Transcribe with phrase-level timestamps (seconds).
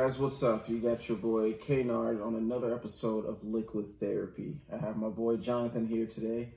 [0.00, 0.66] guys, what's up?
[0.66, 4.56] You got your boy Kennard on another episode of Liquid Therapy.
[4.72, 6.54] I have my boy Jonathan here today.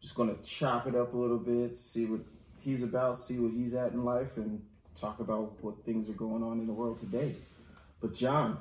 [0.00, 2.20] Just gonna chop it up a little bit, see what
[2.60, 4.64] he's about, see what he's at in life, and
[4.94, 7.34] talk about what things are going on in the world today.
[8.00, 8.58] But John,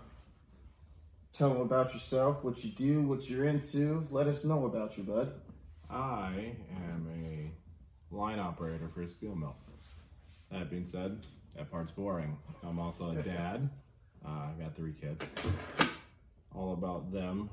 [1.31, 4.03] tell them about yourself, what you do, what you're into.
[4.09, 5.31] Let us know about you, bud.
[5.91, 9.55] I am a line operator for a steel mill.
[10.51, 11.19] That being said,
[11.55, 12.35] that part's boring.
[12.63, 13.69] I'm also a dad.
[14.25, 15.25] Uh, I got three kids.
[16.55, 17.49] All about them,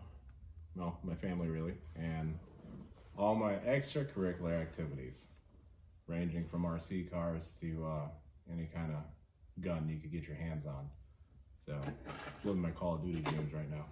[0.76, 2.38] well, my family really, and
[3.16, 5.24] all my extracurricular activities,
[6.06, 8.08] ranging from RC cars to uh,
[8.52, 8.98] any kind of
[9.62, 10.88] gun you could get your hands on.
[11.66, 11.78] So,
[12.44, 13.84] living my Call of Duty games right now.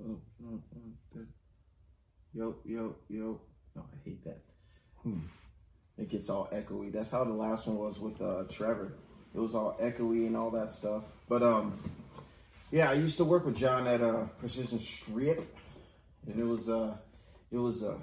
[0.00, 0.62] Oh, no,
[1.14, 1.22] no,
[2.32, 3.40] Yo, yo, yo.
[3.74, 4.40] No, I hate that.
[5.02, 5.18] Hmm.
[5.98, 6.92] It gets all echoey.
[6.92, 8.94] That's how the last one was with uh, Trevor.
[9.34, 11.04] It was all echoey and all that stuff.
[11.28, 11.72] But um,
[12.70, 15.44] yeah, I used to work with John at uh, Precision Strip,
[16.26, 16.96] and it was uh,
[17.52, 17.96] it was uh,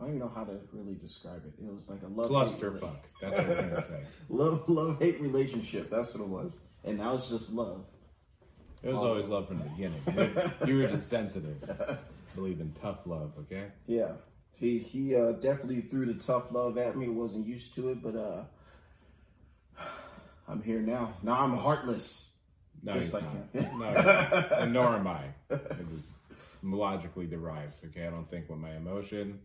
[0.00, 1.52] I don't even know how to really describe it.
[1.64, 2.96] It was like a love Clusterfuck.
[3.20, 4.02] That's what we're gonna say.
[4.28, 5.90] love love hate relationship.
[5.90, 6.56] That's what it was.
[6.84, 7.84] And now it's just love.
[8.84, 10.00] It was always love from the beginning.
[10.62, 11.56] You- You were just sensitive.
[12.36, 13.64] Believe in tough love, okay?
[13.88, 14.12] Yeah,
[14.54, 17.08] he he uh, definitely threw the tough love at me.
[17.08, 18.42] Wasn't used to it, but uh,
[20.48, 21.14] I'm here now.
[21.22, 22.30] Now I'm heartless.
[22.82, 23.62] No, Just like not.
[23.64, 23.78] him.
[23.78, 23.86] No,
[24.58, 25.24] and nor am I.
[25.50, 26.04] It was
[26.62, 28.06] logically derived, okay?
[28.06, 29.40] I don't think with my emotion.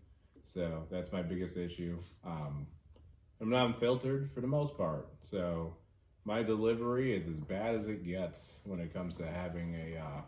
[0.45, 1.97] So that's my biggest issue.
[2.23, 2.67] Um,
[3.41, 5.07] I'm not unfiltered for the most part.
[5.23, 5.75] So
[6.25, 10.21] my delivery is as bad as it gets when it comes to having a, uh,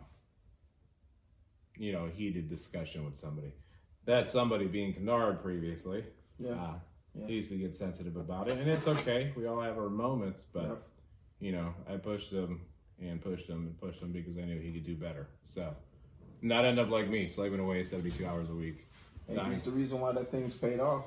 [1.78, 3.52] you know, heated discussion with somebody.
[4.04, 6.04] That somebody being Kennard previously.
[6.38, 6.74] Yeah, Uh,
[7.18, 7.26] Yeah.
[7.26, 9.32] He used to get sensitive about it, and it's okay.
[9.36, 10.82] We all have our moments, but Yep.
[11.40, 12.60] you know, I pushed him
[13.00, 15.26] and pushed him and pushed him because I knew he could do better.
[15.44, 15.74] So,
[16.42, 18.86] not end up like me, slaving away seventy-two hours a week.
[19.28, 21.04] and he's the reason why that thing's paid off.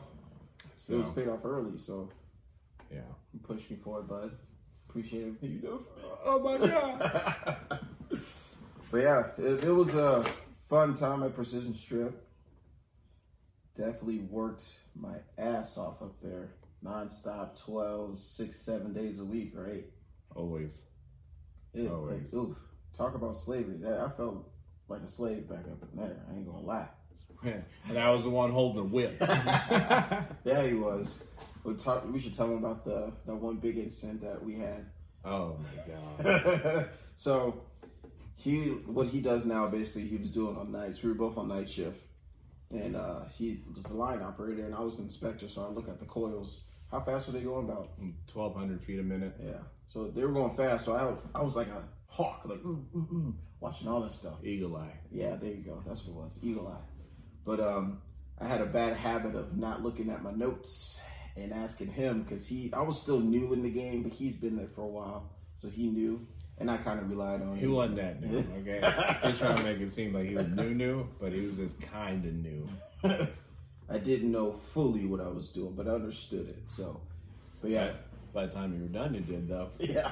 [0.89, 2.09] It was paid off early, so
[2.91, 3.01] yeah.
[3.33, 4.31] you pushed me for it, bud.
[4.89, 6.13] Appreciate everything you do for me.
[6.25, 7.79] Oh my god.
[8.91, 10.23] But yeah, it, it was a
[10.67, 12.25] fun time at Precision Strip.
[13.79, 16.49] Definitely worked my ass off up there.
[16.81, 19.85] Non-stop, 12, 6, 7 days a week, right?
[20.35, 20.81] Always.
[21.73, 22.33] It, Always.
[22.33, 22.57] like, oof,
[22.97, 23.77] talk about slavery.
[23.77, 24.49] That I felt
[24.89, 26.17] like a slave back up in there.
[26.29, 26.87] I ain't gonna lie.
[27.87, 29.17] and I was the one holding the whip.
[30.43, 31.23] Yeah, he was.
[31.63, 32.11] We talk.
[32.11, 34.85] We should tell him about the that one big incident that we had.
[35.23, 36.89] oh my god.
[37.15, 37.61] so
[38.35, 41.01] he what he does now basically he was doing on nights.
[41.01, 42.01] We were both on night shift,
[42.71, 45.47] and uh, he was a line operator, and I was an inspector.
[45.47, 46.65] So I look at the coils.
[46.91, 47.69] How fast were they going?
[47.69, 47.89] About
[48.27, 49.35] Twelve hundred feet a minute.
[49.43, 49.59] yeah.
[49.87, 50.85] So they were going fast.
[50.85, 54.43] So I I was like a hawk, like mm, mm, mm, watching all this stuff.
[54.43, 54.93] Eagle eye.
[55.11, 55.83] Yeah, there you go.
[55.87, 56.39] That's what it was.
[56.41, 56.85] Eagle eye.
[57.45, 58.01] But um,
[58.39, 60.99] I had a bad habit of not looking at my notes
[61.35, 64.55] and asking him because he, I was still new in the game, but he's been
[64.57, 66.27] there for a while, so he knew,
[66.59, 67.57] and I kind of relied on him.
[67.57, 69.19] He wasn't that new, okay?
[69.23, 71.79] He's trying to make it seem like he was new, new, but he was just
[71.81, 72.67] kind of new.
[73.89, 76.63] I didn't know fully what I was doing, but I understood it.
[76.67, 77.01] So,
[77.61, 77.93] but yeah,
[78.33, 79.69] By the time you were done, you did though.
[79.79, 80.11] yeah.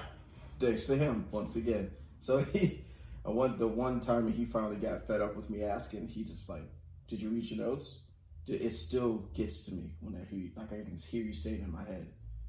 [0.60, 1.92] Thanks to him once again.
[2.22, 2.84] So he,
[3.26, 6.08] I went the one time he finally got fed up with me asking.
[6.08, 6.64] He just like,
[7.08, 8.00] "Did you read your notes?"
[8.48, 11.52] It still gets to me when I hear you, like I can hear you say
[11.52, 12.08] it in my head.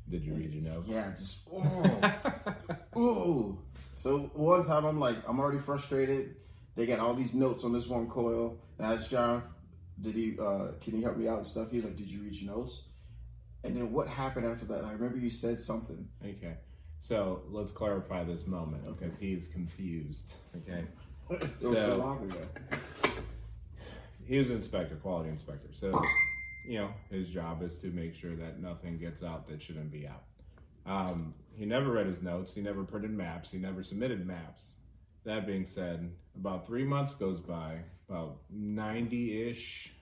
[0.08, 0.88] Did you read your notes?
[0.88, 3.58] Yeah, just oh, ooh.
[3.98, 6.36] So one time I'm like, I'm already frustrated.
[6.76, 9.42] They got all these notes on this one coil, and I asked John,
[10.00, 10.36] "Did he?
[10.40, 12.82] Uh, can you help me out and stuff?" He's like, "Did you read your notes?"
[13.64, 14.84] And then what happened after that?
[14.84, 16.08] I remember you said something.
[16.24, 16.54] Okay.
[17.00, 19.06] So let's clarify this moment Okay.
[19.06, 20.34] because he's confused.
[20.56, 20.84] Okay.
[21.30, 22.40] It was so So- long ago.
[24.24, 25.68] He was an inspector, quality inspector.
[25.78, 26.00] So,
[26.66, 30.06] you know, his job is to make sure that nothing gets out that shouldn't be
[30.06, 30.22] out.
[30.86, 32.54] Um, he never read his notes.
[32.54, 33.50] He never printed maps.
[33.50, 34.64] He never submitted maps.
[35.24, 37.78] That being said, about three months goes by,
[38.08, 39.92] about 90 ish,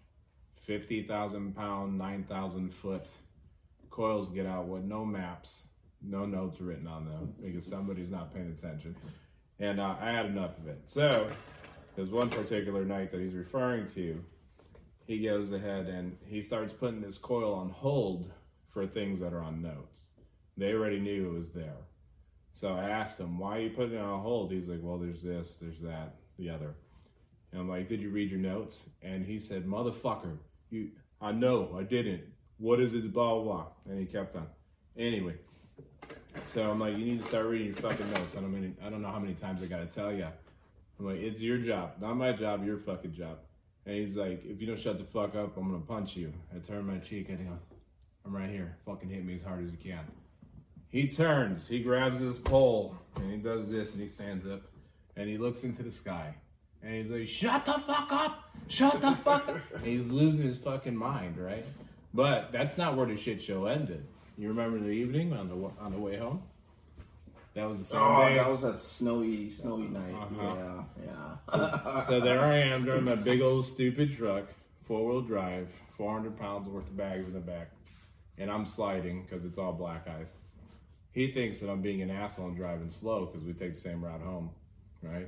[0.57, 3.07] 50,000 pound, 9,000 foot
[3.91, 5.63] coils get out with no maps,
[6.03, 8.95] no notes written on them because somebody's not paying attention.
[9.59, 10.83] And uh, I had enough of it.
[10.85, 11.31] So,
[11.95, 14.23] there's one particular night that he's referring to.
[15.07, 18.31] He goes ahead and he starts putting this coil on hold
[18.69, 20.03] for things that are on notes.
[20.57, 21.77] They already knew it was there.
[22.55, 24.51] So I asked him, why are you putting it on hold?
[24.51, 26.75] He's like, well, there's this, there's that, the other.
[27.53, 28.85] And I'm like, did you read your notes?
[29.03, 30.39] And he said, motherfucker,
[30.71, 32.23] you, I know, I didn't.
[32.59, 33.67] What is it, blah, blah, blah.
[33.89, 34.47] And he kept on.
[34.97, 35.35] Anyway,
[36.47, 38.35] So I'm like, you need to start reading your fucking notes.
[38.37, 40.27] I don't mean, I don't know how many times I gotta tell you.
[40.99, 43.39] I'm like, it's your job, not my job, your fucking job.
[43.85, 46.33] And he's like, if you don't shut the fuck up, I'm gonna punch you.
[46.55, 47.59] I turn my cheek and go,
[48.25, 48.77] I'm right here.
[48.87, 50.01] Fucking hit me as hard as you can.
[50.97, 54.63] He turns, he grabs this pole, and he does this, and he stands up,
[55.15, 56.35] and he looks into the sky.
[56.83, 58.49] And he's like, shut the fuck up!
[58.69, 59.59] Shut the fuck up!
[59.75, 61.67] and he's losing his fucking mind, right?
[62.15, 64.07] But that's not where the shit show ended.
[64.39, 66.43] You remember the evening on the on the way home?
[67.53, 68.37] That was the same Oh, day.
[68.37, 70.15] that was a snowy, snowy night.
[70.15, 70.83] Uh-huh.
[71.05, 72.07] Yeah, yeah.
[72.07, 74.45] so there I am driving my big old stupid truck,
[74.87, 75.69] four wheel drive,
[75.99, 77.69] 400 pounds worth of bags in the back,
[78.39, 80.31] and I'm sliding because it's all black ice.
[81.17, 84.05] He thinks that I'm being an asshole and driving slow because we take the same
[84.05, 84.51] route home,
[85.03, 85.27] right?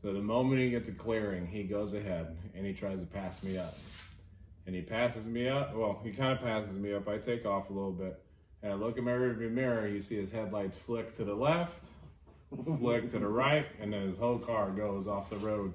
[0.00, 3.42] So the moment he gets a clearing, he goes ahead and he tries to pass
[3.42, 3.74] me up.
[4.66, 5.74] And he passes me up.
[5.74, 7.08] Well, he kind of passes me up.
[7.08, 8.22] I take off a little bit.
[8.62, 9.88] And I look in my rearview mirror.
[9.88, 11.86] You see his headlights flick to the left,
[12.78, 15.72] flick to the right, and then his whole car goes off the road.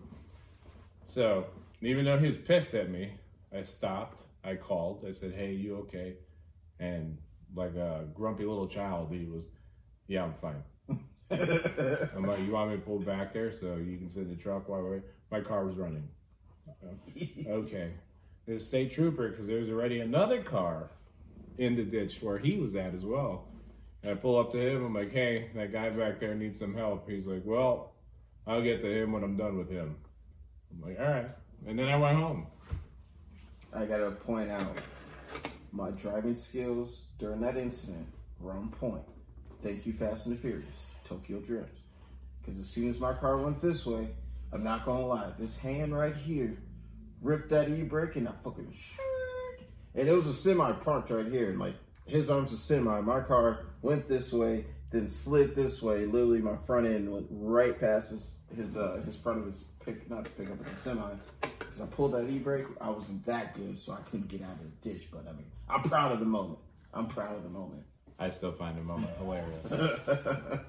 [1.07, 1.45] So
[1.81, 3.15] even though he was pissed at me,
[3.53, 4.21] I stopped.
[4.45, 5.03] I called.
[5.05, 6.15] I said, "Hey, you okay?"
[6.79, 7.17] And
[7.55, 9.47] like a grumpy little child, he was,
[10.07, 10.63] "Yeah, I'm fine."
[11.31, 14.35] I'm like, "You want me to pull back there so you can sit in the
[14.35, 16.07] truck while we're?" My car was running.
[17.47, 17.91] Okay.
[18.45, 20.89] There's a state trooper because there was already another car
[21.57, 23.45] in the ditch where he was at as well.
[24.03, 24.83] And I pull up to him.
[24.83, 27.93] I'm like, "Hey, that guy back there needs some help." He's like, "Well,
[28.47, 29.95] I'll get to him when I'm done with him."
[30.71, 31.29] I'm like, "All right."
[31.67, 32.47] And then I went home.
[33.73, 34.75] I gotta point out
[35.71, 38.07] my driving skills during that incident
[38.39, 39.03] were on point.
[39.63, 41.77] Thank you, Fast and the Furious, Tokyo Drift.
[42.41, 44.09] Because as soon as my car went this way,
[44.51, 46.57] I'm not gonna lie, this hand right here
[47.21, 48.73] ripped that e brake and I fucking.
[49.95, 51.75] And it was a semi parked right here, and like
[52.05, 52.99] his arm's a semi.
[53.01, 56.05] My car went this way, then slid this way.
[56.05, 60.09] Literally, my front end went right past his his uh his front of his pick,
[60.09, 61.01] not to pick up, but the semi.
[61.59, 64.51] Because I pulled that e brake, I wasn't that good, so I couldn't get out
[64.53, 65.09] of the ditch.
[65.11, 66.59] But I mean, I'm proud of the moment.
[66.93, 67.83] I'm proud of the moment.
[68.19, 69.71] I still find the moment hilarious.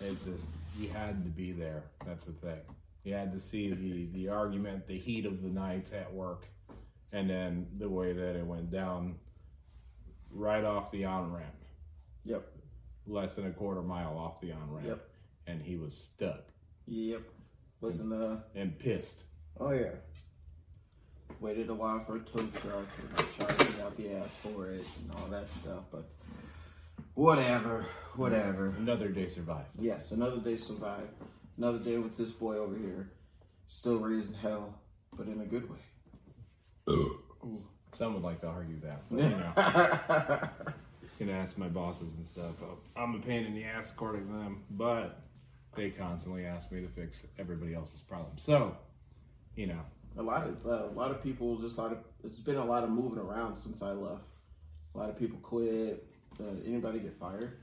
[0.00, 0.46] It's just
[0.78, 1.84] you had to be there.
[2.04, 2.58] That's the thing.
[3.04, 6.46] You had to see the the argument, the heat of the night at work,
[7.12, 9.16] and then the way that it went down
[10.32, 11.54] right off the on ramp,
[12.24, 12.42] Yep,
[13.06, 15.08] less than a quarter mile off the on ramp, Yep.
[15.46, 16.44] and he was stuck
[16.86, 17.22] yep.
[17.82, 19.24] Wasn't uh and pissed.
[19.60, 19.90] oh yeah.
[21.40, 24.86] Waited a while for a tow truck and charged me out the ass for it
[25.00, 26.08] and all that stuff, but
[27.14, 27.84] whatever,
[28.14, 28.72] whatever.
[28.78, 29.66] Another day survived.
[29.76, 31.10] Yes, another day survived.
[31.58, 33.10] Another day with this boy over here.
[33.66, 34.78] Still raising hell,
[35.16, 35.78] but in a good way.
[37.94, 40.48] Some would like to argue that, but you know.
[41.18, 42.54] can ask my bosses and stuff.
[42.96, 45.21] I'm a pain in the ass according to them, but
[45.74, 48.42] they constantly ask me to fix everybody else's problems.
[48.42, 48.76] So,
[49.56, 49.80] you know,
[50.18, 52.64] a lot of uh, a lot of people just a lot of it's been a
[52.64, 54.24] lot of moving around since I left.
[54.94, 56.06] A lot of people quit.
[56.40, 57.56] Uh, anybody get fired?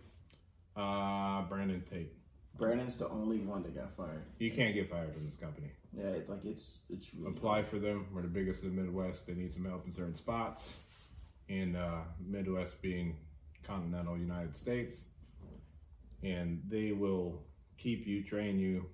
[0.76, 2.14] uh, Brandon Tate,
[2.58, 4.24] Brandon's the only one that got fired.
[4.40, 5.68] you can't get fired from this company.
[5.98, 8.06] Yeah, it, like it's it's really Apply for them.
[8.14, 9.28] We're the biggest in the Midwest.
[9.28, 10.80] They need some help in certain spots.
[11.48, 13.18] In uh, Midwest being
[13.64, 15.02] continental United States,
[16.24, 17.42] and they will
[17.82, 18.86] keep you, train you.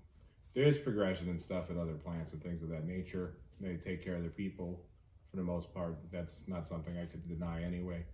[0.54, 3.38] There is progression and stuff at other plants and things of that nature.
[3.60, 4.82] They take care of their people
[5.30, 5.98] for the most part.
[6.12, 8.06] That's not something I could deny anyway.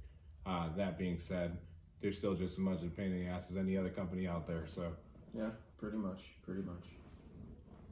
[0.46, 1.58] Uh, that being said,
[2.02, 4.28] they're still just as much of a pain in the ass as any other company
[4.28, 4.66] out there.
[4.68, 4.94] So
[5.38, 6.86] Yeah, pretty much, pretty much.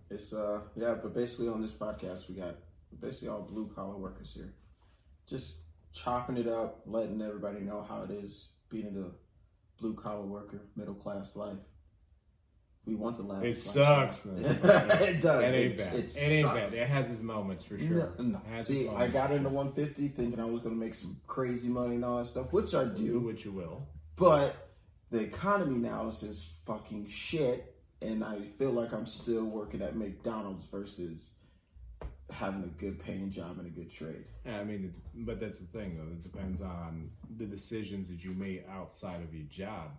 [0.10, 2.56] It's uh yeah, but basically on this podcast we got
[3.00, 4.54] basically all blue collar workers here.
[5.28, 5.58] Just
[5.94, 10.96] chopping it up, letting everybody know how it is being a blue collar worker, middle
[10.96, 11.58] class life.
[12.86, 14.26] We want the lavish it sucks.
[14.26, 15.44] it does.
[15.44, 15.94] It ain't It- bad.
[15.96, 16.74] It, It, ain't bad.
[16.74, 18.14] It has its moments for sure.
[18.18, 18.62] No, no.
[18.62, 22.06] See, I got into 150 thinking I was going to make some crazy money and
[22.06, 23.20] all that stuff, which I Do do.
[23.20, 23.88] what you will.
[24.16, 24.56] But
[25.12, 29.96] the economy now is just fucking shit, and I feel like I'm still working at
[29.96, 31.32] McDonald's versus
[32.32, 34.24] having a good paying job and a good trade.
[34.46, 36.12] Yeah, I mean, but that's the thing, though.
[36.12, 39.92] It depends on the decisions that you made outside of your job.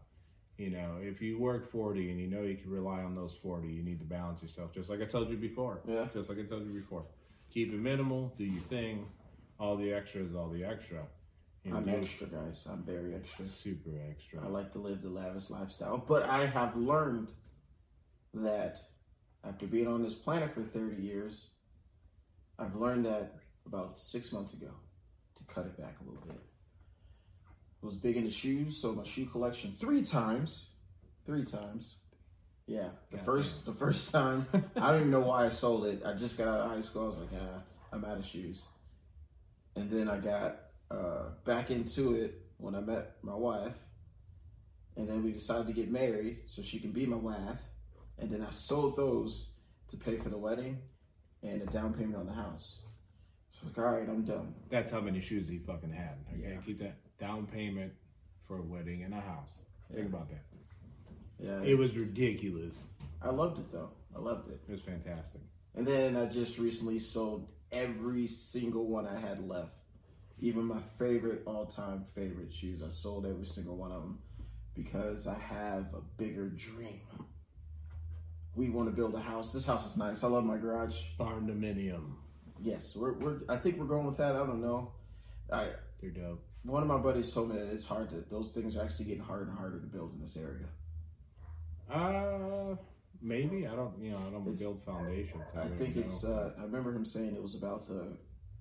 [0.61, 3.67] You know, if you work 40 and you know you can rely on those 40,
[3.67, 5.81] you need to balance yourself, just like I told you before.
[5.89, 6.07] Yeah.
[6.13, 7.07] Just like I told you before.
[7.51, 9.07] Keep it minimal, do your thing.
[9.59, 11.07] All the extra is all the extra.
[11.65, 12.67] You know, I'm do extra, guys.
[12.71, 13.47] I'm very extra.
[13.47, 14.45] Super extra.
[14.45, 17.29] I like to live the lavish lifestyle, but I have learned
[18.35, 18.77] that
[19.43, 21.53] after being on this planet for 30 years,
[22.59, 24.73] I've learned that about six months ago
[25.37, 26.37] to cut it back a little bit.
[27.83, 30.71] Was big into shoes, so my shoe collection three times,
[31.27, 31.97] three times.
[32.67, 34.47] Yeah, the God first the first time
[34.77, 36.03] I don't even know why I sold it.
[36.05, 37.05] I just got out of high school.
[37.05, 38.65] I was like, ah, I'm out of shoes.
[39.77, 40.57] And then I got
[40.91, 43.75] uh, back into it when I met my wife,
[44.97, 47.59] and then we decided to get married so she can be my wife.
[48.19, 49.51] And then I sold those
[49.89, 50.79] to pay for the wedding
[51.43, 52.83] and a down payment on the house.
[53.51, 54.55] So I was like, all right, I'm done.
[54.69, 56.19] That's how many shoes he fucking had.
[56.35, 56.61] Okay, Yeah.
[56.61, 57.93] keep that down payment
[58.47, 59.59] for a wedding and a house.
[59.95, 60.45] Think about that.
[61.39, 62.83] Yeah, It was ridiculous.
[63.23, 63.91] I loved it though.
[64.15, 64.61] I loved it.
[64.69, 65.41] It was fantastic.
[65.75, 69.73] And then I just recently sold every single one I had left.
[70.41, 72.83] Even my favorite all time favorite shoes.
[72.83, 74.19] I sold every single one of them
[74.75, 77.01] because I have a bigger dream.
[78.55, 79.53] We want to build a house.
[79.53, 80.25] This house is nice.
[80.25, 80.97] I love my garage.
[81.19, 82.15] Barn Barndominium.
[82.63, 84.35] Yes, we're, we're I think we're going with that.
[84.35, 84.93] I don't know.
[85.53, 85.69] I
[86.01, 86.43] They're dope.
[86.65, 89.23] One of my buddies told me that it's hard to those things are actually getting
[89.23, 90.67] harder and harder to build in this area.
[91.91, 92.77] Uh,
[93.21, 93.99] maybe I don't.
[93.99, 95.43] You know, I don't It's- build foundations.
[95.57, 96.03] I really think know.
[96.03, 96.25] it's.
[96.25, 98.17] Uh, I remember him saying it was about the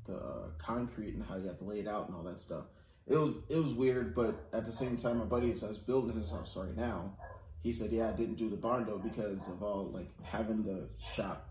[0.05, 2.65] the uh, concrete and how you have to lay it out and all that stuff.
[3.05, 6.31] It was it was weird, but at the same time, my buddy that's building his
[6.31, 7.13] house right now,
[7.61, 10.87] he said, "Yeah, I didn't do the barn though because of all like having the
[10.97, 11.49] shop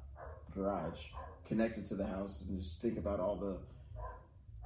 [0.54, 1.06] garage
[1.44, 3.56] connected to the house and just think about all the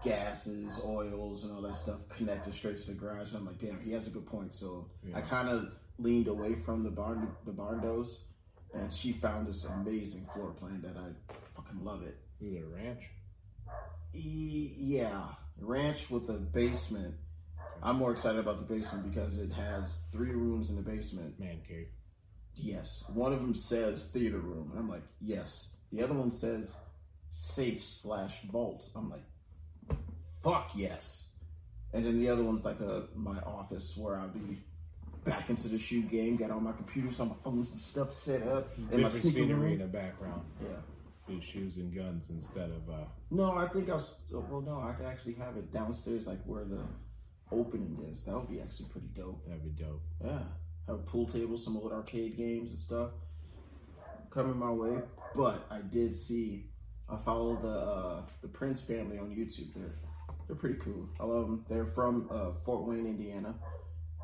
[0.03, 3.81] gases, oils, and all that stuff connected straight to the garage." And I'm like, "Damn,
[3.81, 7.53] he has a good point." So I kind of leaned away from the barn the
[7.53, 8.25] barn doors,
[8.75, 11.11] and she found this amazing floor plan that I
[11.55, 12.17] fucking love it.
[12.41, 13.03] Is it a ranch?
[14.15, 15.29] E- yeah,
[15.59, 17.15] ranch with a basement.
[17.83, 21.39] I'm more excited about the basement because it has three rooms in the basement.
[21.41, 21.89] Man cave.
[22.55, 25.69] Yes, one of them says theater room, and I'm like, yes.
[25.91, 26.77] The other one says
[27.31, 28.89] safe slash vault.
[28.95, 29.25] I'm like,
[30.43, 31.29] fuck yes.
[31.93, 34.59] And then the other one's like a my office where I'll be
[35.25, 36.37] back into the shoe game.
[36.37, 39.39] Got all my computers, all my phones and stuff set up, and my Different sneaker
[39.39, 40.43] scenery in the background.
[40.63, 40.69] Yeah.
[41.29, 43.05] Be shoes and guns instead of uh.
[43.31, 44.17] No, I think I was.
[44.31, 46.81] Well, no, I could actually have it downstairs, like where the
[47.53, 48.25] opening is.
[48.25, 49.47] That would be actually pretty dope.
[49.47, 50.03] That'd be dope.
[50.25, 50.41] Yeah,
[50.89, 53.11] have a pool table, some old arcade games and stuff
[54.31, 54.99] coming my way.
[55.37, 56.67] But I did see.
[57.09, 59.73] I follow the uh, the Prince family on YouTube.
[59.75, 59.95] They're
[60.47, 61.09] they're pretty cool.
[61.21, 61.65] I love them.
[61.69, 63.55] They're from uh, Fort Wayne, Indiana.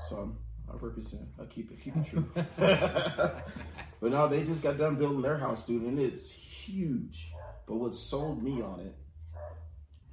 [0.09, 0.39] So I'm,
[0.71, 1.29] I represent.
[1.41, 2.27] I keep it keep it true.
[2.57, 3.45] but
[4.03, 7.33] no, they just got done building their house, dude, and it's huge.
[7.67, 8.95] But what sold me on it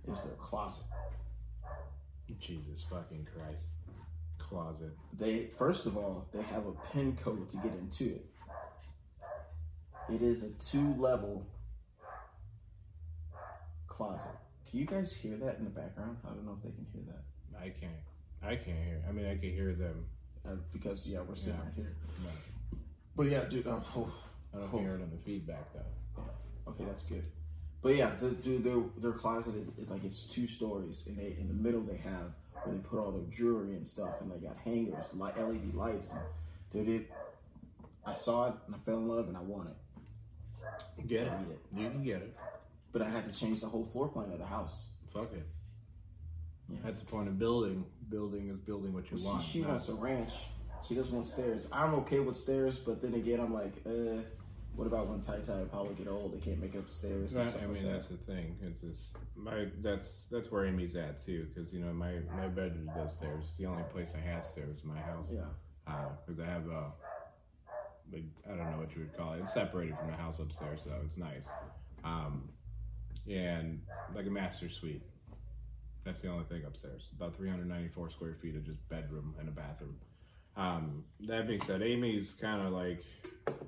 [0.09, 0.85] is their closet.
[2.39, 3.65] Jesus fucking Christ.
[4.37, 4.91] Closet.
[5.17, 8.25] They first of all, they have a pin code to get into it.
[10.13, 11.47] It is a two level
[13.87, 14.31] closet.
[14.75, 16.17] Can you guys hear that in the background?
[16.25, 17.57] I don't know if they can hear that.
[17.57, 17.93] I can't.
[18.43, 19.01] I can't hear.
[19.07, 20.05] I mean, I can hear them.
[20.45, 21.63] Uh, because yeah, we're sitting Yeah.
[21.63, 21.95] right here.
[22.25, 22.33] But
[23.15, 23.67] But yeah, dude.
[23.67, 24.13] Uh, oh,
[24.53, 24.77] I don't Oh.
[24.79, 25.79] hear it on the feedback though.
[26.17, 26.71] yeah.
[26.71, 27.23] Okay, that's good.
[27.81, 31.37] But yeah, the, dude, their their closet is is like it's two stories, and they
[31.39, 32.33] in the middle they have
[32.65, 36.11] where they put all their jewelry and stuff, and they got hangers, light LED lights.
[36.11, 36.19] And
[36.85, 37.11] dude, it,
[38.05, 41.07] I saw it and I fell in love, and I want it.
[41.07, 41.59] Get I need it.
[41.73, 42.35] You can get it.
[42.95, 44.91] But I had to change the whole floor plan of the house.
[45.13, 45.45] Fuck it.
[46.69, 46.77] Yeah.
[46.85, 47.83] That's the point of building.
[48.09, 49.43] Building is building what you She, want.
[49.43, 50.31] she not- wants a ranch.
[50.87, 51.67] She doesn't want stairs.
[51.73, 54.21] I'm okay with stairs, but then again, I'm like, uh,
[54.77, 56.35] what about when Tai Tai and Paula get old?
[56.35, 57.33] They can't make up stairs.
[57.33, 57.91] Right, I like mean that.
[57.97, 58.55] that's the thing.
[58.61, 61.47] It's just my that's that's where Amy's at too.
[61.53, 63.43] Because you know my my bedroom does stairs.
[63.43, 65.27] It's the only place I have stairs in my house.
[65.29, 66.05] yeah.
[66.25, 66.93] Because I have a
[68.13, 69.41] like I don't know what you would call it.
[69.41, 71.45] It's separated from the house upstairs, so it's nice.
[72.05, 72.49] Um,
[73.29, 73.81] and
[74.13, 75.01] like a master suite.
[76.03, 77.09] That's the only thing upstairs.
[77.15, 79.95] About 394 square feet of just bedroom and a bathroom.
[80.55, 83.03] Um, that being said, Amy's kind of like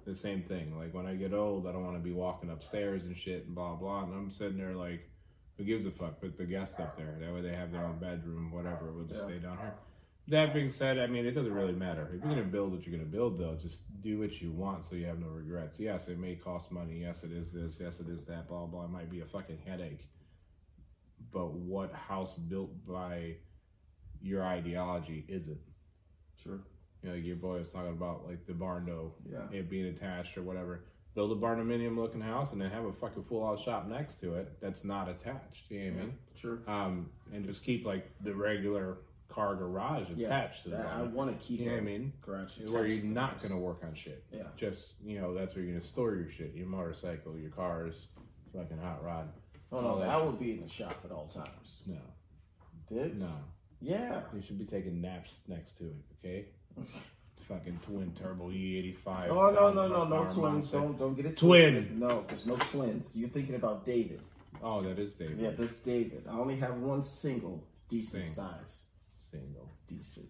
[0.05, 0.77] the same thing.
[0.77, 3.55] Like when I get old, I don't want to be walking upstairs and shit and
[3.55, 4.03] blah blah.
[4.03, 5.09] And I'm sitting there like,
[5.57, 6.21] who gives a fuck?
[6.21, 7.17] Put the guests up there.
[7.19, 8.91] That way they have their own bedroom, whatever.
[8.93, 9.27] We'll just Yeah.
[9.35, 9.73] stay down here.
[10.29, 12.09] That being said, I mean it doesn't really matter.
[12.13, 14.95] If you're gonna build what you're gonna build, though, just do what you want so
[14.95, 15.79] you have no regrets.
[15.79, 16.99] Yes, it may cost money.
[17.01, 17.77] Yes, it is this.
[17.79, 18.49] Yes, it is that.
[18.49, 18.85] Blah blah.
[18.85, 20.05] It might be a fucking headache.
[21.31, 23.35] But what house built by
[24.21, 25.59] your ideology is it?
[26.43, 26.59] Sure.
[27.03, 29.47] You know, like your boy was talking about like the barn door, Yeah.
[29.51, 30.81] it being attached or whatever.
[31.15, 34.35] Build a barndominium looking house and then have a fucking full out shop next to
[34.35, 35.69] it that's not attached.
[35.69, 36.17] You know what I mean?
[36.35, 36.59] Sure.
[36.67, 38.97] Um, and just keep like the regular
[39.29, 40.27] car garage Yeah.
[40.27, 42.13] attached to the That- I want to keep You know what I mean?
[42.21, 44.23] garage Where you're not gonna work on shit.
[44.31, 44.43] Yeah.
[44.55, 48.07] Just you know, that's where you're gonna store your shit, your motorcycle, your cars,
[48.53, 49.29] fucking hot rod.
[49.71, 51.81] Oh no, that that would be in the shop at all times.
[51.85, 51.97] No,
[52.89, 53.19] This?
[53.19, 53.29] no.
[53.81, 54.23] Yeah.
[54.33, 56.45] You should be taking naps next to it, okay?
[57.47, 59.29] Fucking twin turbo E85.
[59.29, 60.69] Oh no no no no twins!
[60.71, 61.73] Don't don't get it Twin.
[61.75, 61.97] twisted.
[61.99, 63.15] No, there's no twins.
[63.15, 64.19] You're thinking about David.
[64.61, 65.39] Oh, that is David.
[65.39, 66.25] Yeah, that's David.
[66.27, 68.33] I only have one single, decent Sing.
[68.33, 68.81] size,
[69.87, 70.27] Decent.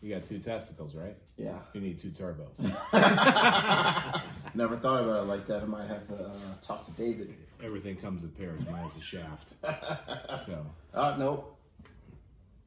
[0.00, 1.16] You got two testicles, right?
[1.36, 1.58] Yeah.
[1.72, 2.58] You need two turbos.
[4.54, 5.62] Never thought about it like that.
[5.62, 6.30] I might have to uh,
[6.62, 7.34] talk to David.
[7.62, 8.60] Everything comes in pairs.
[8.70, 9.48] Mine has a shaft.
[10.46, 11.58] So, Uh nope.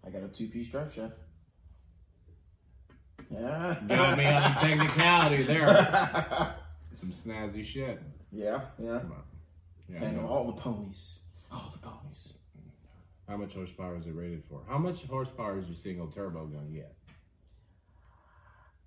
[0.06, 1.14] I got a two piece drive shaft.
[3.32, 3.78] Yeah.
[3.88, 5.68] got me on the technicality there.
[6.96, 8.02] Some snazzy shit.
[8.32, 9.00] yeah, yeah.
[9.00, 9.24] Come on.
[9.90, 10.28] Yeah, I And know.
[10.28, 11.20] all the ponies.
[11.52, 12.37] All the ponies.
[13.28, 14.64] How much horsepower is it rated for?
[14.70, 16.96] How much horsepower is your single turbo gonna get?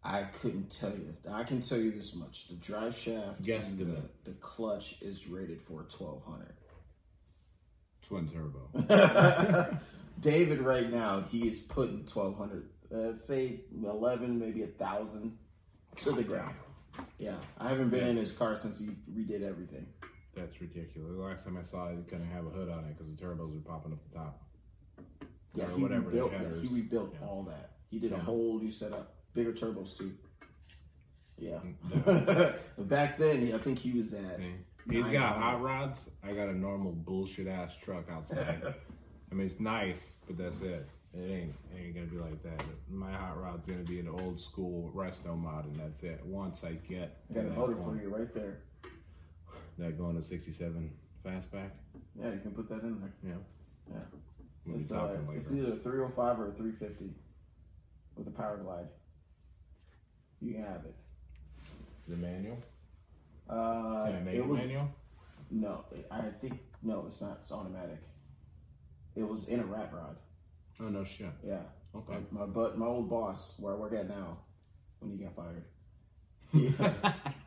[0.03, 1.15] I couldn't tell you.
[1.31, 5.27] I can tell you this much: the drive shaft, Guess the- the, the clutch is
[5.27, 6.55] rated for twelve hundred.
[8.07, 9.79] Twin turbo.
[10.21, 15.37] David, right now, he is putting twelve hundred, uh, say eleven, maybe a thousand,
[15.99, 16.55] to the ground.
[17.19, 19.87] Yeah, I haven't been in his car since he redid everything.
[20.41, 21.11] That's ridiculous.
[21.15, 23.23] The last time I saw it, it couldn't have a hood on it because the
[23.23, 24.43] turbos are popping up the top.
[25.55, 26.33] Yeah, Or he whatever rebuilt.
[26.33, 27.27] Yeah, he rebuilt Yeah.
[27.27, 27.71] all that.
[27.91, 30.13] He did a whole new setup, bigger turbos too.
[31.37, 31.59] Yeah.
[31.59, 32.53] Mm, yeah.
[32.77, 34.41] but back then, I think he was at.
[34.89, 35.41] He's got 900.
[35.41, 36.11] hot rods.
[36.23, 38.63] I got a normal bullshit ass truck outside.
[39.33, 40.89] I mean, it's nice, but that's it.
[41.13, 42.63] It ain't it ain't gonna be like that.
[42.89, 46.21] My hot rod's gonna be an old school resto mod, and that's it.
[46.25, 48.61] Once I get got a motor for you right there.
[49.81, 50.91] That going to 67
[51.25, 51.71] fastback.
[52.19, 53.13] Yeah, you can put that in there.
[53.33, 53.95] Yeah.
[53.95, 54.01] Yeah.
[54.67, 57.11] We'll It's, uh, it's either a 305 or a 350
[58.17, 58.87] with a power glide.
[60.41, 60.95] You can have it.
[62.09, 62.59] The manual.
[63.49, 64.89] Uh, Can I make it a was manual?
[65.51, 65.85] no.
[66.11, 67.05] I think no.
[67.09, 67.39] It's not.
[67.41, 67.99] It's automatic.
[69.17, 70.17] It was in a rat rod.
[70.81, 71.27] Oh no shit.
[71.45, 71.59] Yeah.
[71.95, 72.19] Okay.
[72.31, 74.39] My but my old boss, where I work at now,
[75.01, 75.65] when he got fired,
[76.53, 76.75] he,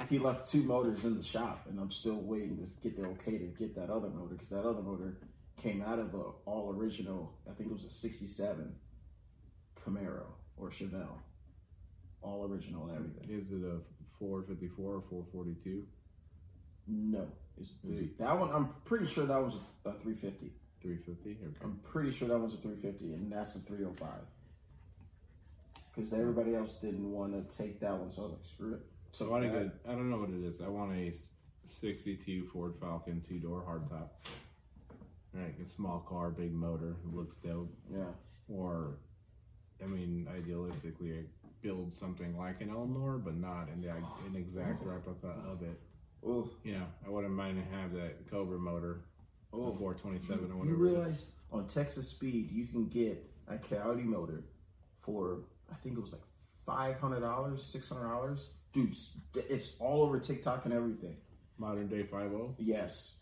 [0.10, 3.38] he left two motors in the shop, and I'm still waiting to get the okay
[3.38, 5.18] to get that other motor because that other motor
[5.62, 7.34] came out of a all original.
[7.50, 8.76] I think it was a '67
[9.86, 10.24] Camaro
[10.58, 11.20] or Chevelle,
[12.22, 13.30] all original and everything.
[13.30, 13.80] Is it a
[14.20, 15.84] 454 or 442?
[16.88, 17.28] No,
[17.60, 18.52] it's the, that one.
[18.52, 20.52] I'm pretty sure that was a, a 350.
[20.82, 21.30] 350?
[21.30, 21.58] Okay.
[21.64, 24.10] I'm pretty sure that was a 350, and that's a 305.
[25.96, 28.82] Because everybody else didn't want to take that one, so I was like, screw it.
[29.14, 29.72] So I want to get.
[29.88, 30.60] I don't know what it is.
[30.60, 31.14] I want a
[31.70, 34.10] 62 Ford Falcon two door hardtop.
[35.34, 37.74] Right, a small car, big motor, looks dope.
[37.92, 38.04] Yeah.
[38.48, 38.98] Or,
[39.84, 41.24] I mean, idealistically, I
[41.62, 44.18] build something like an Eleanor, but not in the, oh.
[44.28, 45.80] an exact replica of it.
[46.26, 49.02] Oh, Yeah, I wouldn't mind to have that Cobra motor,
[49.54, 49.72] oh.
[49.72, 50.70] the 427 or You whatever.
[50.70, 50.80] it is.
[50.94, 54.44] realize on Texas Speed you can get a Coyote motor
[55.02, 55.40] for
[55.72, 56.22] I think it was like
[56.66, 58.50] five hundred dollars, six hundred dollars.
[58.74, 58.96] Dude,
[59.36, 61.18] it's- all over TikTok and everything.
[61.58, 62.56] Modern day 50.
[62.58, 63.14] Yes,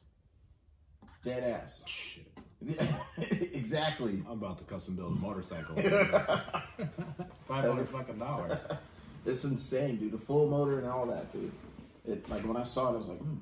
[1.23, 1.83] dead ass.
[1.85, 2.31] Shit.
[3.53, 4.23] exactly.
[4.27, 5.75] I'm about to custom build a motorcycle.
[7.47, 8.57] 500 fucking dollars.
[9.23, 10.13] It's insane, dude.
[10.13, 11.51] The full motor and all that, dude.
[12.07, 13.35] It like when I saw it, I was like, hmm.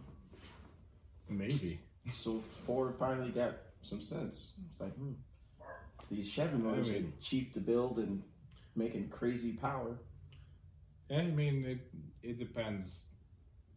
[1.30, 1.80] Maybe.
[2.12, 4.52] So Ford finally got some sense.
[4.72, 5.14] It's like, hmm.
[6.12, 8.24] These Chevy motors mean- are cheap to build and
[8.76, 9.98] making crazy power.
[11.12, 11.80] I mean, it
[12.22, 13.06] it depends,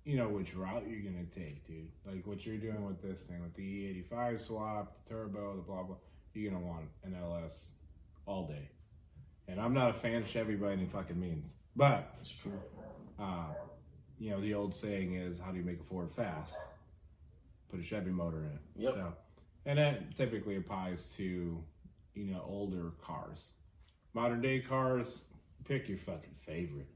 [0.05, 1.89] you know, which route you're gonna take, dude.
[2.05, 3.63] Like what you're doing with this thing, with the
[4.11, 5.97] E85 swap, the turbo, the blah blah.
[6.35, 7.73] You're gonna want an LS
[8.27, 8.69] all day.
[9.49, 12.61] And I'm not a fan of Chevy by any fucking means, but It's true.
[13.19, 13.55] uh,
[14.19, 16.55] you know, the old saying is, "How do you make a Ford fast?
[17.71, 18.95] Put a Chevy motor in it." Yep.
[18.95, 19.13] So,
[19.67, 21.63] and that typically applies to,
[22.15, 23.53] you know, older cars.
[24.15, 25.25] Modern day cars,
[25.65, 26.89] pick your fucking favorite.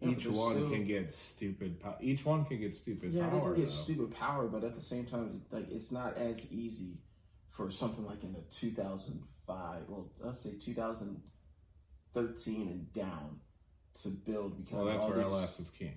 [0.00, 1.80] Yeah, Each one still- can get stupid.
[1.80, 3.50] Po- each one can get stupid Yeah, power.
[3.50, 3.82] they can get though.
[3.82, 6.98] stupid power, but at the same time, like it's not as easy
[7.50, 13.40] for something like in the 2005, well, let's say 2013 and down
[14.02, 15.94] to build because well, that's all where these, LS is king.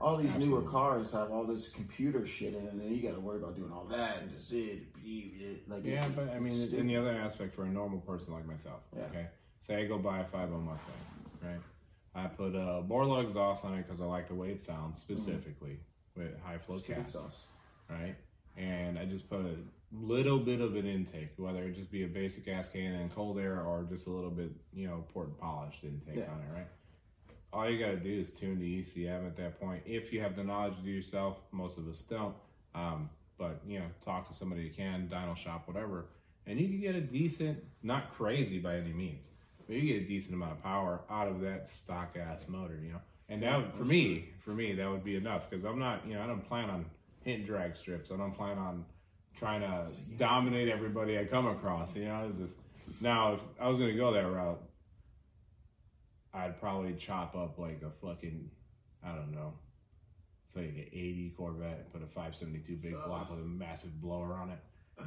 [0.00, 3.14] all these newer cars have all this computer shit in it, and then you got
[3.14, 6.40] to worry about doing all that and just it, it like Yeah, it- but I
[6.40, 9.04] mean, it's in the other aspect, for a normal person like myself, Yeah.
[9.04, 9.28] okay,
[9.60, 10.94] say I go buy a 5.0 Mustang,
[11.40, 11.60] right?
[12.18, 15.78] I put a Borla exhaust on it because I like the way it sounds, specifically
[16.16, 17.12] with high flow cats.
[17.12, 17.44] sauce.
[17.88, 18.14] right?
[18.56, 19.54] And I just put a
[19.92, 23.38] little bit of an intake, whether it just be a basic ass can and cold
[23.38, 26.30] air or just a little bit, you know, port polished intake Yeah.
[26.32, 26.66] on it, right?
[27.52, 29.82] All you gotta do is tune the ECM at that point.
[29.86, 32.34] If you have the knowledge to do yourself, most of us don't.
[32.74, 36.06] Um, but you know, talk to somebody you can, dyno shop, whatever,
[36.46, 39.24] and you can get a decent, not crazy by any means,
[39.68, 42.92] but you get a decent amount of power out of that stock ass motor, you
[42.92, 43.00] know.
[43.28, 46.22] And that for me, for me, that would be enough because I'm not, you know,
[46.22, 46.86] I don't plan on
[47.22, 48.10] hitting drag strips.
[48.10, 48.86] I don't plan on
[49.38, 51.94] trying to dominate everybody I come across.
[51.94, 52.56] You know, it's just
[53.02, 54.62] now if I was gonna go that route,
[56.32, 58.50] I'd probably chop up like a fucking,
[59.04, 59.52] I don't know,
[60.46, 64.32] it's like an 80 Corvette, and put a 572 big block with a massive blower
[64.34, 64.58] on it,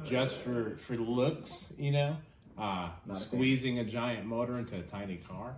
[0.04, 2.16] just for for looks, you know,
[2.58, 5.56] uh, Not a squeezing a giant motor into a tiny car.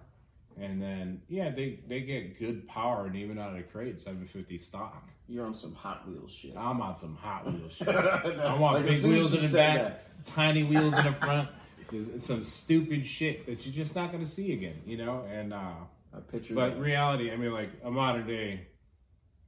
[0.60, 4.58] And then, yeah, they, they get good power, and even out of the crate, 750
[4.58, 5.08] stock.
[5.28, 6.56] You're on some Hot Wheels shit.
[6.56, 7.88] I'm on some Hot Wheels shit.
[7.88, 10.24] I want Like, big wheels in the back, that.
[10.24, 11.48] tiny wheels in the front.
[11.90, 15.24] There's some stupid shit that you're just not going to see again, you know?
[15.30, 15.72] And, uh,
[16.16, 16.80] I picture but that.
[16.80, 18.68] reality, I mean, like a modern day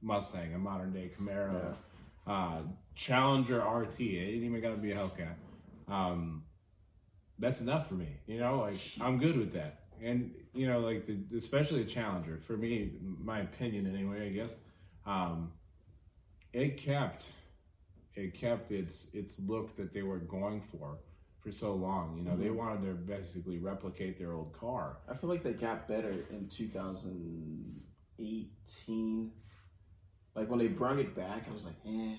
[0.01, 1.73] Mustang, a modern day Camaro,
[2.27, 2.59] uh,
[2.95, 5.33] Challenger RT, it ain't even got to be a Hellcat.
[5.87, 6.43] Um,
[7.39, 8.59] that's enough for me, you know?
[8.61, 9.83] Like, I'm good with that.
[10.01, 14.55] And, you know, like, the, especially the Challenger, for me, my opinion anyway, I guess,
[15.05, 15.51] um,
[16.53, 17.25] it kept
[18.15, 20.97] it kept its its look that they were going for
[21.39, 22.17] for so long.
[22.17, 22.49] You know, they Mm-hmm.
[22.49, 24.97] wanted to basically replicate their old car.
[25.09, 29.31] I feel like they got better in 2018.
[30.35, 32.15] Like when they brought it back, I was like, eh,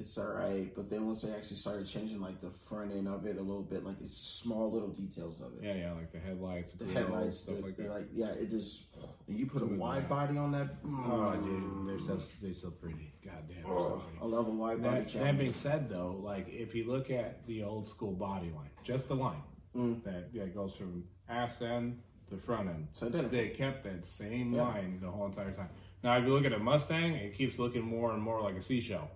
[0.00, 0.74] it's all right.
[0.74, 3.62] But then once they actually started changing like the front end of it a little
[3.62, 5.62] bit, like it's small little details of it.
[5.62, 7.90] Yeah, yeah, like the headlights, The headlights, stuff the, like that.
[7.90, 8.86] like yeah, it just
[9.28, 10.70] and you put a wide body on that.
[10.84, 13.12] Oh, mm, dude, they're so they're so pretty.
[13.24, 14.18] God damn, so oh, pretty.
[14.22, 15.00] I love a wide body.
[15.04, 18.70] That, that being said, though, like if you look at the old school body line,
[18.82, 19.42] just the line
[19.76, 20.02] Mm.
[20.02, 24.62] that yeah, goes from ass end to front end, so they kept that same Yeah.
[24.62, 25.68] line the whole entire time.
[26.02, 28.62] Now, if you look at a Mustang, it keeps looking more and more like a
[28.62, 29.08] seashell.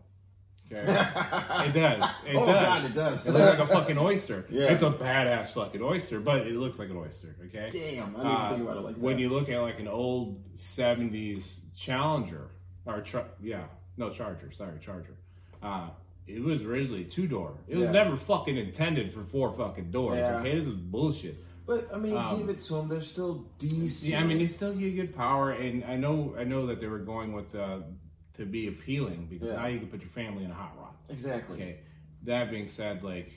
[0.73, 2.05] Okay, it does.
[2.27, 2.47] It oh does.
[2.47, 3.27] god, it does.
[3.27, 4.47] It looks like a fucking oyster.
[4.51, 4.73] Yeah.
[4.73, 7.37] It's a badass fucking oyster, but it looks like an oyster.
[7.47, 7.69] Okay.
[7.71, 9.23] Damn, I didn't Uh, even think about it like when that.
[9.23, 12.51] you look at like an old '70s Challenger
[12.87, 13.65] or tr- yeah,
[13.97, 15.17] no Charger, sorry Charger.
[15.63, 15.89] Uh,
[16.27, 17.55] it was originally two door.
[17.69, 17.93] It was Yeah.
[17.93, 20.17] never fucking intended for four fucking doors.
[20.19, 20.39] Yeah.
[20.41, 21.37] Okay, this is bullshit.
[21.67, 22.89] but I mean, um, give it to them.
[22.89, 24.13] They're still decent.
[24.13, 26.87] Yeah, I mean, they still get good power, and I know, I know that they
[26.87, 27.79] were going with uh,
[28.35, 29.57] to be appealing because Yeah.
[29.57, 30.95] now you can put your family in a hot rod.
[31.09, 31.57] exactly.
[31.57, 31.79] Okay.
[32.23, 33.31] That being said, like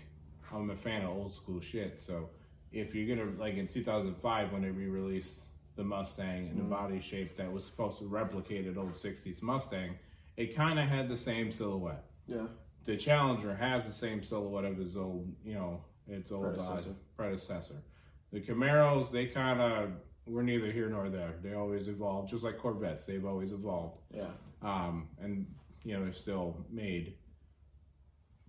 [0.51, 2.01] I'm a fan of old school shit.
[2.01, 2.29] So
[2.71, 5.39] if you're gonna like in 2005 when they re-released
[5.75, 9.95] the Mustang and the body shape that was supposed to replicate an old 60s Mustang,
[10.37, 12.05] it kind of had the same silhouette.
[12.27, 12.47] Yeah.
[12.85, 16.89] The Challenger has the same silhouette of its old, you know, its old Predecessor.
[16.91, 17.83] Uh, predecessor.
[18.31, 19.91] The Camaros, they kind of
[20.25, 21.35] were neither here nor there.
[21.43, 23.05] They always evolved, just like Corvettes.
[23.05, 24.29] They've always evolved Yeah.
[24.61, 25.45] Um, and
[25.83, 27.13] you know they're still made.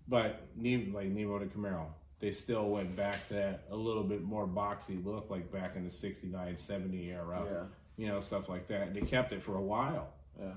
[0.06, 1.86] But like Nemo to Camaro,
[2.20, 5.84] they still went back to that a little bit more boxy look, like back in
[5.84, 7.42] the 69, 70 era.
[7.44, 7.62] Yeah.
[7.96, 8.94] You know, stuff like that.
[8.94, 10.08] They kept it for a while.
[10.40, 10.52] Yeah.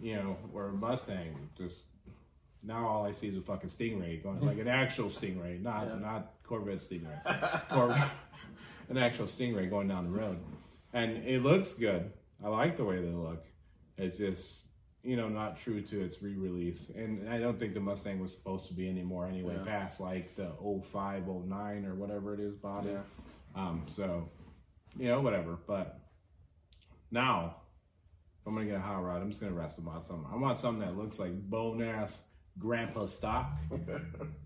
[0.00, 1.82] You know, where Mustang just
[2.62, 5.98] now all I see is a fucking Stingray going like an actual Stingray, not Yeah.
[5.98, 8.10] not Corvette Stingray, Corvette,
[8.88, 10.38] an actual Stingray going down the road,
[10.92, 12.10] and it looks good.
[12.42, 13.44] I like the way they look.
[13.98, 14.64] It's just
[15.04, 18.66] you know not true to its re-release, and I don't think the Mustang was supposed
[18.68, 19.56] to be anymore anyway.
[19.58, 19.64] Yeah.
[19.64, 20.50] Past like the
[20.92, 22.90] 05, 09 or whatever it is body.
[22.90, 23.00] Yeah.
[23.54, 24.28] Um, so
[24.98, 26.00] you know whatever, but
[27.10, 27.56] now.
[28.40, 29.22] if I'm gonna get a hot rod.
[29.22, 30.26] I'm just gonna rest them on something.
[30.30, 32.20] I want something that looks like bone ass
[32.58, 33.52] grandpa stock,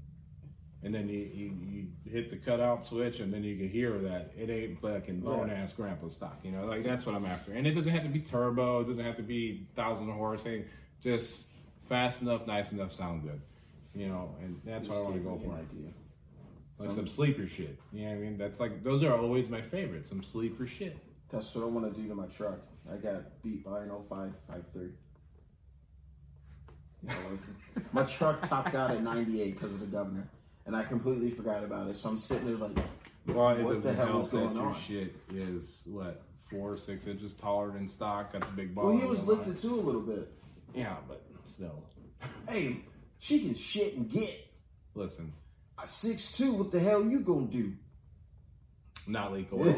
[0.82, 4.32] and then you, you, you hit the cutout switch, and then you can hear that
[4.38, 6.38] it ain't fucking bone ass grandpa stock.
[6.44, 7.52] You know, like that's what I'm after.
[7.52, 8.80] And it doesn't have to be turbo.
[8.80, 10.42] It doesn't have to be thousand horse.
[10.44, 10.66] Hey,
[11.02, 11.46] just
[11.88, 13.40] fast enough, nice enough, sound good.
[13.94, 15.52] You know, and that's what I want to go for.
[15.52, 15.90] Idea.
[16.78, 17.76] Like some sleeper shit.
[17.92, 18.38] You know what I mean?
[18.38, 20.10] That's like those are always my favorites.
[20.10, 20.96] Some sleeper shit.
[21.30, 22.60] That's what I want to do to my truck.
[22.90, 24.82] I got beat by an 05 53.
[27.02, 27.14] You know,
[27.92, 30.28] my truck topped out at 98 because of the governor,
[30.68, 31.96] and I completely forgot about it.
[31.96, 32.76] So I'm sitting there like,
[33.26, 34.74] Well, it What the hell is going on?
[34.74, 38.32] shit is what four, or six inches taller than stock.
[38.34, 38.86] Got the big ball.
[38.88, 40.30] well, he was lifted too a little bit.
[40.74, 41.82] Yeah, but still,
[42.48, 42.80] Hey,
[43.18, 44.46] she can shit and get.
[44.94, 45.32] listen,
[45.78, 46.52] I six two.
[46.52, 47.72] What the hell you gonna do?
[49.06, 49.74] not leak oil.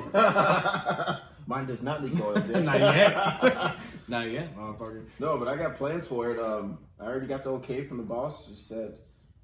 [1.46, 2.35] Mine does not leak oil.
[2.35, 3.76] not yet.
[4.09, 5.05] not yet, motherfucker.
[5.20, 6.38] no, but I got plans for it.
[6.40, 8.48] Um, I already got the okay from the boss.
[8.48, 8.94] He said,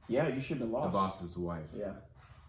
[0.09, 0.93] "Yeah, you shouldn't have lost.
[0.93, 1.65] The boss's wife.
[1.75, 1.93] Yeah.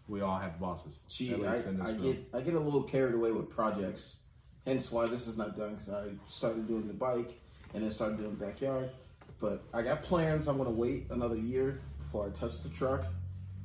[0.08, 1.00] We all have bosses.
[1.10, 4.22] She, I, I get, I get a little carried away with projects.
[4.66, 5.72] Hence why this is not done.
[5.76, 7.34] Because I started doing the bike
[7.74, 8.90] and then started doing the backyard.
[9.40, 10.48] But I got plans.
[10.48, 13.06] I'm gonna wait another year before I touch the truck.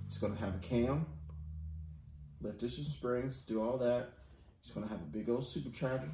[0.08, 1.06] It's gonna have a cam.
[2.40, 4.08] lift distance springs, do all that.
[4.62, 6.10] Just gonna have a big old supercharger.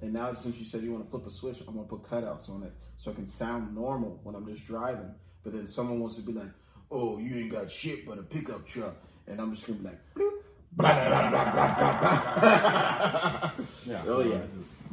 [0.00, 2.48] And now since you said you want to flip a switch, I'm gonna put cutouts
[2.48, 5.14] on it so it can sound normal when I'm just driving.
[5.44, 6.48] But then someone wants to be like,
[6.90, 10.00] "Oh, you ain't got shit but a pickup truck," and I'm just gonna be like,
[10.14, 10.30] bloop,
[10.72, 13.50] blah, blah, blah, blah, blah, blah.
[13.86, 14.02] Yeah.
[14.06, 14.40] Oh yeah.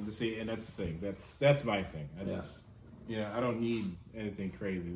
[0.06, 1.00] Just- See, and that's the thing.
[1.02, 2.10] That's that's my thing.
[2.20, 2.36] I Yeah.
[2.38, 2.60] just,
[3.08, 4.92] you know, I don't need anything crazy.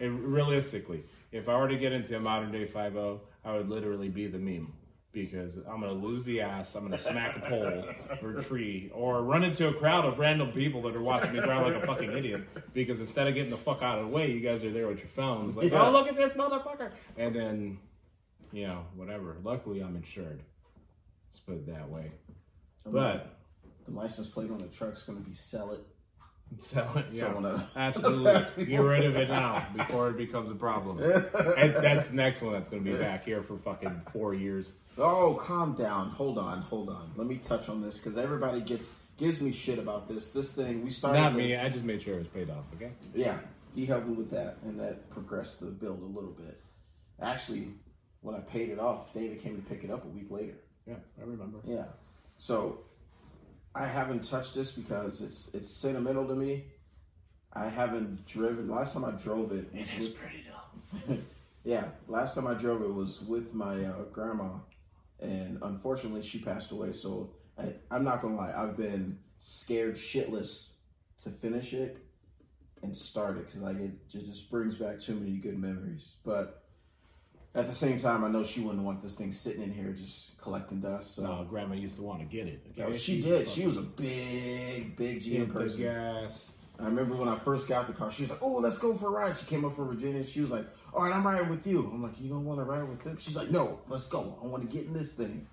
[0.00, 4.08] And realistically, if I were to get into a modern day 5.0, I would literally
[4.10, 4.72] be the meme
[5.12, 6.74] because I'm gonna lose the ass.
[6.74, 7.84] I'm gonna smack a pole
[8.22, 11.40] or a tree or run into a crowd of random people that are watching me
[11.40, 12.42] drive like a fucking idiot.
[12.74, 14.98] Because instead of getting the fuck out of the way, you guys are there with
[14.98, 15.86] your phones, like, Yeah.
[15.88, 17.78] oh look at this motherfucker, and then,
[18.52, 19.36] you know, whatever.
[19.42, 20.42] Luckily, I'm insured.
[21.32, 22.12] Let's put it that way.
[22.84, 23.36] But
[23.86, 25.80] the license plate on the truck's gonna be sell it.
[26.56, 27.06] Sell it.
[27.10, 27.24] Yeah.
[27.32, 28.64] Someone, Absolutely.
[28.66, 30.98] Get rid of it now before it becomes a problem.
[31.00, 34.72] And that's the next one that's going to be back here for fucking four years.
[34.96, 36.10] Oh, calm down.
[36.10, 37.12] Hold on, hold on.
[37.16, 40.32] Let me touch on this because everybody gets gives me shit about this.
[40.32, 41.20] This thing we started.
[41.20, 41.48] Not me.
[41.48, 42.64] this- I just made sure it was paid off.
[42.74, 42.90] Okay.
[43.14, 43.38] Yeah,
[43.74, 46.58] he helped me with that, and that progressed the build a little bit.
[47.20, 47.68] Actually,
[48.22, 50.54] when I paid it off, David came to pick it up a week later.
[50.86, 51.58] Yeah, I remember.
[51.64, 51.84] Yeah,
[52.38, 52.80] so
[53.74, 56.64] I haven't touched this because it's it's sentimental to me.
[57.52, 58.68] I haven't driven.
[58.68, 60.44] Last time I drove it, was with- pretty
[61.08, 61.18] dumb.
[61.64, 64.50] yeah, last time I drove it was with my uh, grandma,
[65.20, 66.92] and unfortunately she passed away.
[66.92, 70.68] So I, I'm not gonna lie, I've been scared shitless
[71.22, 71.98] to finish it
[72.82, 76.16] and start it because like it ju- just brings back too many good memories.
[76.24, 76.64] But
[77.58, 80.40] at the same time, I know she wouldn't want this thing sitting in here just
[80.40, 81.16] collecting dust.
[81.16, 82.64] So No, Grandma used to want to get it.
[82.78, 82.96] Okay?
[82.96, 83.48] she did.
[83.48, 85.82] She was a big, big GM person.
[85.82, 86.50] gas.
[86.78, 89.08] I remember when I first got the car, she was like, "Oh, let's go for
[89.08, 90.22] a ride." She came up from Virginia.
[90.22, 92.64] She was like, "All right, I'm riding with you." I'm like, "You don't want to
[92.64, 94.38] ride with them?" She's like, "No, let's go.
[94.40, 95.48] I want to get in this thing."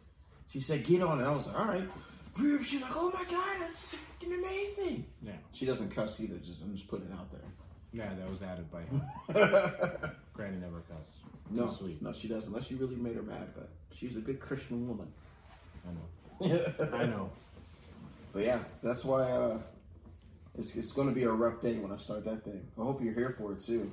[0.52, 1.90] She said, "Get on it." I was like, "All right."
[2.64, 5.34] She's like, "Oh my god, that's freaking amazing." Yeah.
[5.52, 6.38] She doesn't cuss either.
[6.38, 7.32] Just I'm just putting it out
[7.96, 9.02] Yeah, that was added by him.
[10.34, 11.16] Granny never cussed.
[11.50, 12.02] no, sweet.
[12.02, 12.50] no, she doesn't.
[12.50, 15.08] Unless you really made her mad, but she's a good Christian woman.
[15.88, 16.60] I know.
[16.94, 17.30] I know.
[18.34, 19.60] But yeah, that's why uh,
[20.58, 22.68] it's it's going to be a rough day when I start that thing.
[22.78, 23.90] I hope you're here for it too.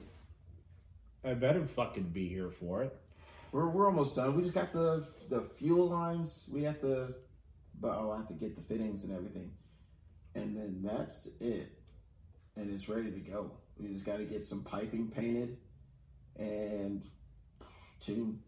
[1.24, 2.98] I better fucking be here for it.
[3.52, 4.34] We're, we're almost done.
[4.34, 6.48] We just got the the fuel lines.
[6.52, 7.14] We have to,
[7.80, 9.52] but I'll have to get the fittings and everything,
[10.34, 11.70] and then that's it.
[12.56, 13.52] And it's ready to go.
[13.82, 15.56] We just got to get some piping painted
[16.38, 17.02] and
[18.00, 18.38] tune.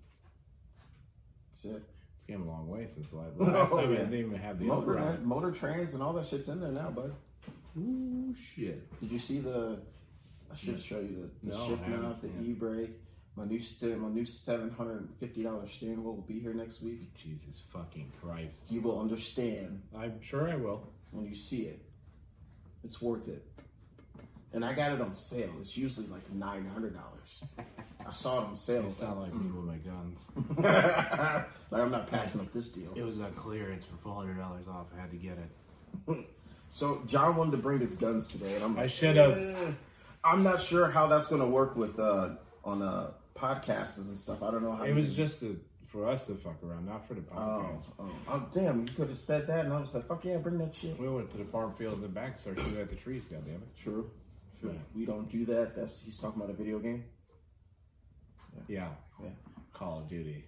[1.51, 1.83] That's it.
[2.17, 4.59] It's came a long way since the last, last Oh, time I didn't even have
[4.59, 5.25] the Motor, override.
[5.25, 7.13] motor trans and all that shit's in there now, bud.
[7.79, 8.89] Ooh, shit.
[9.01, 9.79] Did you see the?
[10.53, 12.91] I should show you the, the No, shift haven't mount, the e brake.
[13.37, 16.55] My new st- my new seven hundred and fifty dollars steering wheel will be here
[16.55, 17.13] next week.
[17.17, 18.59] Jesus fucking Christ.
[18.71, 20.89] You will understand I'm sure I will.
[21.11, 21.83] when you see it.
[22.85, 23.45] It's worth it.
[24.55, 25.51] And I got it on sale.
[25.61, 27.43] It's usually like nine hundred dollars.
[28.07, 28.85] I saw it on sale.
[28.85, 30.19] You sound like me with my guns.
[31.71, 32.93] like I'm not passing up this deal.
[32.95, 34.87] It was on clearance for four hundred dollars off.
[34.97, 36.27] I had to get it.
[36.71, 39.39] So John wanted to bring his guns today, and I'm like, I should have.
[39.39, 39.73] "Eh."
[40.25, 42.31] I'm not sure how that's going to work with uh,
[42.65, 44.43] on uh, podcasts and stuff.
[44.43, 44.83] I don't know how.
[44.83, 47.85] It was just to, for us to fuck around, not for the Oh, podcast.
[48.01, 48.81] oh, oh, damn!
[48.81, 51.09] You could have said that, and I was like, "Fuck yeah, bring that shit." We
[51.09, 53.27] went to the farm field in the back, started shooting at the trees.
[53.27, 53.77] Goddamn it!
[53.81, 54.11] True.
[54.95, 55.75] We don't do that.
[55.77, 57.05] That's he's talking about a video game.
[58.69, 58.89] Yeah.
[59.23, 59.31] Yeah.
[59.73, 60.45] Call of Duty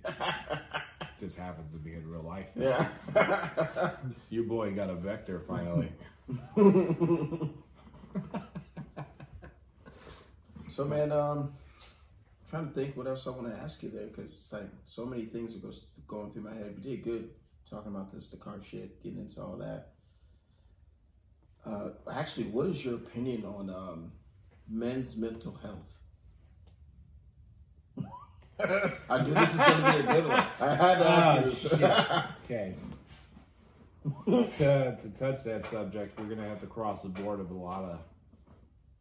[1.20, 2.50] just happens to be in real life.
[2.54, 2.88] Yeah.
[4.30, 5.90] Your boy got a vector finally.
[10.68, 11.54] so man, um,
[12.48, 15.04] trying to think what else I want to ask you there because it's like so
[15.04, 15.72] many things are
[16.06, 16.74] going through my head.
[16.76, 17.30] We did good
[17.68, 19.95] talking about this, the car shit, getting into all that.
[21.66, 24.12] Uh, actually, what is your opinion on um,
[24.68, 25.98] men's mental health?
[29.10, 30.46] I knew this is going to be a good one.
[30.60, 31.80] I had to ask Oh, you shit.
[32.44, 32.74] Okay.
[34.58, 37.82] to, to touch that subject, we're gonna have to cross the board of a lot
[37.82, 37.98] of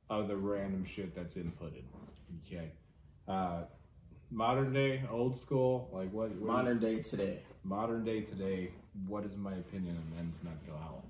[0.10, 1.84] other random shit that's inputted.
[2.47, 2.71] Okay.
[3.28, 3.62] Uh,
[4.32, 6.32] modern day, old school, like what?
[6.38, 7.39] what Modern day today.
[7.63, 8.71] modern day today.
[9.08, 11.06] What is my opinion on men's mental health?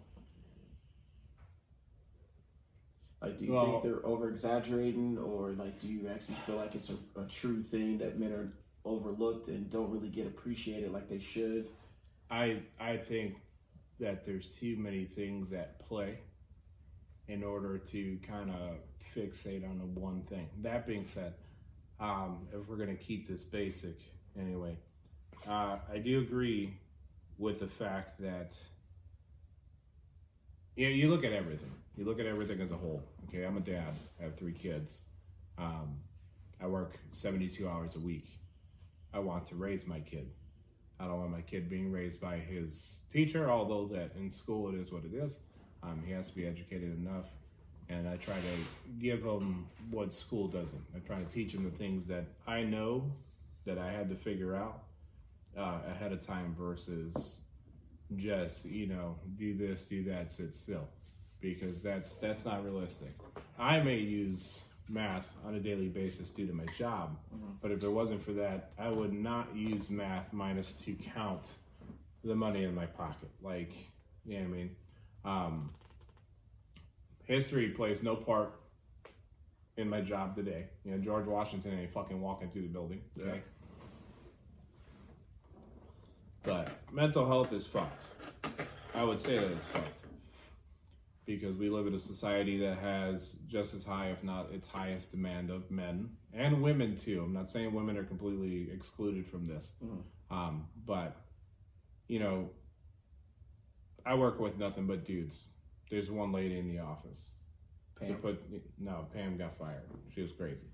[3.26, 6.76] Like, do you Well- think they're over exaggerating, or like, do you actually feel like
[6.76, 11.10] it's a, a true thing that men are overlooked and don't really get appreciated like
[11.10, 11.70] they should?
[12.30, 13.38] I I think
[14.00, 16.20] that there's too many things at play
[17.28, 18.78] in order to kind of
[19.16, 20.48] fixate on the one thing.
[20.62, 21.34] That being said,
[22.00, 23.98] um, if we're gonna keep this basic
[24.38, 24.78] anyway,
[25.48, 26.78] uh, I do agree
[27.38, 28.54] with the fact that
[30.76, 31.72] you, know, you look at everything.
[31.98, 33.04] You look at everything as a whole.
[33.28, 33.94] Okay, I'm a dad.
[34.20, 35.00] I have three kids.
[35.58, 35.96] Um,
[36.62, 38.28] I work 72 hours a week.
[39.14, 40.30] I want to raise my kid.
[41.00, 44.76] I don't want my kid being raised by his teacher, although that in school it
[44.76, 45.38] is what it is.
[45.84, 47.28] Um, he has to be educated enough,
[47.90, 50.84] and I try to give him what school doesn't.
[50.96, 53.10] I try to teach him the things that I know
[53.66, 54.84] that I had to figure out
[55.58, 57.14] uh, ahead of time versus
[58.18, 60.88] just you know do this, do that, sit still,
[61.54, 63.14] because that's that's not realistic.
[63.58, 67.18] I may use math on a daily basis due to my job.
[67.34, 67.54] Mm-hmm.
[67.62, 71.42] But if it wasn't for that, I would not use math minus to count
[72.24, 73.30] the money in my pocket.
[73.42, 73.72] Like,
[74.26, 74.76] you know what I mean?
[75.24, 75.70] Um,
[77.24, 78.54] history plays no part
[79.78, 80.68] in my job today.
[80.84, 83.02] You know, George Washington ain't fucking walking through the building.
[83.20, 83.38] Okay.
[83.38, 83.42] Yeah.
[86.44, 88.06] But mental health is fucked.
[88.94, 90.05] I would say that it's fucked
[91.26, 95.12] because we live in a society that has just as high, if not its highest
[95.12, 97.24] demand of men and women too.
[97.26, 100.02] I'm not saying women are completely excluded from this, mm.
[100.30, 101.16] um, but
[102.08, 102.50] you know,
[104.06, 105.48] I work with nothing but dudes.
[105.90, 107.30] There's one lady in the office.
[108.00, 108.10] Pam.
[108.10, 108.42] They put
[108.80, 109.90] no, Pam got fired.
[110.14, 110.68] She was crazy.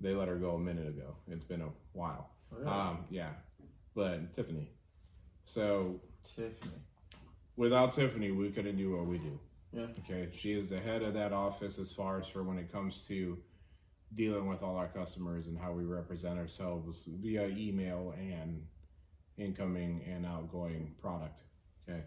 [0.00, 1.16] They let her go a minute ago.
[1.28, 2.30] It's been a while.
[2.50, 2.66] Really?
[2.66, 3.30] Um, yeah,
[3.94, 4.68] but Tiffany.
[5.44, 6.72] So Tiffany.
[7.56, 9.38] Without Tiffany, we couldn't do what we do.
[9.74, 9.86] Yeah.
[9.98, 10.28] Okay.
[10.32, 13.36] She is the head of that office as far as for when it comes to
[14.14, 18.64] dealing with all our customers and how we represent ourselves via email and
[19.36, 21.40] incoming and outgoing product.
[21.88, 22.02] Okay.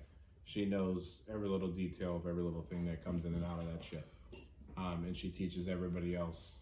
[0.46, 3.66] She knows every little detail of every little thing that comes in and out of
[3.66, 4.08] that shit.
[4.78, 6.60] Um, and she teaches everybody else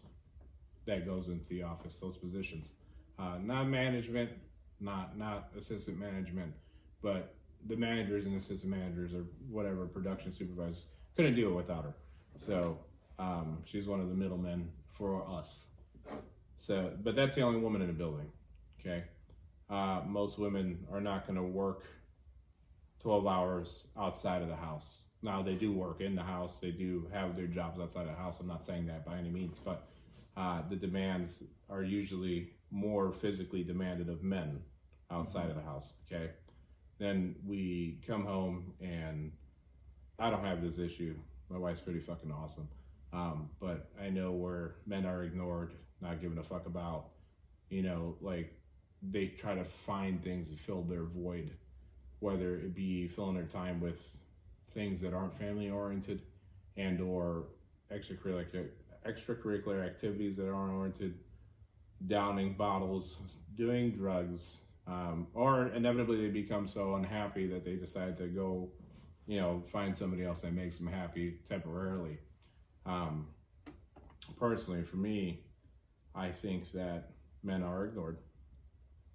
[0.86, 2.70] that goes into the office those positions.
[3.16, 4.30] Uh, not management,
[4.80, 6.52] not not assistant management,
[7.00, 7.34] but
[7.68, 10.82] the managers and assistant managers or whatever production supervisors
[11.16, 11.94] couldn't do it without her.
[12.38, 12.78] So
[13.18, 15.64] um, she's one of the middlemen for us.
[16.58, 18.30] So, but that's the only woman in the building.
[18.80, 19.04] Okay,
[19.70, 21.84] uh, most women are not going to work
[23.00, 24.98] 12 hours outside of the house.
[25.22, 26.58] Now they do work in the house.
[26.60, 28.40] They do have their jobs outside of the house.
[28.40, 29.88] I'm not saying that by any means, but
[30.36, 34.60] uh, the demands are usually more physically demanded of men
[35.10, 35.50] outside mm-hmm.
[35.50, 35.92] of the house.
[36.06, 36.30] Okay,
[36.98, 39.32] then we come home and
[40.18, 41.14] I don't have this issue.
[41.50, 42.68] My wife's pretty fucking awesome.
[43.12, 47.06] Um, but I know where men are ignored, not given a fuck about,
[47.70, 48.52] you know, like
[49.02, 51.50] they try to find things to fill their void,
[52.20, 54.02] whether it be filling their time with
[54.74, 56.22] things that aren't family oriented
[56.76, 57.44] and or
[57.92, 58.68] extracurricular
[59.06, 61.14] extracurricular activities that aren't oriented,
[62.08, 63.16] downing bottles,
[63.56, 68.68] doing drugs, um, or inevitably they become so unhappy that they decide to go
[69.26, 72.18] you know, find somebody else that makes them happy temporarily.
[72.84, 73.26] Um,
[74.38, 75.40] personally, for me,
[76.14, 77.10] I think that
[77.42, 78.18] men are ignored.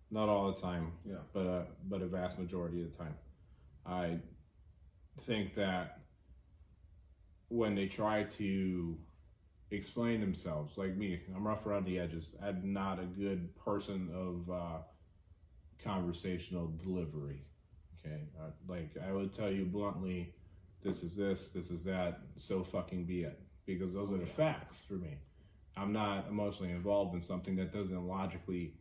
[0.10, 3.16] Not all the time, yeah, but uh, but a vast majority of the time.
[3.86, 4.18] I
[5.26, 6.00] think that
[7.48, 8.98] when they try to
[9.72, 12.34] explain themselves, like me, I'm rough around the edges.
[12.44, 14.78] I'm not a good person of uh,
[15.84, 17.46] conversational delivery.
[18.06, 20.34] Okay, uh, like I would tell you bluntly,
[20.84, 22.20] this is this, this is that.
[22.38, 25.18] So fucking be it, because those are the facts for me.
[25.78, 28.74] I'm not emotionally involved in something that doesn't logically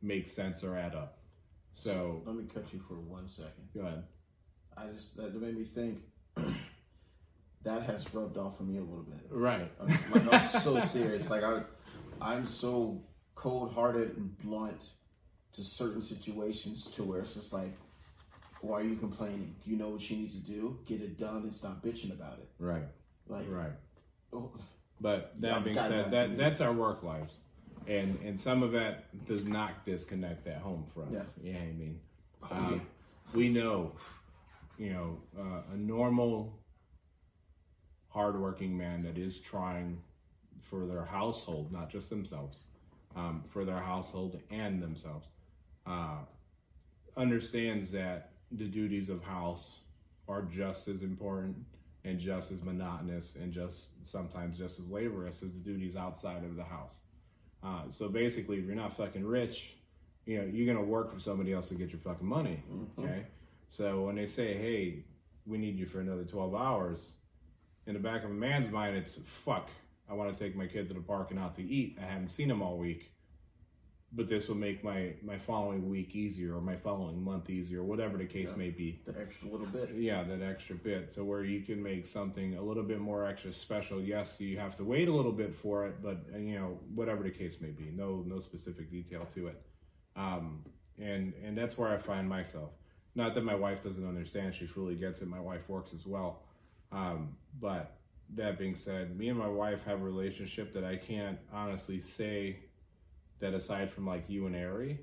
[0.00, 1.18] make sense or add up.
[1.74, 3.68] So, let me cut you for one second.
[3.74, 4.04] Go ahead.
[4.76, 6.00] I just that made me think.
[7.64, 9.20] that has rubbed off on me a little bit.
[9.30, 9.70] Right.
[9.80, 9.88] I'm,
[10.26, 11.28] like, I'm so serious.
[11.28, 11.62] Like I,
[12.20, 13.02] I'm so
[13.34, 14.90] cold-hearted and blunt
[15.52, 17.76] to certain situations to where it's just like
[18.60, 19.54] why are you complaining?
[19.64, 20.78] You know what you need to do.
[20.86, 22.48] Get it done and stop bitching about it.
[22.58, 22.82] Right.
[23.28, 23.72] Like right.
[24.32, 24.50] Oh,
[25.00, 27.34] but that being said, that that's our work lives,
[27.86, 31.34] and and some of that does not disconnect at home for us.
[31.40, 32.00] Yeah, yeah I mean,
[32.42, 32.80] oh, um, yeah.
[33.34, 33.92] we know,
[34.78, 36.58] you know, uh, a normal,
[38.08, 40.00] hardworking man that is trying
[40.62, 42.60] for their household, not just themselves,
[43.14, 45.28] um, for their household and themselves,
[45.86, 46.18] uh,
[47.16, 49.76] understands that the duties of house
[50.28, 51.56] are just as important
[52.04, 56.56] and just as monotonous and just sometimes just as laborious as the duties outside of
[56.56, 57.00] the house.
[57.62, 59.74] Uh, so basically, if you're not fucking rich,
[60.26, 62.62] you know you're gonna work for somebody else to get your fucking money.
[62.70, 63.02] Mm-hmm.
[63.02, 63.26] Okay,
[63.68, 65.04] so when they say, "Hey,
[65.46, 67.12] we need you for another 12 hours,"
[67.86, 69.70] in the back of a man's mind, it's fuck.
[70.08, 71.98] I want to take my kid to the park and out to eat.
[72.00, 73.10] I haven't seen him all week.
[74.12, 78.16] But this will make my my following week easier or my following month easier, whatever
[78.16, 78.56] the case Yeah.
[78.56, 79.00] may be.
[79.04, 79.90] The extra little bit.
[79.94, 81.12] Yeah, that extra bit.
[81.12, 84.00] So where you can make something a little bit more extra special.
[84.00, 87.22] Yes, you have to wait a little bit for it, but uh, you know whatever
[87.22, 89.62] the case may be, no no specific detail to it.
[90.16, 90.64] Um,
[90.98, 92.70] and and that's where I find myself.
[93.14, 95.28] Not that my wife doesn't understand; she fully gets it.
[95.28, 96.44] My wife works as well.
[96.92, 97.98] Um, but
[98.36, 102.60] that being said, me and my wife have a relationship that I can't honestly say
[103.40, 104.98] that aside from like you and Ari,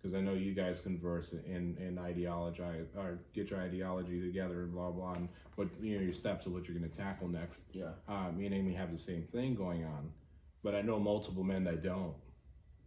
[0.00, 4.72] because I know you guys converse and in ideology or get your ideology together and
[4.72, 7.60] blah blah and what you know your steps of what you're going to tackle next.
[7.72, 7.90] Yeah.
[8.08, 10.10] Uh, me and Amy have the same thing going on,
[10.62, 12.14] but I know multiple men that don't.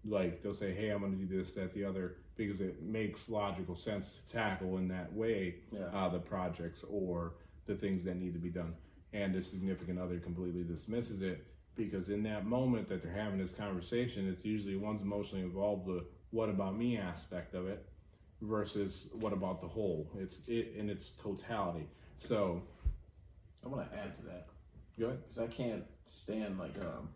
[0.05, 3.29] Like they'll say, "Hey, I'm going to do this, that, the other," because it makes
[3.29, 5.85] logical sense to tackle in that way Yeah.
[5.93, 7.33] uh, the projects or
[7.65, 8.73] the things that need to be done.
[9.13, 11.45] And the significant other completely dismisses it
[11.77, 16.03] because in that moment that they're having this conversation, it's usually one's emotionally involved the
[16.31, 17.85] "what about me" aspect of it
[18.41, 21.87] versus "what about the whole." It's it in its totality.
[22.19, 22.61] So
[23.63, 24.47] I want to add to that
[24.97, 25.19] good.
[25.23, 27.09] because I can't stand like um.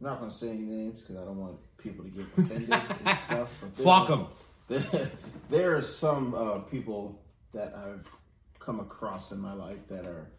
[0.00, 3.18] I'm not gonna say any names because I don't want people to get offended and
[3.26, 3.50] stuff.
[3.60, 4.26] but Fuck them.
[4.68, 5.10] There,
[5.50, 7.20] there are some uh, people
[7.52, 8.06] that I've
[8.60, 10.30] come across in my life that are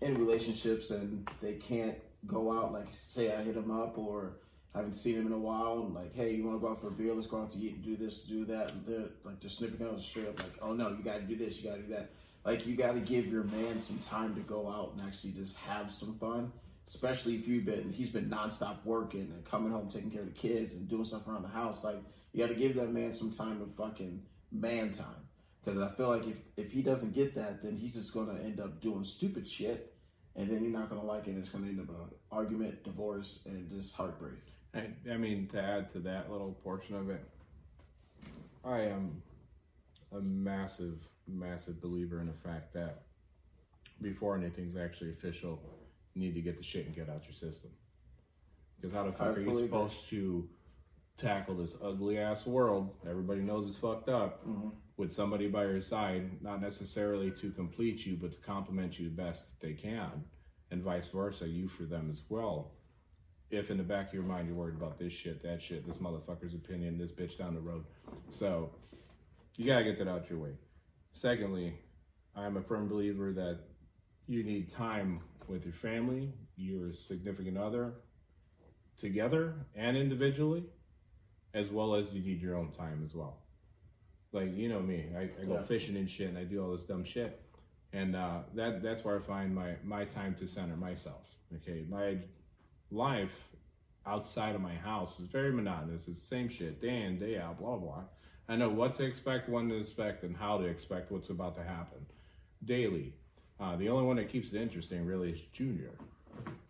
[0.00, 2.72] in relationships and they can't go out.
[2.72, 4.36] Like, say I hit him up or
[4.74, 5.84] haven't seen him in a while.
[5.84, 7.14] And like, hey, you want to go out for a beer?
[7.14, 8.72] Let's go out to eat and do this, do that.
[8.72, 10.38] And they're like, they're sniffing out straight up.
[10.38, 12.10] Like, oh no, you got to do this, you got to do that.
[12.44, 15.56] Like, you got to give your man some time to go out and actually just
[15.58, 16.52] have some fun.
[16.88, 20.38] Especially if you've been, he's been nonstop working and coming home taking care of the
[20.38, 21.84] kids and doing stuff around the house.
[21.84, 22.02] Like,
[22.32, 25.06] you got to give that man some time of fucking man time.
[25.64, 28.42] Because I feel like if, if he doesn't get that, then he's just going to
[28.42, 29.91] end up doing stupid shit.
[30.34, 31.30] And then you're not going to like it.
[31.30, 34.38] And it's going to end up an argument, divorce, and just heartbreak.
[34.74, 37.22] I, I mean, to add to that little portion of it,
[38.64, 39.22] I am
[40.12, 43.02] a massive, massive believer in the fact that
[44.00, 45.60] before anything's actually official,
[46.14, 47.70] you need to get the shit and get out your system.
[48.80, 49.68] Because how the fuck I are you fully agree.
[49.68, 50.48] supposed to
[51.18, 52.94] tackle this ugly ass world?
[53.08, 54.46] Everybody knows it's fucked up.
[54.46, 54.68] Mm-hmm.
[54.96, 59.14] With somebody by your side, not necessarily to complete you, but to compliment you the
[59.14, 60.24] best that they can,
[60.70, 62.72] and vice versa, you for them as well
[63.52, 65.98] if in the back of your mind you're worried about this shit, that shit, this
[65.98, 67.84] motherfucker's opinion, this bitch down the road.
[68.30, 68.70] So
[69.56, 70.52] you gotta get that out your way.
[71.12, 71.74] Secondly,
[72.34, 73.58] I'm a firm believer that
[74.26, 77.92] you need time with your family, your significant other,
[78.98, 80.64] together and individually,
[81.52, 83.41] as well as you need your own time as well.
[84.32, 85.62] Like you know me, I, I go Yeah.
[85.62, 87.40] fishing and shit, and I do all this dumb shit,
[87.92, 91.26] and uh, that that's where I find my my time to center myself.
[91.56, 92.16] Okay, my
[92.90, 93.48] life
[94.06, 96.08] outside of my house is very monotonous.
[96.08, 98.02] It's the same shit day in, day out, blah, blah.
[98.48, 101.62] I know what to expect, when to expect, and how to expect what's about to
[101.62, 102.04] happen
[102.64, 103.14] daily.
[103.60, 105.90] Uh, the only one that keeps it interesting really is Junior.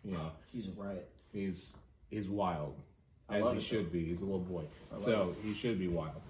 [0.03, 1.09] You know, He's a riot.
[1.31, 1.73] he's
[2.09, 2.75] he's wild,
[3.29, 4.05] I as he it, should be.
[4.05, 4.65] He's a little boy,
[4.97, 6.21] so he should be wild.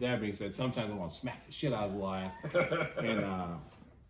[0.00, 2.32] That being said, sometimes I want to smack the shit out of the ass,
[2.98, 3.46] and uh,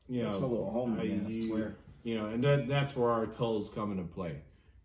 [0.08, 1.74] you That's know, my little homie, man, I swear.
[2.04, 4.36] You know, and that, that's where our tolls come into play.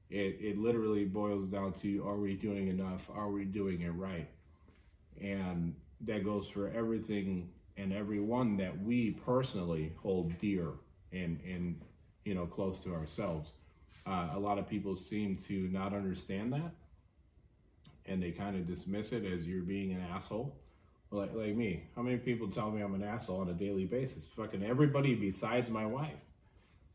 [0.09, 3.09] It, it literally boils down to are we doing enough?
[3.13, 4.27] Are we doing it right?
[5.21, 10.69] And that goes for everything and everyone that we personally hold dear
[11.11, 11.79] and, and
[12.23, 13.51] you know, close to ourselves.
[14.07, 16.71] Uh, a lot of people seem to not understand that
[18.09, 20.55] and they kind of dismiss it as you're being an asshole.
[21.11, 24.25] Like, like me, how many people tell me I'm an asshole on a daily basis?
[24.35, 26.13] Fucking everybody besides my wife.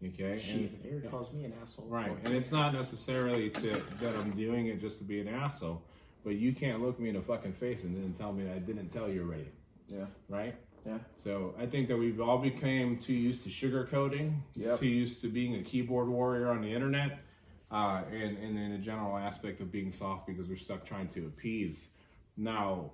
[0.05, 1.87] Okay, Shit, and, Eric calls me an asshole.
[1.87, 5.83] right, and it's not necessarily to that I'm doing it just to be an asshole,
[6.25, 8.91] but you can't look me in the fucking face and then tell me I didn't
[8.91, 9.49] tell you already,
[9.89, 10.55] Yeah, right?
[10.85, 10.99] yeah.
[11.23, 14.81] So I think that we've all become too used to sugarcoating, Yep.
[14.81, 17.21] too used to being a keyboard warrior on the internet,
[17.71, 21.27] uh, and, and in a general aspect of being soft because we're stuck trying to
[21.27, 21.87] appease.
[22.37, 22.91] Now,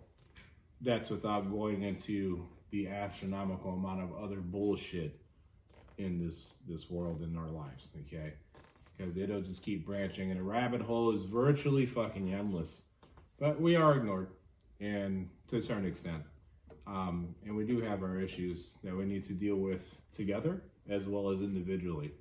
[0.80, 5.18] that's without going into the astronomical amount of other bullshit
[5.98, 8.32] in this this world in our lives, okay?
[8.96, 12.82] Because it'll just keep branching, and a rabbit hole is virtually fucking endless.
[13.38, 14.28] But we are ignored,
[14.80, 16.22] and to a certain extent.
[16.86, 21.06] Um, and we do have our issues that we need to deal with together as
[21.06, 22.12] well as individually.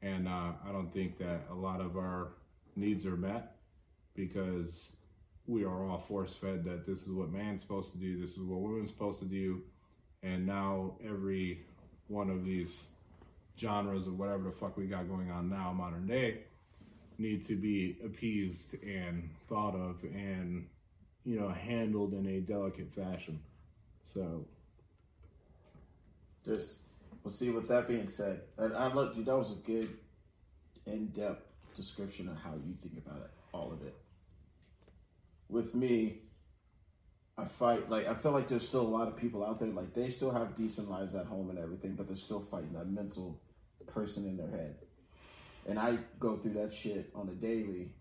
[0.00, 2.28] And uh, I don't think that a lot of our
[2.76, 3.56] needs are met
[4.14, 4.92] because
[5.48, 8.40] we are all force fed that this is what man's supposed to do, this is
[8.40, 9.62] what women's supposed to do.
[10.22, 11.64] And now every
[12.06, 12.84] one of these
[13.58, 16.42] genres of whatever the fuck we got going on now, modern day,
[17.18, 20.66] need to be appeased and thought of and
[21.24, 23.38] you know, handled in a delicate fashion.
[24.02, 24.46] So,
[26.46, 26.78] just
[27.22, 29.90] we'll see, with that being said, and I look, that was a good,
[30.86, 31.44] in depth
[31.76, 33.94] description of how you think about it, all of it.
[35.48, 36.20] With me,
[37.36, 39.94] I fight, like, I feel like there's still a lot of people out there, like,
[39.94, 43.40] they still have decent lives at home and everything, but they're still fighting that mental
[43.86, 44.76] person in their head.
[45.66, 47.94] And I go through that shit on a daily,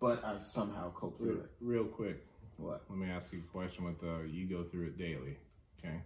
[0.00, 1.50] but I somehow cope through real, it.
[1.60, 2.24] real quick,
[2.56, 2.82] What?
[2.88, 5.36] let me ask you a question with uh, you go through it daily,
[5.78, 6.00] okay?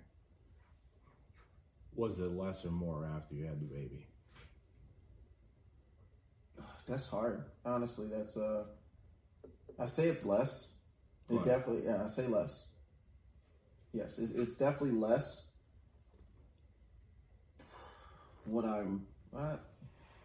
[1.95, 4.07] Was it less or more after you had the baby?
[6.87, 7.45] That's hard.
[7.65, 8.65] Honestly, that's uh
[9.81, 10.69] I say it's less.
[11.29, 11.45] It Less.
[11.47, 12.69] definitely yeah, I say less.
[13.93, 15.47] Yes, it's, it's definitely less
[18.45, 19.65] when I'm what?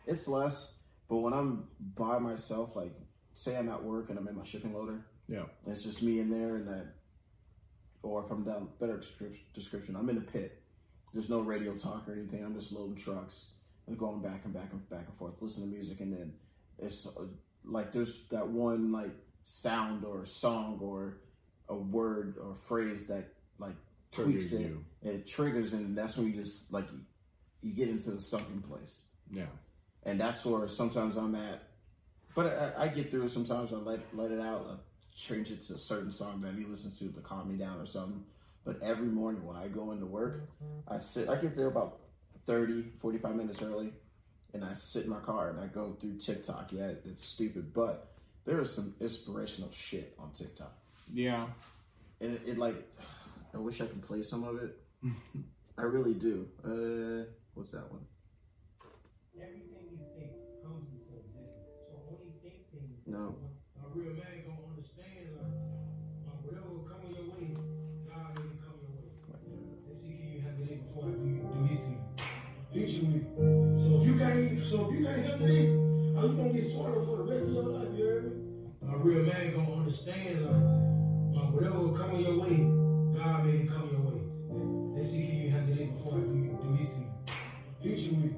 [0.07, 0.73] It's less,
[1.07, 2.91] but when I'm by myself, like
[3.33, 5.43] say I'm at work and I'm in my shipping loader, Yeah.
[5.67, 6.87] it's just me in there and that
[8.03, 9.01] or if I'm down better
[9.53, 10.61] description, I'm in a pit.
[11.13, 12.43] There's no radio talk or anything.
[12.43, 13.47] I'm just loading trucks
[13.87, 16.33] and going back and back and back and forth, listening to music, and then
[16.77, 17.23] it's uh,
[17.63, 19.11] like there's that one like
[19.45, 21.17] sound or song or
[21.69, 23.75] a word or phrase that like
[24.11, 24.83] tweaks it, you.
[25.03, 26.99] it triggers, and that's when you just like you,
[27.61, 29.45] you get into the sunken place, Yeah.
[30.03, 31.63] and that's where sometimes I'm at.
[32.35, 33.31] But I, I get through it.
[33.31, 34.67] Sometimes I let let it out.
[34.69, 34.75] I
[35.15, 37.85] change it to a certain song that he listens to to calm me down or
[37.85, 38.23] something.
[38.65, 40.41] But every morning when I go into work,
[40.87, 41.29] I sit.
[41.29, 41.99] I get there about
[42.47, 43.93] 30, 45 minutes early,
[44.53, 46.71] and I sit in my car and I go through TikTok.
[46.73, 48.11] Yeah, it's stupid, but
[48.45, 50.73] there is some inspirational shit on TikTok,
[51.13, 51.47] Yeah.
[52.21, 52.75] and it, it like
[53.53, 54.77] I wish I could play some of it.
[55.77, 56.47] I really do.
[56.63, 58.05] Uh, what's that one?
[59.35, 60.31] Everything you think
[60.63, 61.67] comes into existence.
[61.89, 62.99] So only think things.
[63.05, 63.35] No.
[63.83, 64.34] A real man
[79.95, 82.57] understand like, like whatever will come your way,
[83.17, 84.97] God may come your way.
[84.97, 87.95] Let's see can you handle it before I do, do this to you.
[87.95, 88.35] Hit you with.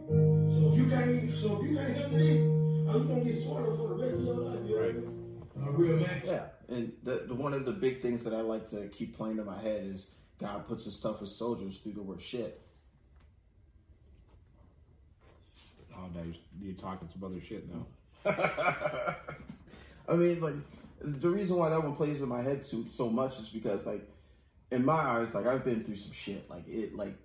[0.54, 2.40] So if you can't so if you can't handle this,
[2.88, 5.14] how you gonna get swallowed for the rest of your life, you heard me?
[5.66, 6.22] A real man.
[6.24, 9.40] Yeah, and the, the one of the big things that I like to keep playing
[9.40, 10.08] in my head is
[10.40, 12.62] God puts His toughest soldiers through the worst shit.
[15.96, 17.88] Oh, now you're, you're talking some other shit now.
[20.08, 20.54] I mean, like
[21.02, 24.08] the reason why that one plays in my head too so much is because, like,
[24.72, 26.50] in my eyes, like I've been through some shit.
[26.50, 27.16] Like it, like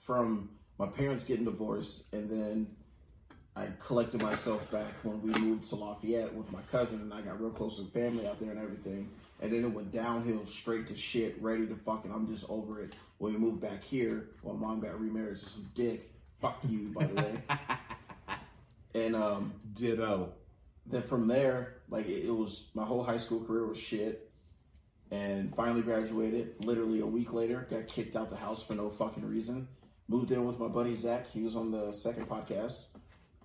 [0.00, 2.68] from my parents getting divorced, and then
[3.56, 7.40] I collected myself back when we moved to Lafayette with my cousin, and I got
[7.40, 9.10] real close to the family out there and everything.
[9.40, 12.10] And then it went downhill straight to shit, ready to fucking.
[12.10, 12.94] I'm just over it.
[13.18, 16.10] When we moved back here, my mom got remarried to some dick.
[16.40, 17.42] Fuck you, by the way.
[18.94, 20.32] and um, Ditto.
[20.88, 24.30] Then from there, like it, it was my whole high school career was shit,
[25.10, 26.54] and finally graduated.
[26.64, 29.68] Literally a week later, got kicked out the house for no fucking reason.
[30.08, 31.26] Moved in with my buddy Zach.
[31.26, 32.86] He was on the second podcast,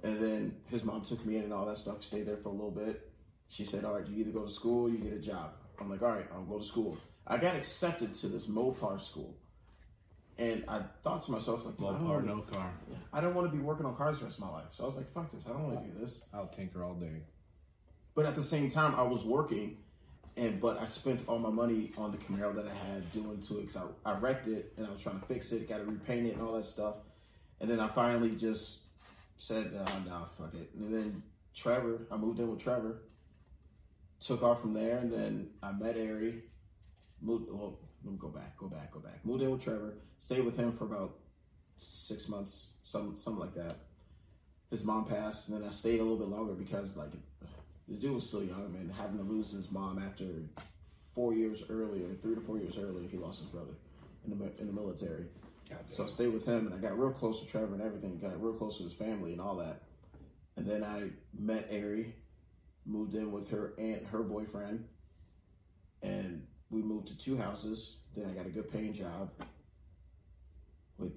[0.04, 2.04] and then his mom took me in and all that stuff.
[2.04, 3.12] Stayed there for a little bit.
[3.50, 5.90] She said, "All right, you either go to school, or you get a job." I'm
[5.90, 9.36] like, "All right, I'll go to school." I got accepted to this Mopar school,
[10.42, 12.72] and I thought to myself, like, don't car, no car.
[13.14, 14.66] I don't want to be working on cars the rest of my life.
[14.72, 15.46] So I was like, "Fuck this!
[15.46, 17.22] I don't want to do this." I'll tinker all day.
[18.16, 19.78] But at the same time, I was working,
[20.36, 23.60] and but I spent all my money on the Camaro that I had doing to
[23.60, 25.86] it because I, I wrecked it and I was trying to fix it, got to
[25.86, 26.96] repaint it and all that stuff.
[27.60, 28.80] And then I finally just
[29.38, 31.24] said, uh, "Nah, fuck it." And then
[31.54, 33.04] Trevor, I moved in with Trevor,
[34.20, 36.46] took off from there, and then I met Ari.
[37.22, 37.52] Moved.
[37.52, 37.78] Well,
[38.20, 39.26] go back, go back, go back.
[39.26, 41.16] Moved in with Trevor, stayed with him for about
[41.78, 43.76] six months, some something like that.
[44.70, 47.12] His mom passed, and then I stayed a little bit longer because like
[47.88, 48.94] the dude was still young, man.
[48.98, 50.26] Having to lose his mom after
[51.14, 53.74] four years earlier, three to four years earlier, he lost his brother
[54.26, 55.26] in the in the military.
[55.88, 58.18] So I stayed with him, and I got real close to Trevor and everything.
[58.18, 59.84] Got real close to his family and all that.
[60.58, 62.14] And then I met Ari,
[62.86, 64.86] moved in with her aunt, her boyfriend,
[66.02, 67.98] and we moved to two houses.
[68.16, 69.30] Then I got a good paying job.
[70.98, 71.12] Wait,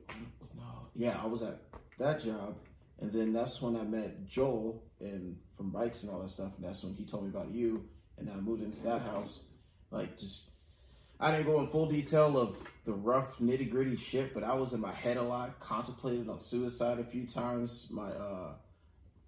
[0.56, 0.62] no,
[0.94, 1.60] yeah, I was at
[1.98, 2.56] that job,
[3.00, 6.52] and then that's when I met Joel and from bikes and all that stuff.
[6.56, 7.84] And that's when he told me about you,
[8.18, 9.40] and I moved into that house.
[9.90, 10.50] Like just,
[11.20, 14.72] I didn't go in full detail of the rough nitty gritty shit, but I was
[14.72, 15.60] in my head a lot.
[15.60, 17.88] Contemplated on suicide a few times.
[17.90, 18.54] My uh,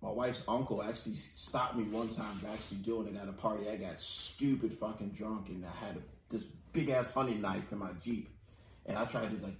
[0.03, 3.69] my wife's uncle actually stopped me one time actually doing it at a party.
[3.69, 7.91] I got stupid fucking drunk and I had this big ass hunting knife in my
[8.03, 8.31] Jeep.
[8.87, 9.57] And I tried to like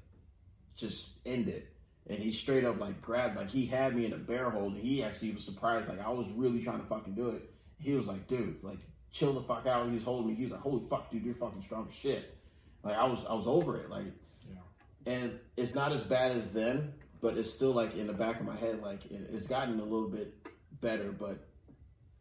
[0.77, 1.69] just end it.
[2.09, 4.83] And he straight up like grabbed, like he had me in a bear hold and
[4.83, 5.89] he actually was surprised.
[5.89, 7.51] Like I was really trying to fucking do it.
[7.81, 8.79] He was like, dude, like
[9.11, 9.87] chill the fuck out.
[9.89, 10.35] He was holding me.
[10.37, 12.37] He was like, holy fuck, dude, you're fucking strong as shit.
[12.85, 13.91] Like I was, I was over it.
[13.91, 14.05] Like,
[14.49, 15.13] Yeah.
[15.13, 18.47] and it's not as bad as then, but it's still like in the back of
[18.47, 18.81] my head.
[18.81, 20.33] Like it, it's gotten a little bit
[20.81, 21.39] better, but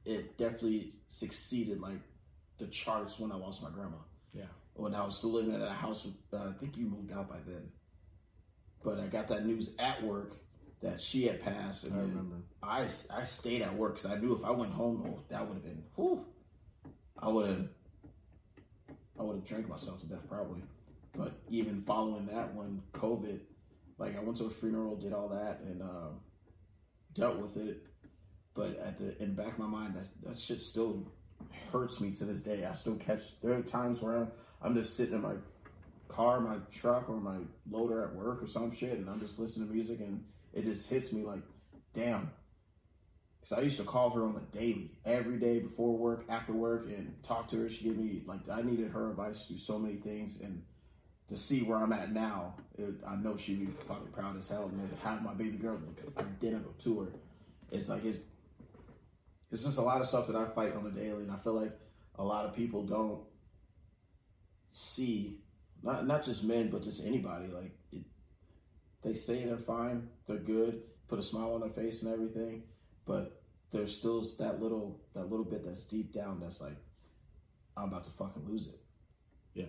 [0.05, 1.99] it definitely succeeded like
[2.57, 3.97] the charts when I lost my grandma.
[4.75, 7.29] When I was still living in that house, with, uh, I think you moved out
[7.29, 7.69] by then.
[8.83, 10.35] But I got that news at work
[10.81, 12.35] that she had passed, and I remember.
[12.61, 15.55] I I stayed at work because I knew if I went home, oh, that would
[15.55, 16.25] have been, whew,
[17.17, 17.67] I would have,
[19.19, 20.61] I would have drank myself to death probably.
[21.15, 23.39] But even following that, when COVID,
[23.97, 26.19] like I went to a funeral, did all that, and um,
[27.13, 27.83] dealt with it.
[28.53, 31.11] But at the in the back of my mind, that that shit still
[31.71, 32.65] hurts me to this day.
[32.65, 33.39] I still catch.
[33.41, 34.27] There are times where
[34.61, 35.35] I'm, just sitting in my
[36.07, 37.37] car, my truck, or my
[37.69, 40.89] loader at work or some shit, and I'm just listening to music, and it just
[40.89, 41.41] hits me like,
[41.93, 42.31] damn.
[43.39, 46.85] Because I used to call her on the daily, every day before work, after work,
[46.85, 47.69] and talk to her.
[47.69, 50.63] She gave me like I needed her advice to so many things, and
[51.29, 54.71] to see where I'm at now, it, I know she'd be fucking proud as hell.
[54.71, 57.11] And have my baby girl look identical to her,
[57.71, 58.19] it's like it's
[59.51, 61.53] it's just a lot of stuff that I fight on the daily, and I feel
[61.53, 61.77] like
[62.17, 63.21] a lot of people don't
[64.75, 65.39] see
[65.83, 67.47] not not just men, but just anybody.
[67.47, 68.03] Like it,
[69.03, 72.63] they say they're fine, they're good, put a smile on their face and everything,
[73.05, 76.77] but there's still that little that little bit that's deep down that's like
[77.77, 78.79] I'm about to fucking lose it.
[79.53, 79.65] Yeah.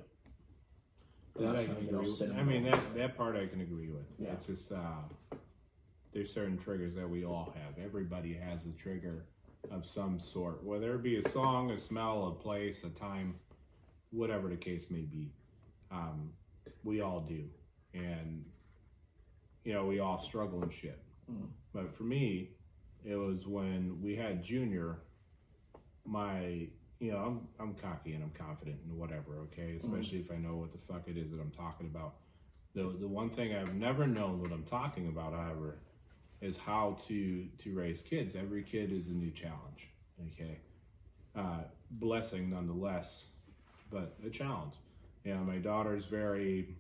[1.37, 2.37] That I can to get all agree with.
[2.37, 4.07] I mean, that that part I can agree with.
[4.19, 4.33] Yeah.
[4.33, 5.37] It's just uh,
[6.13, 7.85] there's certain triggers that we all have.
[7.85, 9.27] Everybody has a trigger
[9.71, 13.35] of some sort, whether it be a song, a smell, a place, a time,
[14.11, 15.33] whatever the case may be.
[15.91, 16.33] Um,
[16.85, 17.45] we all do,
[17.95, 18.45] and
[19.65, 21.01] you know, we all struggle and shit.
[21.31, 21.49] Mm.
[21.75, 22.51] But for me,
[23.05, 24.99] it was when we had Junior.
[26.05, 26.69] My,
[27.01, 29.39] you know, I'm I'm cocky and I'm confident and whatever.
[29.53, 32.15] Okay, especially if I know what the fuck it is that I'm talking about.
[32.75, 35.79] The the one thing I've never known what I'm talking about, however,
[36.41, 38.37] is how to to raise kids.
[38.37, 39.89] Every kid is a new challenge.
[40.33, 40.59] Okay,
[41.35, 43.25] uh, blessing nonetheless,
[43.91, 44.75] but a challenge.
[45.25, 46.77] Yeah, my daughter's very.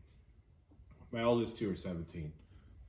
[1.12, 2.32] My oldest two are 17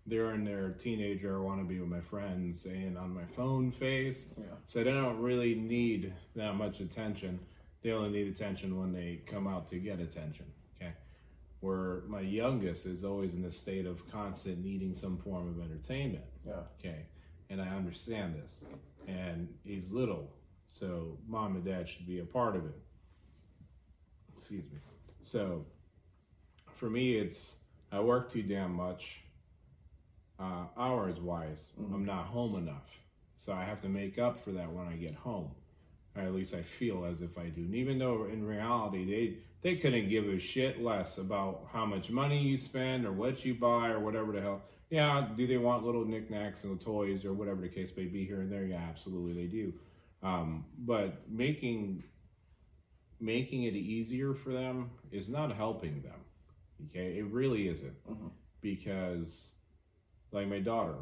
[0.08, 3.72] they're in their teenager, I want to be with my friends, and on my phone
[3.72, 4.26] face.
[4.38, 4.46] Yeah.
[4.66, 7.40] So they don't really need that much attention.
[7.84, 10.46] They only need attention when they come out to get attention.
[10.76, 10.94] Okay.
[11.60, 16.26] Where my youngest is always in a state of constant needing some form of entertainment.
[16.46, 16.54] Yeah.
[16.80, 17.06] Okay.
[17.50, 18.64] And I understand this.
[19.08, 20.32] And he's little.
[20.68, 22.78] So mom and dad should be a part of it.
[24.50, 24.80] Excuse me.
[25.26, 25.66] So
[26.72, 27.56] for me, it's
[27.92, 29.24] I work too damn much.
[30.40, 31.94] Uh, hours wise, Mhm.
[31.94, 32.98] I'm not home enough.
[33.38, 35.52] So I have to make up for that when I get home.
[36.16, 37.64] Or at least I feel as if I do.
[37.64, 42.10] And even though in reality they they couldn't give a shit less about how much
[42.10, 44.62] money you spend or what you buy or whatever the hell.
[44.90, 48.40] Yeah, do they want little knickknacks and toys or whatever the case may be here
[48.40, 48.66] and there?
[48.66, 49.74] Yeah, absolutely they do.
[50.24, 52.04] Um, but making
[53.20, 56.20] making it easier for them is not helping them.
[56.86, 58.32] Okay, it really isn't Mhm.
[58.62, 59.52] because,
[60.32, 60.98] like my daughter,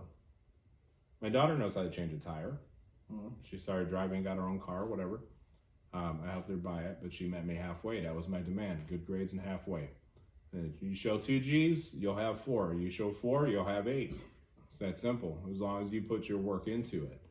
[1.21, 2.57] my daughter knows how to change a tire.
[3.11, 3.33] Mhm.
[3.43, 5.21] She started driving, got her own car, whatever.
[5.93, 8.01] Um, I helped her buy it, but she met me halfway.
[8.01, 9.89] That was my demand: good grades and halfway.
[10.51, 12.73] And you show two G's, you'll have four.
[12.75, 14.15] You show four, you'll have eight.
[14.69, 15.41] It's that simple.
[15.49, 17.21] As long as you put your work into it.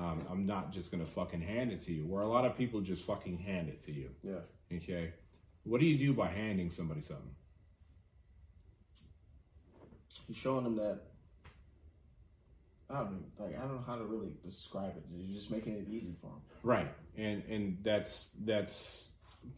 [0.00, 2.06] Um, I'm not just gonna fucking hand it to you.
[2.06, 4.10] Where a lot of people just fucking hand it to you.
[4.22, 4.76] Yeah.
[4.76, 5.12] Okay.
[5.64, 7.34] What do you do by handing somebody something?
[10.26, 11.00] You're showing them that.
[12.88, 15.04] I don't know, like I don't know how to really describe it.
[15.12, 16.40] You're just making it easy for them.
[16.62, 19.04] Right, and and that's that's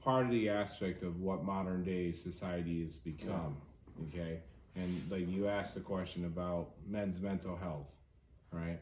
[0.02, 3.56] part of the aspect of what modern day society has become.
[4.08, 4.40] Okay,
[4.76, 7.90] and like you asked the question about men's mental health,
[8.50, 8.80] right?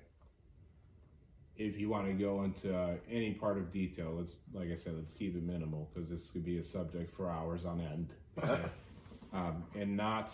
[1.62, 4.94] If you want to go into uh, any part of detail, let's like I said,
[4.96, 8.62] let's keep it minimal because this could be a subject for hours on end, okay?
[9.34, 10.32] um, and not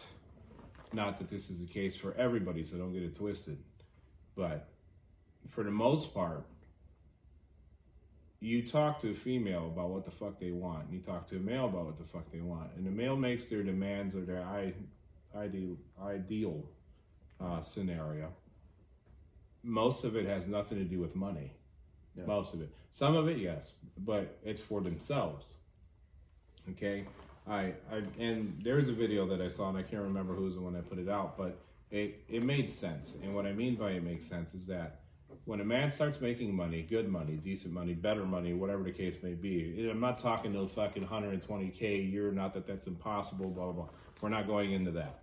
[0.93, 3.59] not that this is the case for everybody, so don't get it twisted,
[4.37, 4.69] but
[5.49, 6.47] for the most part,
[8.39, 11.37] you talk to a female about what the fuck they want, and you talk to
[11.37, 14.21] a male about what the fuck they want, and the male makes their demands or
[14.21, 14.75] their I,
[15.37, 16.63] ideal ideal
[17.41, 18.33] uh, scenario.
[19.67, 21.53] Most of it has nothing to do with money.
[22.17, 22.25] Yeah.
[22.25, 22.71] Most of it.
[22.91, 25.55] Some of it, yes, but it's for themselves.
[26.71, 27.05] Okay,
[27.47, 30.55] I, I and there was a video that I saw, and I can't remember who's
[30.55, 31.59] the one that put it out, but
[31.91, 33.13] it it made sense.
[33.23, 35.01] And what I mean by it makes sense is that
[35.45, 39.17] when a man starts making money, good money, decent money, better money, whatever the case
[39.23, 42.33] may be, I'm not talking no fucking 120k a year.
[42.33, 43.51] Not that that's impossible.
[43.51, 43.73] Blah blah.
[43.73, 43.89] blah.
[44.21, 45.21] We're not going into that.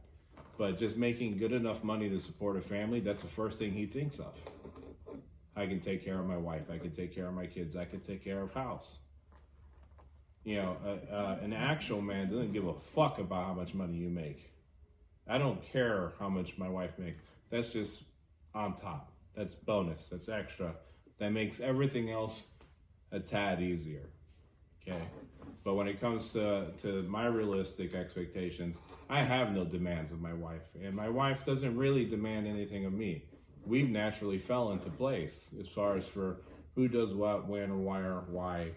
[0.58, 3.86] But just making good enough money to support a family, that's the first thing he
[3.86, 4.34] thinks of.
[5.56, 6.64] I can take care of my wife.
[6.72, 7.76] I can take care of my kids.
[7.76, 8.98] I can take care of house.
[10.44, 13.96] You know, uh, uh, an actual man doesn't give a fuck about how much money
[13.96, 14.52] you make.
[15.28, 17.20] I don't care how much my wife makes.
[17.50, 18.04] That's just
[18.54, 19.12] on top.
[19.36, 20.08] That's bonus.
[20.10, 20.76] That's extra.
[21.20, 22.44] That makes everything else
[23.12, 24.10] a tad easier.
[24.82, 25.02] Okay.
[25.64, 28.76] But when it comes to, to my realistic expectations,
[29.10, 30.62] I have no demands of my wife.
[30.82, 33.24] And my wife doesn't really demand anything of me.
[33.66, 36.42] We've naturally fell into place as far as for
[36.76, 38.72] who does what, when, or why, or why,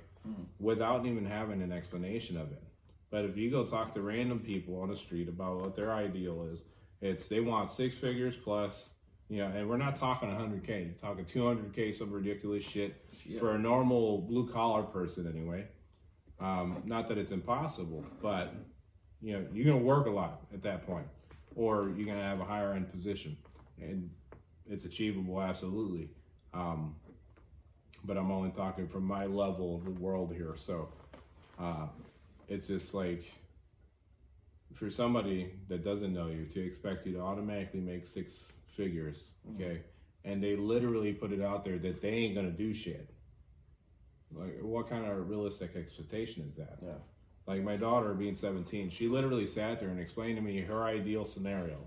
[0.60, 2.62] without even having an explanation of it.
[3.10, 6.48] But if you go talk to random people on the street about what their ideal
[6.52, 6.62] is,
[7.00, 8.86] it's they want six figures plus,
[9.28, 13.40] you know, and we're not talking 100K, you're talking 200K, some ridiculous shit Yeah.
[13.40, 15.66] for a normal blue collar person anyway.
[16.38, 18.54] Um, not that it's impossible, but
[19.22, 21.06] you know, you're gonna work a lot at that point,
[21.54, 23.36] or you're gonna have a higher end position,
[23.80, 24.10] and
[24.68, 26.10] it's achievable absolutely.
[26.52, 26.94] Um,
[28.04, 30.88] but I'm only talking from my level of the world here, so
[31.58, 31.86] uh,
[32.48, 33.24] it's just like
[34.74, 38.34] for somebody that doesn't know you to expect you to automatically make six
[38.76, 39.22] figures,
[39.54, 39.80] okay,
[40.24, 43.08] and they literally put it out there that they ain't gonna do shit.
[44.34, 46.78] Like, what kind of realistic expectation is that?
[46.82, 46.92] Yeah.
[47.46, 51.24] Like my daughter being 17, she literally sat there and explained to me her ideal
[51.24, 51.78] scenario.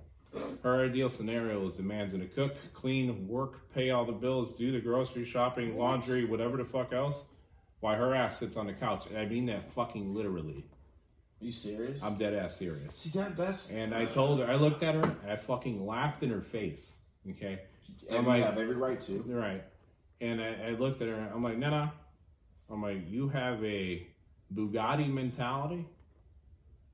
[0.63, 4.71] Her ideal scenario is the man's gonna cook, clean, work, pay all the bills, do
[4.71, 7.23] the grocery shopping, laundry, whatever the fuck else,
[7.81, 9.05] while her ass sits on the couch.
[9.07, 10.65] And I mean that fucking literally.
[11.41, 12.01] Are you serious?
[12.03, 12.95] I'm dead ass serious.
[12.95, 16.21] See that that's And I told her, I looked at her, and I fucking laughed
[16.23, 16.91] in her face.
[17.31, 17.59] Okay,
[18.07, 19.23] and I'm you like- have every right to.
[19.27, 19.63] you're right.
[20.21, 21.31] And I, I looked at her.
[21.33, 21.91] I'm like, Nana.
[22.71, 24.07] I'm like, you have a
[24.53, 25.85] Bugatti mentality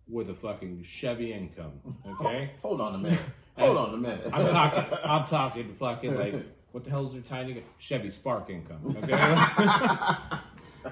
[0.07, 1.73] with a fucking Chevy income.
[2.07, 2.51] Okay.
[2.61, 3.19] Hold on a minute.
[3.57, 4.29] Hold on a minute.
[4.33, 4.97] I'm talking.
[5.03, 6.35] I'm talking fucking like
[6.71, 8.97] what the hell's their tiny Chevy Spark income?
[9.01, 9.13] Okay.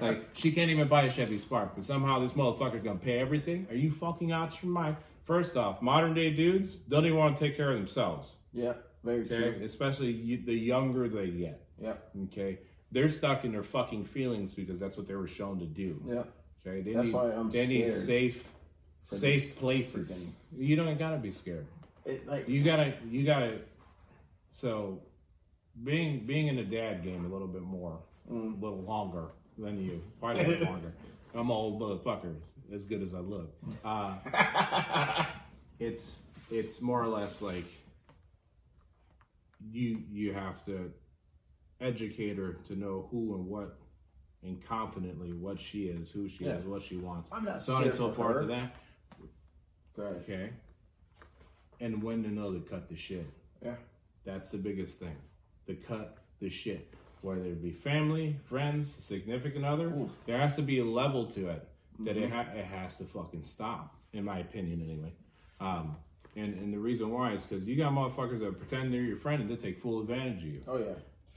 [0.00, 3.66] like she can't even buy a Chevy Spark, but somehow this motherfucker's gonna pay everything.
[3.70, 4.96] Are you fucking out your mind?
[5.24, 8.34] First off, modern day dudes don't even want to take care of themselves.
[8.52, 9.60] yeah, very Okay, true.
[9.64, 11.60] especially you, the younger they get.
[11.78, 12.58] Yeah, Okay,
[12.94, 16.00] they're stuck in their fucking feelings because that's what they were shown to do.
[16.06, 16.22] yeah.
[16.66, 18.48] Okay, they That's need why I'm they need scared safe
[19.04, 20.30] for safe this places.
[20.56, 21.66] You don't gotta be scared.
[22.06, 23.58] It, like You gotta you gotta.
[24.52, 25.02] So,
[25.82, 27.98] being being in the dad game a little bit more,
[28.32, 28.58] Mm.
[28.58, 29.26] a little longer
[29.58, 30.92] than you, quite a bit longer.
[31.34, 32.34] I'm an old motherfucker,
[32.72, 33.52] as good as I look.
[33.84, 34.14] Uh,
[35.78, 36.20] it's
[36.50, 37.64] it's more or less like
[39.70, 40.90] you you have to
[41.94, 43.76] educate her to know who and what
[44.42, 46.56] and confidently what she is, who she Yeah.
[46.56, 48.74] is, what she wants, I'm not so on and so for forth to that.
[49.98, 50.50] Okay.
[51.80, 53.26] And when to know to cut the shit.
[53.62, 53.76] Yeah.
[54.24, 55.16] That's the biggest thing.
[55.66, 56.92] To cut the shit.
[57.22, 60.10] Whether it be family, friends, significant other, Oof.
[60.26, 61.66] there has to be a level to it
[62.00, 65.12] that it, ha- it has to fucking stop, in my opinion, anyway.
[65.60, 65.96] Um,
[66.36, 69.40] and, and the reason why is because you got motherfuckers that pretend they're your friend
[69.40, 70.92] and they take full advantage of you Oh yeah.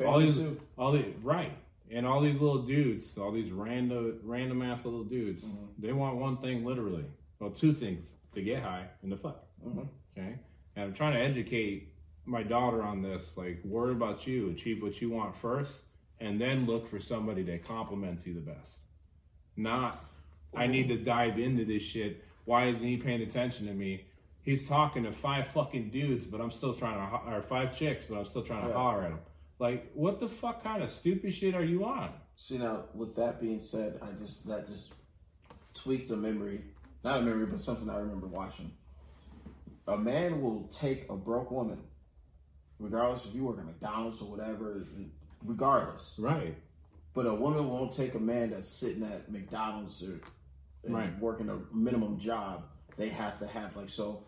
[0.06, 0.60] All these, too.
[0.78, 1.52] all the right,
[1.92, 5.66] and all these little dudes, all these random, random ass little dudes, Mm-hmm.
[5.80, 7.06] they want one thing literally,
[7.40, 9.44] well, two things: to get high and to fuck.
[9.66, 9.88] Mhm.
[10.18, 10.36] Okay,
[10.76, 11.94] and I'm trying to educate
[12.26, 13.38] my daughter on this.
[13.38, 15.82] Like, worry about you, achieve what you want first,
[16.20, 18.80] and then look for somebody that compliments you the best.
[19.56, 20.06] Not,
[20.56, 22.24] I need to dive into this shit.
[22.46, 24.06] Why isn't he paying attention to me?
[24.44, 28.06] He's talking to five fucking dudes, but I'm still trying to, ho- or five chicks,
[28.06, 28.74] but I'm still trying to Yeah.
[28.76, 29.20] holler at him.
[29.60, 32.12] Like, what the fuck kind of stupid shit are you on?
[32.36, 34.92] See now, with that being said, I just that just
[35.74, 36.62] tweaked a memory,
[37.04, 38.72] not a memory, but something I remember watching.
[39.88, 41.80] A man will take a broke woman,
[42.80, 44.86] regardless if you work at McDonald's or whatever,
[45.44, 46.16] regardless.
[46.20, 46.56] Right.
[47.16, 50.20] But a woman won't take a man that's sitting at McDonald's or
[50.88, 51.20] Right.
[51.20, 52.64] working a minimum job.
[52.96, 54.24] They have to have like so.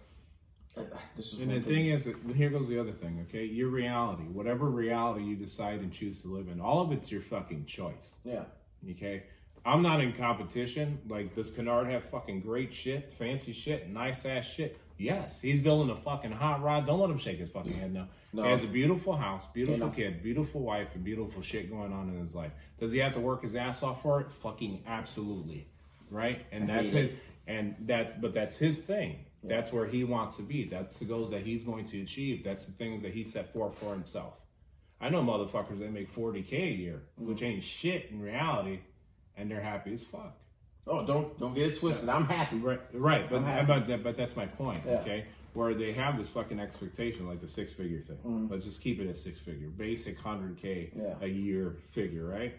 [1.15, 3.45] This is And the thing is, here goes the other thing, okay?
[3.45, 7.21] Your reality, whatever reality you decide and choose to live in, all of it's your
[7.21, 8.17] fucking choice.
[8.23, 8.43] yeah,
[8.91, 9.23] Okay.
[9.65, 10.99] I'm not in competition.
[11.09, 14.79] Like, does Kennard have fucking great shit, fancy shit, nice ass shit?
[14.97, 16.85] Yes, he's building a fucking hot rod.
[16.85, 18.07] Don't let him shake his fucking head now.
[18.33, 18.43] No.
[18.43, 19.93] He has a beautiful house, beautiful no.
[19.93, 22.51] kid, beautiful wife, and beautiful shit going on in his life.
[22.79, 24.31] Does he have to work his ass off for it?
[24.31, 25.67] Fucking absolutely.
[26.11, 26.45] Right?
[26.51, 27.11] And I that's his
[27.47, 29.19] and that's but that's his thing.
[29.43, 30.65] That's where he wants to be.
[30.65, 32.43] That's the goals that he's going to achieve.
[32.43, 34.33] That's the things that he set forth for himself.
[35.01, 38.79] I know motherfuckers that make 40k a year, which ain't shit in reality,
[39.37, 40.35] and they're happy as fuck.
[40.85, 42.09] Oh, don't don't get it twisted.
[42.09, 42.57] I'm happy.
[42.57, 44.81] Right, right, but but, that, but that's my point.
[44.85, 44.93] Yeah.
[45.01, 48.49] Okay, where they have this fucking expectation, like the six figure thing.
[48.51, 51.05] Let's just keep it at six figure, basic hundred k Mm-hmm.
[51.05, 51.13] Yeah.
[51.21, 52.55] a year figure, right?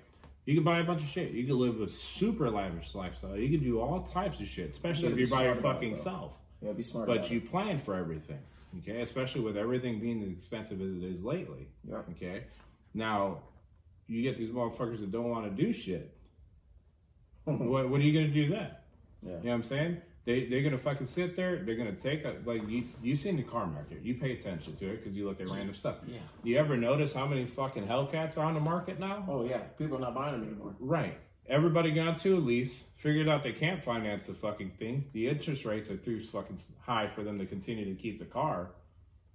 [0.47, 1.33] You can buy a bunch of shit.
[1.33, 3.37] You can live a super lavish lifestyle.
[3.37, 6.33] You can do all types of shit, especially if you're by your fucking self.
[6.61, 7.07] Yeah, be smart.
[7.07, 7.51] But you it.
[7.51, 8.41] plan for everything,
[8.79, 9.01] okay?
[9.01, 11.69] Especially with everything being as expensive as it is lately.
[11.89, 12.03] Yeah.
[12.11, 12.45] Okay.
[12.95, 13.39] Now,
[14.07, 16.15] you get these motherfuckers that don't want to do shit.
[17.45, 18.71] what, what are you going to do then?
[19.23, 19.29] Yeah.
[19.29, 20.03] You know what I'm saying?
[20.27, 21.63] They, they're going to fucking sit there.
[21.65, 24.03] They're going to take a, like, you, you seen the car market.
[24.03, 25.97] You pay attention to it because you look at random stuff.
[26.07, 26.19] Yeah.
[26.45, 29.25] You ever notice how many fucking Hellcats are on the market now?
[29.29, 30.75] Oh yeah, people are not buying them anymore.
[30.79, 31.19] Right.
[31.51, 35.05] Everybody got to a lease, figured out they can't finance the fucking thing.
[35.13, 38.69] The interest rates are too fucking high for them to continue to keep the car,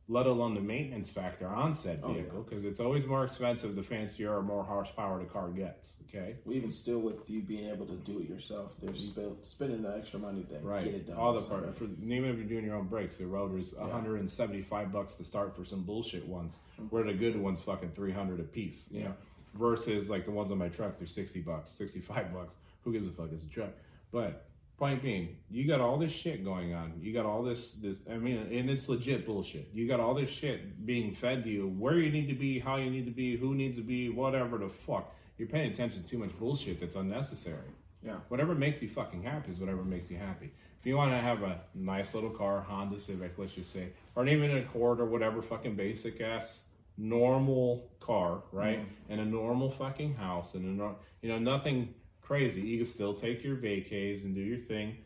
[0.07, 2.21] let alone the maintenance factor on said Oh, yeah.
[2.21, 5.95] vehicle, because it's always more expensive the fancier or more horsepower the car gets.
[6.07, 6.35] Okay.
[6.45, 8.97] Well, even still, with you being able to do it yourself, they're mm-hmm.
[8.97, 10.85] spend, spending the extra money to Right.
[10.85, 11.17] get it done.
[11.17, 15.15] All the part for even if you're doing your own brakes, the rotor's 175 bucks
[15.15, 16.85] to start for some bullshit ones, mm-hmm.
[16.95, 18.85] where the good ones fucking 300 a piece.
[18.89, 19.05] You Yeah.
[19.07, 19.15] know,
[19.57, 22.55] versus like the ones on my truck, they're 60 bucks, 65 bucks.
[22.83, 23.29] Who gives a fuck?
[23.31, 23.71] It's a truck.
[24.11, 24.45] But
[24.77, 26.93] point being, you got all this shit going on.
[27.01, 27.97] You got all this this.
[28.11, 29.69] I mean, and it's legit bullshit.
[29.73, 32.77] You got all this shit being fed to you, where you need to be, how
[32.77, 35.13] you need to be, who needs to be, whatever the fuck.
[35.37, 37.71] You're paying attention to too much bullshit that's unnecessary.
[38.01, 38.17] Yeah.
[38.27, 40.51] Whatever makes you fucking happy is whatever makes you happy.
[40.79, 44.27] If you want to have a nice little car, Honda Civic, let's just say, or
[44.27, 46.61] even an Accord or whatever fucking basic ass
[46.97, 48.79] normal car, right?
[48.79, 49.11] Mm-hmm.
[49.11, 52.61] And a normal fucking house and a nor- you know nothing crazy.
[52.61, 54.97] You can still take your vacays and do your thing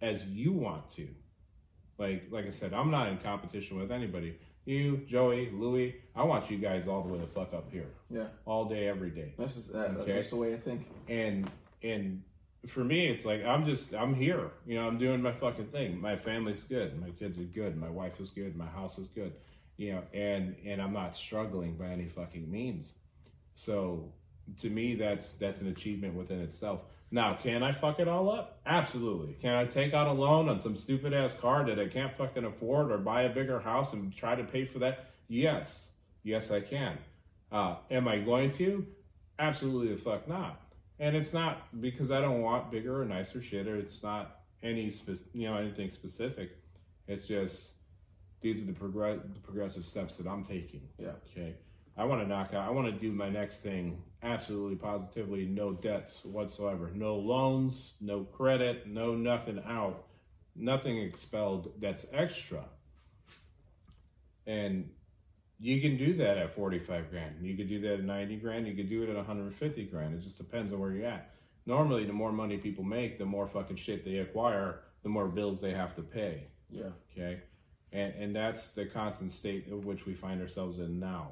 [0.00, 1.08] as you want to.
[1.98, 4.36] Like like I said, I'm not in competition with anybody.
[4.66, 8.26] You, Joey, Louie, I want you guys all the way the fuck up here, Yeah,
[8.44, 10.12] all day, every day that's just, that, Okay.
[10.12, 10.86] that's the way I think.
[11.08, 11.50] and
[11.82, 12.22] and
[12.68, 15.98] for me it's like i'm just i'm here you know i'm doing my fucking thing
[15.98, 19.32] my family's good my kids are good my wife is good my house is good
[19.80, 22.92] you know and and i'm not struggling by any fucking means.
[23.54, 24.12] So
[24.60, 26.82] to me that's that's an achievement within itself.
[27.10, 28.60] Now can i fuck it all up?
[28.66, 29.32] Absolutely.
[29.40, 32.44] Can i take out a loan on some stupid ass car that i can't fucking
[32.44, 35.06] afford or buy a bigger house and try to pay for that?
[35.28, 35.88] Yes.
[36.24, 36.98] Yes i can.
[37.50, 38.86] Uh, am i going to?
[39.38, 40.60] Absolutely the fuck not.
[40.98, 44.90] And it's not because I don't want bigger or nicer shit, or it's not any
[44.90, 46.50] spe- you know anything specific.
[47.08, 47.70] It's just
[48.40, 50.82] these are the, progress- the progressive steps that I'm taking.
[50.98, 51.12] Yeah.
[51.30, 51.54] Okay.
[51.96, 52.66] I want to knock out.
[52.66, 55.44] I want to do my next thing absolutely positively.
[55.46, 56.90] No debts whatsoever.
[56.94, 57.92] No loans.
[58.00, 58.86] No credit.
[58.86, 60.04] No nothing out.
[60.56, 61.72] Nothing expelled.
[61.80, 62.64] That's extra.
[64.46, 64.88] And
[65.58, 67.34] you can do that at 45 grand.
[67.42, 68.66] You could do that at 90 grand.
[68.66, 70.14] You could do it at 150 grand.
[70.14, 71.30] It just depends on where you're at.
[71.66, 75.60] Normally, the more money people make, the more fucking shit they acquire, the more bills
[75.60, 76.44] they have to pay.
[76.70, 77.40] Yeah, Okay.
[77.92, 81.28] And, and that's the constant state of which we find ourselves in now.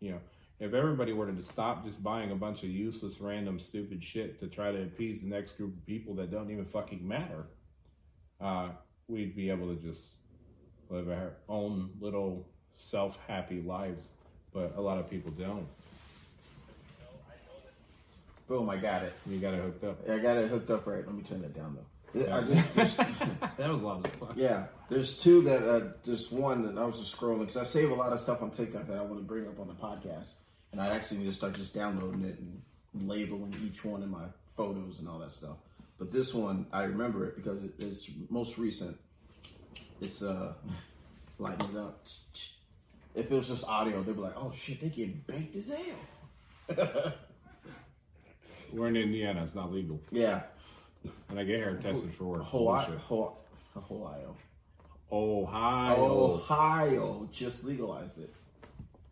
[0.00, 0.18] You know,
[0.58, 4.46] if everybody were to stop just buying a bunch of useless, random, stupid shit to
[4.46, 7.46] try to appease the next group of people that don't even fucking matter,
[8.40, 8.68] uh,
[9.08, 10.00] we'd be able to just
[10.88, 14.08] live our own little self happy lives.
[14.52, 15.66] But a lot of people don't.
[18.46, 19.12] boom, I got it.
[19.26, 20.08] You got it hooked up.
[20.08, 21.04] I got it hooked up right.
[21.06, 21.86] Let me turn that down though.
[22.14, 22.96] Just, just
[23.56, 24.34] that was a lot of fun.
[24.36, 27.90] Yeah, there's two that uh, there's one that I was just scrolling because I save
[27.90, 30.34] a lot of stuff on TikTok that I want to bring up on the podcast,
[30.70, 34.24] and I actually need to start just downloading it and labeling each one in my
[34.54, 35.56] photos and all that stuff.
[35.98, 38.98] But this one, I remember it because it, it's most recent.
[40.02, 40.52] It's uh,
[41.38, 42.06] lighting it up.
[43.14, 47.12] If it was just audio, they'd be like, "Oh shit, they getting baked as hell."
[48.72, 49.42] We're in Indiana.
[49.42, 50.00] It's not legal.
[50.10, 50.42] Yeah,
[51.28, 52.44] And I get hair tested for work.
[52.44, 53.04] Hawaii, Bullshit.
[53.04, 53.34] Hawaii,
[53.76, 54.36] Ohio,
[55.12, 56.34] Ohio.
[56.34, 58.32] Ohio just legalized it.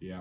[0.01, 0.21] Yeah.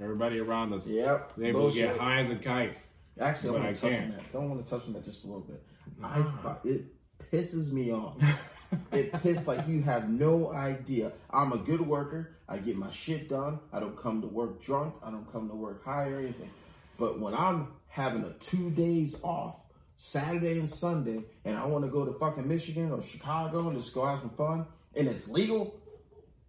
[0.00, 0.86] Everybody around us.
[0.86, 2.78] Yep, They will get high as a kite.
[3.20, 4.32] Actually, I want I to touch on that.
[4.32, 5.60] Don't want to touch on that just a little bit.
[6.02, 6.84] I fu- it
[7.32, 8.16] pisses me off.
[8.92, 11.10] it pisses like you have no idea.
[11.30, 12.36] I'm a good worker.
[12.48, 13.58] I get my shit done.
[13.72, 14.94] I don't come to work drunk.
[15.02, 16.50] I don't come to work high or anything.
[16.96, 19.56] But when I'm having a two days off,
[19.96, 23.92] Saturday and Sunday, and I want to go to fucking Michigan or Chicago and just
[23.92, 24.64] go have some fun,
[24.98, 25.80] and it's legal,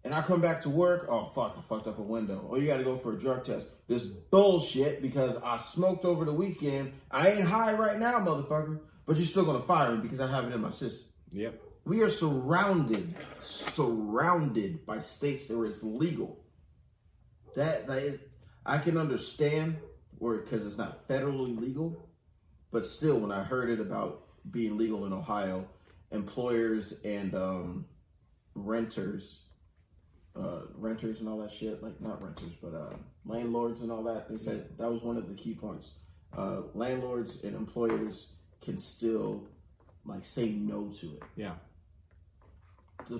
[0.04, 2.46] and I come back to work, oh fuck, I fucked up a window.
[2.48, 3.68] Or you got to go for a drug test.
[3.86, 6.92] This bullshit because I smoked over the weekend.
[7.10, 8.80] I ain't high right now, motherfucker.
[9.06, 11.06] But you're still gonna fire me because I have it in my system.
[11.32, 11.60] Yep.
[11.84, 16.44] We are surrounded, surrounded by states where it's legal.
[17.56, 18.20] That, that
[18.64, 19.78] I can understand,
[20.20, 22.08] or because it's not federally legal,
[22.70, 25.66] but still, when I heard it about being legal in Ohio,
[26.12, 27.86] employers and um,
[28.54, 29.40] renters,
[30.36, 32.94] uh, renters and all that shit, like not renters, but uh,
[33.24, 35.90] landlords and all that, they said that was one of the key points.
[36.36, 38.28] Uh, landlords and employers
[38.60, 39.44] can still
[40.04, 41.22] like say no to it.
[41.36, 41.54] Yeah.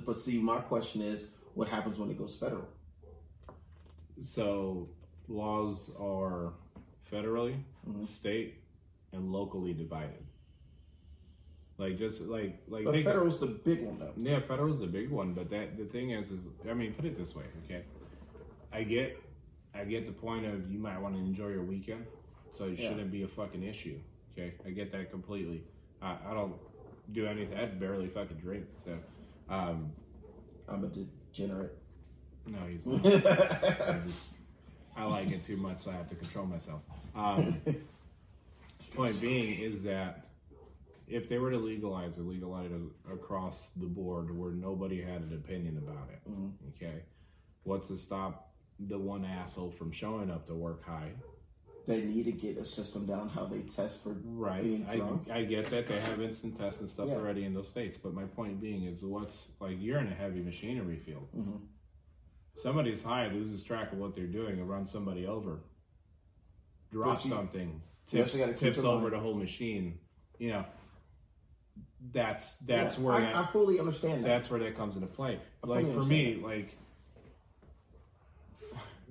[0.05, 2.69] But see, my question is, what happens when it goes federal?
[4.23, 4.89] So
[5.29, 6.53] laws are
[7.11, 8.07] federally, Mhm.
[8.07, 8.63] state,
[9.13, 10.25] and locally divided.
[11.81, 14.13] Like just like like But federal's the big one though.
[14.19, 17.17] Yeah, federal's the big one, but that the thing is, is I mean, put it
[17.17, 17.85] this way, okay?
[18.71, 19.19] I get,
[19.75, 22.05] I get the point of you might want to enjoy your weekend,
[22.53, 22.91] so it Yeah.
[22.91, 23.99] shouldn't be a fucking issue.
[24.35, 25.63] Okay, I get that completely.
[26.03, 26.53] I, I don't
[27.13, 27.57] do anything.
[27.59, 28.99] I barely fucking drink, so
[29.49, 29.91] um,
[30.69, 31.79] I'm a degenerate.
[32.47, 33.07] no, he's not.
[33.07, 34.25] I just
[34.99, 36.83] I like it too much, so I have to control myself.
[37.17, 37.57] Um,
[38.95, 40.27] point being is that
[41.11, 42.81] if they were to legalize it, legalize it
[43.13, 46.53] across the board where nobody had an opinion about it, Mhm.
[46.71, 47.03] okay,
[47.65, 51.13] what's to stop the one asshole from showing up to work high?
[51.87, 54.63] They need to get a system down how they test for Right.
[54.63, 55.29] being I, drunk.
[55.31, 57.17] I get that they have instant tests and stuff Yeah.
[57.17, 60.43] already in those states, but my point being is what's like you're in a heavy
[60.43, 61.29] machinery field.
[61.35, 61.67] Mhm.
[62.57, 65.65] Somebody's high, loses track of what they're doing, and runs somebody over.
[66.91, 69.99] Drops something, tips, also gotta keep tips over the whole machine.
[70.39, 70.65] You know,
[72.13, 74.29] that's that's Yeah, where I, that, I fully understand that.
[74.29, 75.39] that's where that comes into play.
[75.63, 76.77] I Like for me, like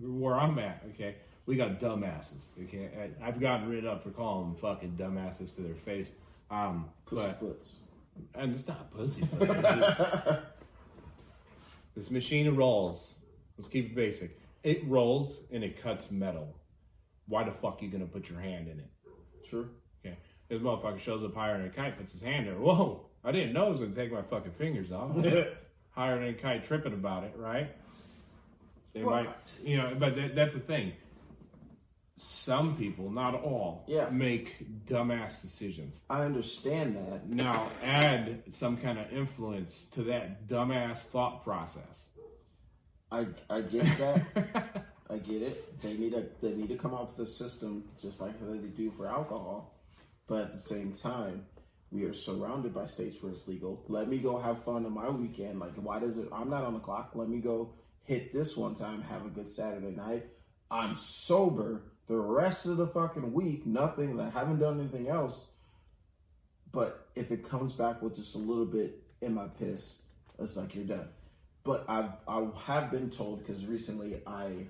[0.01, 1.15] where I'm at, okay,
[1.45, 2.47] we got dumbasses.
[2.63, 2.89] Okay,
[3.21, 6.11] I, I've gotten rid of for calling them fucking dumbasses to their face.
[6.51, 7.79] Um, Pussyfoots.
[8.35, 9.27] and it's not pussy.
[11.95, 13.15] This machine rolls.
[13.57, 14.39] Let's keep it basic.
[14.63, 16.55] It rolls and it cuts metal.
[17.27, 18.89] Why the fuck are you gonna put your hand in it?
[19.43, 19.69] True.
[20.49, 22.55] This motherfucker shows up higher than a kite, puts his hand there.
[22.55, 23.05] Whoa!
[23.23, 25.15] I didn't know it was gonna take my fucking fingers off.
[25.91, 27.69] higher than a kite, tripping about it, right?
[28.93, 30.93] They Well, might, you know, but that, that's the thing.
[32.17, 34.09] Some people, not all, Yeah.
[34.09, 36.01] make dumbass decisions.
[36.09, 37.29] I understand that.
[37.29, 42.07] Now, add some kind of influence to that dumbass thought process.
[43.11, 44.85] I I get that.
[45.09, 45.81] I get it.
[45.81, 48.91] They need to they need to come up with a system just like they do
[48.91, 49.78] for alcohol.
[50.29, 51.47] But at the same time,
[51.91, 53.83] we are surrounded by states where it's legal.
[53.87, 55.59] Let me go have fun on my weekend.
[55.59, 57.11] Like why does it I'm not on the clock.
[57.15, 57.73] Let me go
[58.03, 60.27] hit this one time, have a good Saturday night.
[60.71, 65.45] I'm sober the rest of the fucking week, nothing, I haven't done anything else.
[66.71, 69.99] But if it comes back with just a little bit in my piss,
[70.39, 71.07] it's like you're done.
[71.63, 74.67] But I've I have been told because recently I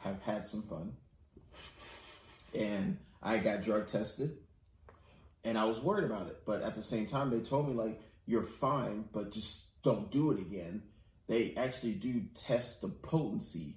[0.00, 0.94] have had some fun,
[2.54, 4.36] and I got drug tested,
[5.44, 6.42] and I was worried about it.
[6.44, 10.30] But at the same time, they told me like you're fine, but just don't do
[10.32, 10.82] it again.
[11.28, 13.76] They actually do test the potency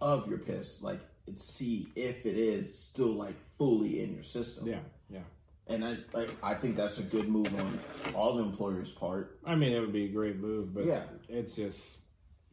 [0.00, 4.66] of your piss, like and see if it is still like fully in your system.
[4.66, 4.80] Yeah,
[5.10, 5.20] yeah.
[5.66, 9.38] And I like I think that's a good move on all the employers' part.
[9.44, 11.02] I mean, it would be a great move, but Yeah.
[11.28, 11.98] it's just,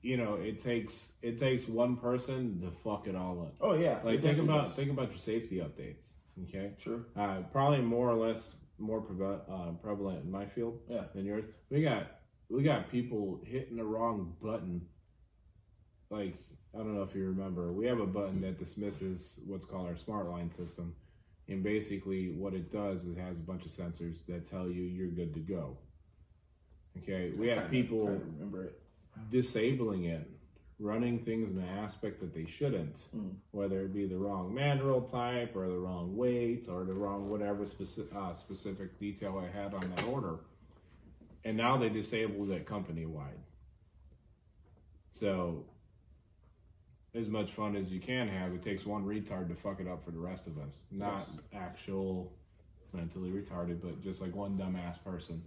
[0.06, 3.56] you know, it takes it takes one person to fuck it all up.
[3.60, 4.76] Oh yeah, Like think about does.
[4.76, 6.06] think about your safety updates.
[6.44, 7.06] Okay, True.
[7.16, 11.06] uh, probably more or less more preve- uh, prevalent in my field Yeah.
[11.16, 11.46] than yours.
[11.72, 12.08] We got
[12.50, 14.82] we got people hitting the wrong button.
[16.12, 16.36] Like
[16.76, 19.96] I don't know if you remember, we have a button that dismisses what's called our
[19.96, 20.94] smart line system,
[21.48, 24.84] and basically what it does is it has a bunch of sensors that tell you
[24.84, 25.78] you're good to go.
[27.00, 28.80] Okay, we have people remember it.
[29.30, 30.30] Disabling it,
[30.80, 33.36] running things in an aspect that they shouldn't, Mm.
[33.52, 37.66] whether it be the wrong mandrel type or the wrong weight or the wrong whatever
[37.66, 40.40] specific, uh, specific detail I had on that order.
[41.44, 43.40] And now they disabled it company wide.
[45.12, 45.66] So,
[47.14, 50.04] as much fun as you can have, it takes one retard to fuck it up
[50.04, 50.82] for the rest of us.
[50.92, 51.38] Not Yes.
[51.54, 52.34] actual
[52.92, 55.42] mentally retarded, but just like one dumbass person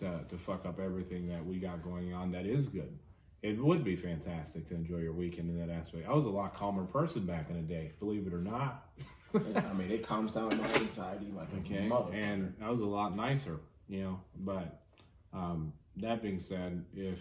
[0.00, 2.98] to, to fuck up everything that we got going on that is good.
[3.44, 6.08] It would be fantastic to enjoy your weekend in that aspect.
[6.08, 8.86] I was a lot calmer person back in the day, believe it or not.
[9.34, 13.58] I mean, it calms down my anxiety like Okay, and I was a lot nicer,
[13.86, 14.20] you know.
[14.38, 14.80] But
[15.34, 17.18] um, that being said, if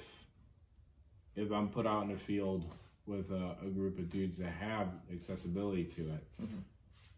[1.35, 2.71] if I'm put out in a field
[3.05, 6.61] with a, a group of dudes that have accessibility to it, Mhm.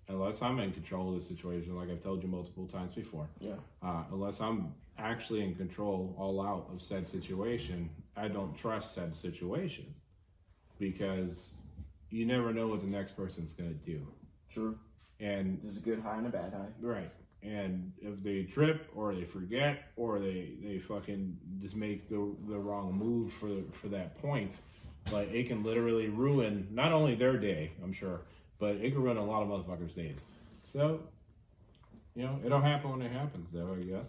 [0.07, 3.53] unless I'm in control of the situation, like I've told you multiple times before, Yeah.
[3.83, 7.87] uh, unless I'm actually in control all out of said situation,
[8.17, 9.93] I don't trust said situation
[10.79, 11.53] because
[12.09, 14.07] you never know what the next person's going to do.
[14.49, 14.77] True.
[15.19, 16.67] And There's a good high and a bad high.
[16.81, 17.11] right.
[17.43, 22.57] And if they trip or they forget or they, they fucking just make the, the
[22.57, 23.49] wrong move for
[23.79, 24.55] for that point,
[25.11, 28.21] like it can literally ruin not only their day, I'm sure,
[28.57, 30.25] but it can ruin a lot of motherfuckers' days.
[30.73, 31.01] So,
[32.15, 33.73] you know, it'll happen when it happens, though.
[33.79, 34.07] I guess,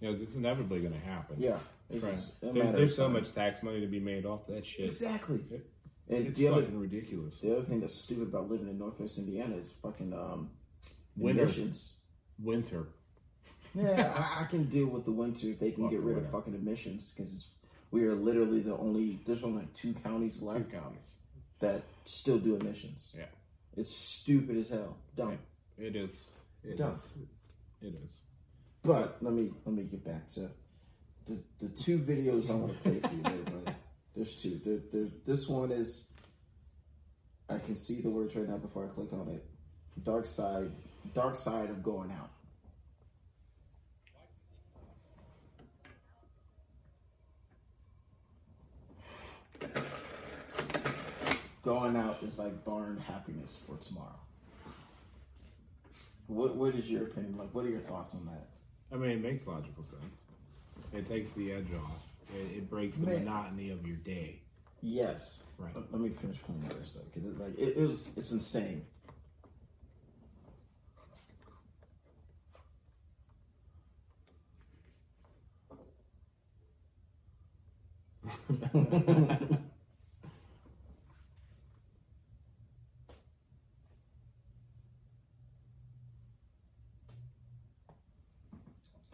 [0.00, 1.36] because it's inevitably going to happen.
[1.38, 1.58] Yeah.
[1.90, 2.12] It's Right.
[2.14, 3.12] just There- there's so time.
[3.14, 4.86] much tax money to be made off that shit.
[4.86, 5.44] Exactly.
[5.50, 5.70] It-
[6.08, 7.40] And It's the other, fucking ridiculous.
[7.40, 10.50] the other thing that's stupid about living in Northwest Indiana is fucking um,
[11.16, 11.42] Winter.
[11.44, 11.96] emissions.
[12.38, 12.88] Winter.
[13.74, 16.18] Yeah, I, I can deal with the winter if they can Fuck get the rid
[16.18, 17.48] of fucking emissions because
[17.90, 19.18] we are literally the only.
[19.24, 20.58] There's only like two counties left.
[20.70, 21.10] Two left counties.
[21.60, 23.14] that still do emissions.
[23.16, 23.26] Yeah.
[23.76, 24.98] It's stupid as hell.
[25.16, 25.38] Dumb.
[25.78, 26.10] It is.
[26.62, 27.00] It Dumb.
[27.16, 27.88] is.
[27.88, 28.10] It is.
[28.82, 30.50] But let me let me get back to
[31.26, 33.76] the the two videos I want to play for you, there, buddy.
[34.16, 34.60] There's two.
[34.64, 36.04] There, there, this one is.
[37.48, 39.44] I can see the words right now before I click on it.
[40.02, 40.70] Dark side,
[41.14, 42.30] dark side of going out.
[51.62, 54.20] Going out is like barn happiness for tomorrow.
[56.26, 57.36] What What is your opinion?
[57.36, 58.48] Like, what are your thoughts on that?
[58.92, 60.02] I mean, it makes logical sense.
[60.94, 62.02] It takes the edge off.
[62.34, 63.24] It, it breaks the Man.
[63.24, 64.40] monotony of your day.
[64.82, 65.42] Yes.
[65.58, 65.74] Right.
[65.74, 68.08] Let- Let me finish playing the rest of it because it, like it, it was
[68.16, 68.84] it's insane.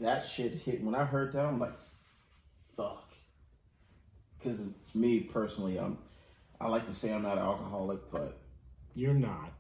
[0.00, 1.44] that shit hit when I heard that.
[1.44, 1.74] I'm like,
[2.76, 3.12] fuck.
[4.38, 5.98] Because me personally, I'm
[6.60, 8.38] I like to say I'm not an alcoholic, but
[8.94, 9.52] You're not.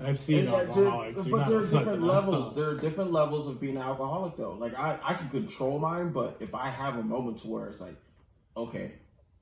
[0.00, 1.24] I've seen there- alcoholics.
[1.24, 2.54] You're but not there are different levels.
[2.54, 4.54] There are different levels of being an alcoholic, though.
[4.54, 7.80] Like I, I can control mine, but if I have a moment to where it's
[7.80, 7.96] like,
[8.56, 8.92] okay,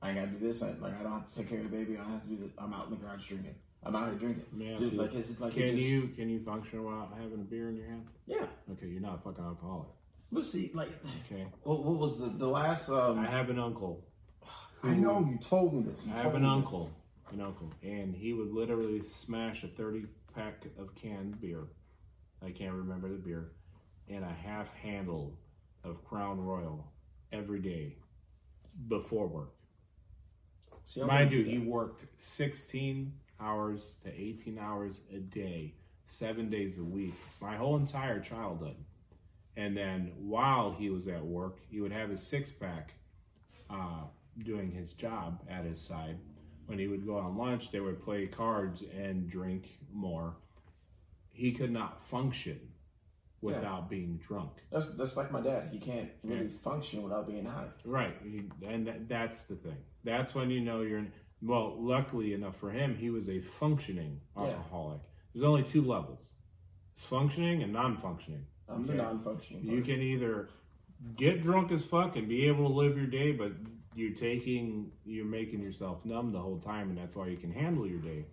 [0.01, 0.61] I ain't got to do this.
[0.61, 1.93] I, like I don't have to take care of the baby.
[1.93, 2.51] I don't have to do this.
[2.57, 3.55] I'm out in the garage drinking.
[3.85, 4.45] I'm out here drinking.
[4.51, 6.83] Let me ask Just like it's, it's like Can it just, you can you function
[6.83, 8.05] without having a beer in your hand?
[8.27, 8.45] Yeah.
[8.71, 9.89] Okay, you're not a fucking alcoholic.
[10.33, 10.71] Let's see.
[10.73, 10.89] Like,
[11.25, 11.45] Okay.
[11.63, 12.89] what, what was the the last?
[12.89, 14.03] Um, I have an uncle.
[14.81, 16.01] I know you told me this.
[16.05, 16.91] You I have an uncle,
[17.31, 20.05] an uncle, and he would literally smash a thirty
[20.35, 21.65] pack of canned beer.
[22.45, 23.51] I can't remember the beer,
[24.09, 25.37] and a half handle
[25.83, 26.91] of Crown Royal
[27.31, 27.95] every day
[28.89, 29.53] before work.
[30.85, 35.75] See, Mind you, he worked sixteen hours to eighteen hours a day,
[36.05, 38.75] seven days a week, my whole entire childhood.
[39.55, 42.93] And then while he was at work, he would have his six pack
[43.69, 44.03] uh,
[44.43, 46.17] doing his job at his side.
[46.65, 50.37] When he would go on lunch, they would play cards and drink more.
[51.29, 52.59] He could not function
[53.41, 54.51] without being drunk.
[54.71, 55.69] That's that's like my dad.
[55.71, 56.57] He can't really Yeah.
[56.63, 57.67] function without being high.
[57.83, 58.15] Right,
[58.65, 59.75] and that, that's the thing.
[60.03, 60.99] That's when you know you're.
[60.99, 61.11] In,
[61.41, 64.43] well, luckily enough for him, he was a functioning Yeah.
[64.43, 65.01] alcoholic.
[65.33, 66.33] There's only two levels:
[66.93, 68.45] it's functioning and non-functioning.
[68.75, 69.01] I'm the Okay.
[69.01, 69.63] non-functioning.
[69.65, 69.85] You part.
[69.85, 70.49] can either
[71.17, 73.51] get drunk as fuck and be able to live your day, but
[73.95, 77.85] you're taking, you're making yourself numb the whole time, and that's why you can handle
[77.87, 78.25] your day.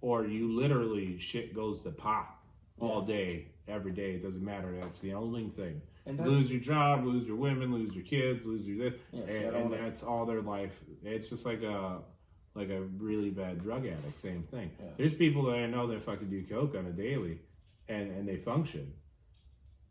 [0.00, 2.34] Or you literally shit goes to pot
[2.80, 4.12] all day, every day.
[4.12, 4.74] It doesn't matter.
[4.80, 5.80] That's the only thing.
[6.06, 9.22] And that- lose your job, lose your women, lose your kids, lose your this, Yeah,
[9.22, 10.80] and, and that's all their life.
[11.04, 12.00] It's just like a
[12.54, 14.18] like a really bad drug addict.
[14.18, 14.70] Same thing.
[14.80, 14.86] Yeah.
[14.96, 17.38] There's people that I know that fucking do coke on a daily,
[17.88, 18.92] and and they function.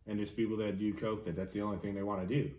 [0.08, 2.50] And there's people that do coke that that's the only thing they want to do.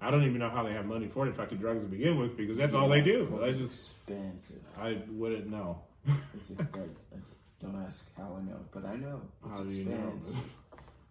[0.00, 1.30] I don't even know how they have money for it.
[1.30, 3.38] In fact, the fucking drugs to begin with because that's all they do.
[3.40, 4.62] That's just expensive.
[4.78, 5.82] I wouldn't know.
[6.34, 6.96] It's expensive.
[7.60, 10.12] Don't ask how I know, but I know it's How do you know?
[10.18, 10.52] expensive.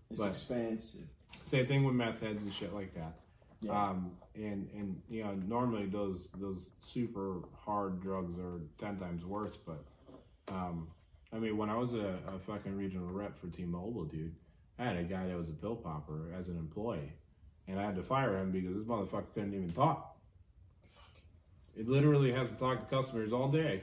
[0.10, 1.08] It's But- expensive.
[1.46, 3.20] Same thing with meth heads and shit like that.
[3.62, 3.72] Yeah.
[3.90, 9.58] Um, and and you know normally those those super hard drugs are ten times worse.
[9.66, 9.84] But
[10.48, 10.88] um,
[11.34, 14.34] I mean, when I was a, a fucking regional rep for T-Mobile, dude,
[14.82, 17.14] I had a guy that was a pill popper as an employee,
[17.68, 20.18] and I had to fire him because this motherfucker couldn't even talk.
[21.78, 23.82] It literally has to talk to customers all day.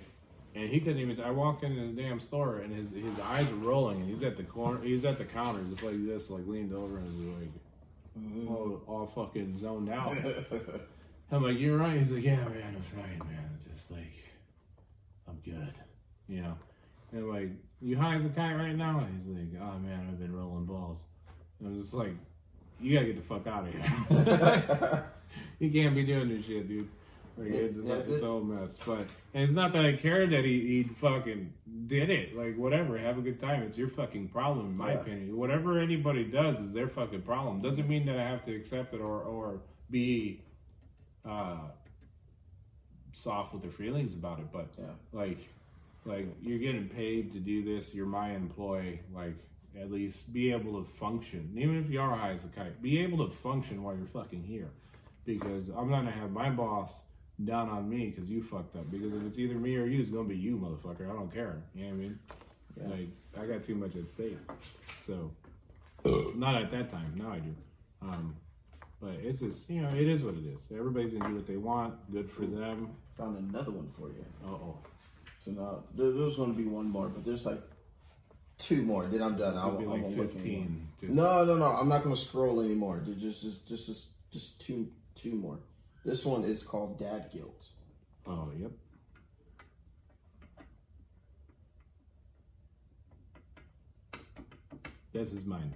[0.56, 1.20] And he couldn't even.
[1.20, 4.36] I walked into the damn store, and his his eyes were rolling, and he's at
[4.36, 4.80] the corner.
[4.82, 7.52] He's at the counter, just like this, like leaned over, and was like,
[8.18, 8.48] mm-hmm.
[8.48, 10.16] all, all fucking zoned out.
[11.30, 11.98] I'm like, you're right.
[11.98, 13.50] He's like, yeah, man, I'm fine, man.
[13.56, 14.14] It's just like,
[15.28, 15.74] I'm good,
[16.26, 16.56] you know.
[17.12, 18.98] And like, you high as a kite right now?
[19.00, 20.98] And He's like, oh man, I've been rolling balls.
[21.60, 22.12] And I'm just like,
[22.80, 25.04] you gotta get the fuck out of here.
[25.58, 26.88] you can't be doing this shit, dude.
[27.36, 28.76] Like, it's, Yeah, it's it- all mess.
[28.84, 31.52] But and it's not that I care that he, he fucking
[31.86, 32.36] did it.
[32.36, 33.62] Like whatever, have a good time.
[33.62, 35.00] It's your fucking problem, in my Yeah.
[35.00, 35.36] opinion.
[35.36, 37.60] Whatever anybody does is their fucking problem.
[37.62, 39.60] Doesn't mean that I have to accept it or or
[39.90, 40.42] be
[41.28, 41.58] uh,
[43.12, 44.46] soft with their feelings about it.
[44.52, 44.84] But Yeah.
[45.12, 45.38] like
[46.08, 47.94] like you're getting paid to do this.
[47.94, 49.00] You're my employee.
[49.14, 49.36] Like
[49.78, 52.80] at least be able to function, even if you are high as a kite.
[52.82, 54.70] Be able to function while you're fucking here,
[55.24, 56.92] because I'm not gonna have my boss
[57.44, 58.90] down on me because you fucked up.
[58.90, 61.08] Because if it's either me or you, it's gonna be you, motherfucker.
[61.08, 61.62] I don't care.
[61.74, 62.18] You know what I mean?
[62.76, 62.88] Yeah.
[62.88, 64.38] Like I got too much at stake.
[65.06, 65.30] So
[66.34, 67.12] not at that time.
[67.16, 67.54] Now I do.
[68.00, 68.36] Um,
[69.00, 70.60] but it's just you know it is what it is.
[70.74, 72.10] Everybody's gonna do what they want.
[72.10, 72.90] Good for them.
[73.16, 74.24] Found another one for you.
[74.44, 74.88] Uh
[75.56, 77.60] there, there's going to be one more, but there's like
[78.58, 79.04] two more.
[79.06, 79.56] Then I'm done.
[79.56, 80.26] I Could be like anymore.
[80.26, 80.88] fifteen.
[81.02, 81.66] No, no, no.
[81.66, 82.98] I'm not going to scroll anymore.
[82.98, 85.58] Dude, Just, just, just, just, just two, two more.
[86.04, 87.68] This one is called Dad Guilt.
[88.26, 88.72] Oh yep.
[95.12, 95.74] This is mine.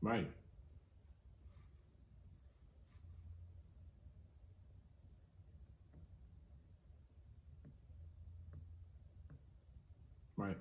[0.00, 0.30] Right.
[10.36, 10.56] Right.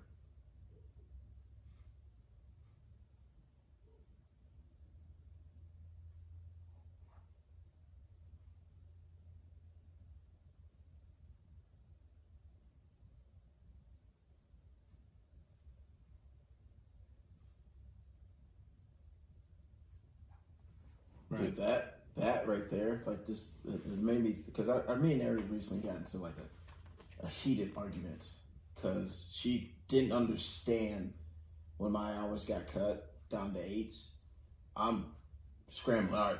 [21.29, 21.41] Right.
[21.41, 25.13] Dude, that that right there, like just it, it made me because I, I me
[25.13, 28.25] and Ari recently got into like a, a heated argument
[28.75, 31.13] because she didn't understand
[31.77, 34.13] when my hours got cut down to eights.
[34.75, 35.05] I'm
[35.67, 36.19] scrambling.
[36.19, 36.39] All right,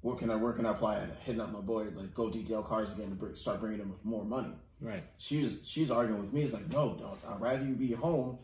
[0.00, 1.10] where can I where can I apply it?
[1.24, 4.24] Hitting up my boy like go detail cars again to bring, start bringing him more
[4.24, 4.54] money.
[4.80, 5.02] Right.
[5.18, 6.42] She was she's arguing with me.
[6.42, 7.18] It's like no, dog.
[7.28, 8.38] I'd rather you be home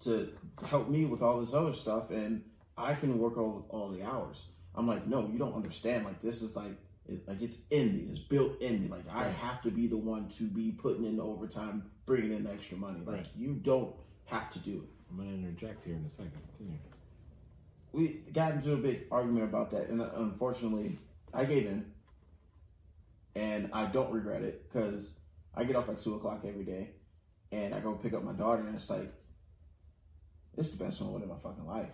[0.00, 0.32] to
[0.66, 2.42] help me with all this other stuff, and
[2.76, 4.44] I can work all all the hours.
[4.76, 6.04] I'm like, no, you don't understand.
[6.04, 6.72] Like this is like,
[7.08, 8.06] it, like it's in me.
[8.10, 8.88] It's built in me.
[8.88, 12.44] Like I have to be the one to be putting in the overtime, bringing in
[12.44, 13.00] the extra money.
[13.04, 13.26] Like Right.
[13.36, 13.94] you don't
[14.26, 14.88] have to do it.
[15.10, 16.32] I'm gonna interject here in a second.
[16.56, 16.78] Continue.
[17.92, 20.98] We got into a big argument about that, and uh, unfortunately,
[21.32, 21.86] I gave in,
[23.34, 25.12] and I don't regret it because
[25.54, 26.90] I get off at two o'clock every day,
[27.52, 29.10] and I go pick up my daughter, and it's like,
[30.58, 31.88] it's the best moment of my fucking life.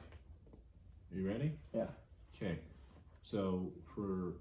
[1.14, 1.52] You ready?
[1.74, 1.86] Yeah.
[2.34, 2.58] Okay.
[3.22, 4.34] So for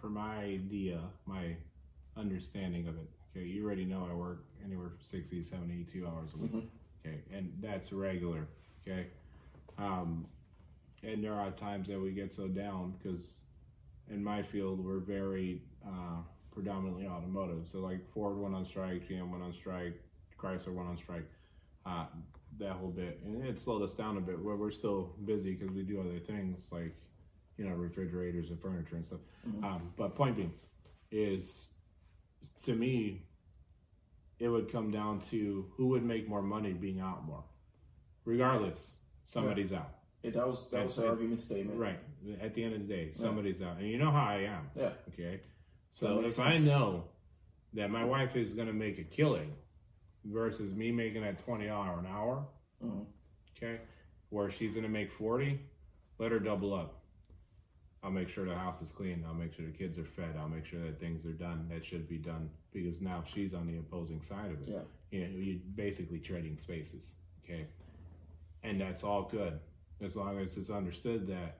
[0.00, 1.56] for my idea, my
[2.16, 6.38] understanding of it, okay, you already know I work anywhere from 60, 72 hours a
[6.38, 6.52] week.
[6.52, 6.68] Mhm.
[7.04, 8.46] Okay, and that's regular.
[8.86, 9.08] Okay.
[9.78, 10.26] Um,
[11.02, 13.40] and there are times that we get so down because
[14.08, 16.22] in my field we're very uh,
[16.52, 17.66] predominantly automotive.
[17.68, 20.00] So like Ford went on strike, GM went on strike,
[20.38, 21.28] Chrysler went on strike.
[21.84, 22.06] Uh,
[22.58, 24.36] that whole bit, and it slowed us down a bit.
[24.44, 26.94] But we're still busy because we do other things like,
[27.58, 29.20] you know, refrigerators and furniture and stuff.
[29.62, 30.52] Um, but point being,
[31.10, 31.68] is
[32.64, 33.22] to me,
[34.38, 37.44] it would come down to who would make more money being out more.
[38.24, 39.90] Regardless, somebody's out.
[40.22, 41.78] Yeah, that was that was her argument statement.
[41.78, 41.98] Right.
[42.40, 43.78] At the end of the day, somebody's out.
[43.78, 44.70] And you know how I am.
[44.76, 44.90] Yeah.
[45.12, 45.40] Okay.
[45.94, 47.04] So if I know
[47.74, 49.52] that my wife is going to make a killing
[50.24, 51.62] versus me making that $20
[51.98, 52.46] an hour,
[52.82, 53.06] Mhm.
[53.56, 53.80] okay,
[54.30, 55.60] where she's going to make 40,
[56.18, 57.01] let her double up.
[58.02, 59.24] I'll make sure the house is clean.
[59.26, 60.34] I'll make sure the kids are fed.
[60.38, 63.66] I'll make sure that things are done that should be done because now she's on
[63.66, 64.68] the opposing side of it.
[64.68, 64.78] Yeah.
[65.10, 67.04] You know, you're basically trading spaces.
[67.44, 67.66] Okay.
[68.64, 69.58] And that's all good
[70.04, 71.58] as long as it's understood that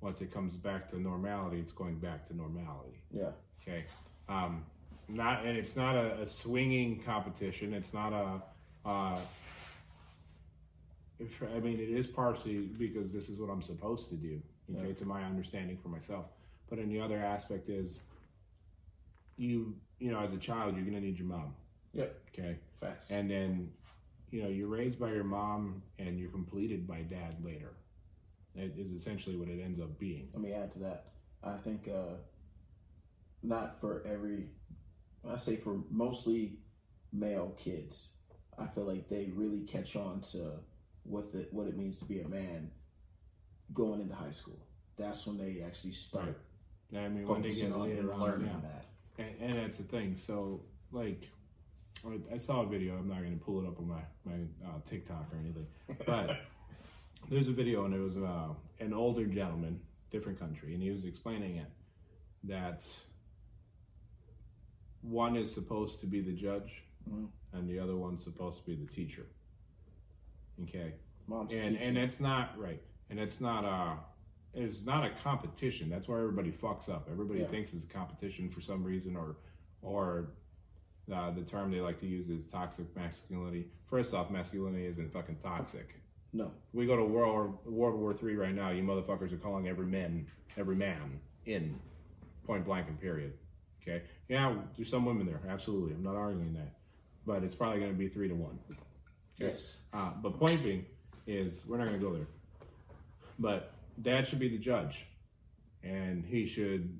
[0.00, 3.00] once it comes back to normality, it's going back to normality.
[3.10, 3.30] Yeah.
[3.60, 3.84] Okay.
[4.28, 4.64] Um,
[5.08, 7.74] not and it's not a, a swinging competition.
[7.74, 8.42] It's not a
[8.88, 9.18] uh,
[11.18, 14.40] if, I mean, it is partially because this is what I'm supposed to do,
[14.70, 14.94] okay, Yeah.
[14.94, 16.26] to my understanding for myself.
[16.68, 17.98] But then the other aspect is,
[19.36, 21.54] you, you know, as a child, you're gonna need your mom,
[21.94, 22.20] Yep.
[22.28, 23.10] okay, Facts.
[23.10, 23.72] and then,
[24.30, 27.74] you know, you're raised by your mom and you're completed by dad later.
[28.54, 30.28] It is essentially what it ends up being.
[30.32, 31.12] Let me add to that.
[31.42, 32.14] I think uh,
[33.42, 34.48] not for every,
[35.28, 36.58] I say for mostly
[37.12, 38.08] male kids,
[38.58, 40.52] I feel like they really catch on to
[41.04, 42.70] what the, what it means to be a man
[43.74, 44.58] going into high school.
[44.96, 46.38] That's when they actually start
[46.94, 48.68] I mean, when they get on later and on, learning yeah.
[48.68, 49.24] that.
[49.40, 50.16] And, and that's the thing.
[50.16, 51.28] So, like,
[52.32, 52.96] I- saw a video.
[52.96, 54.34] I'm not going to pull it up on my my
[54.66, 55.66] uh, TikTok or anything,
[56.06, 56.40] but
[57.30, 58.48] there's a video, and it was uh,
[58.80, 59.80] an older gentleman,
[60.10, 61.70] different country, and he was explaining it
[62.44, 62.84] that
[65.02, 67.28] one is supposed to be the judge, Mhm.
[67.52, 69.26] and the other one's supposed to be the teacher.
[70.64, 70.94] Okay,
[71.26, 71.88] Mom's and teaching.
[71.88, 72.82] and it's not right,
[73.12, 73.98] and it's not a
[74.58, 75.88] it's not a competition.
[75.88, 77.08] That's where everybody fucks up.
[77.10, 77.46] Everybody Yeah.
[77.46, 79.36] thinks it's a competition for some reason, or
[79.82, 80.30] or
[81.12, 83.66] uh, the term they like to use is toxic masculinity.
[83.86, 85.94] First off, masculinity isn't fucking toxic.
[86.32, 88.70] no, We go to World World War Three right now.
[88.70, 90.26] You motherfuckers are calling every man
[90.56, 91.78] every man in
[92.46, 93.34] point blank and period.
[93.82, 95.92] Okay, yeah, there's some women there, absolutely.
[95.94, 96.72] I'm not arguing that,
[97.26, 98.58] but it's probably going to be three to one.
[99.38, 100.86] yes, Uh, but point being
[101.26, 102.26] is we're not going to go there.
[103.38, 105.06] But dad should be the judge,
[105.82, 106.98] and he should,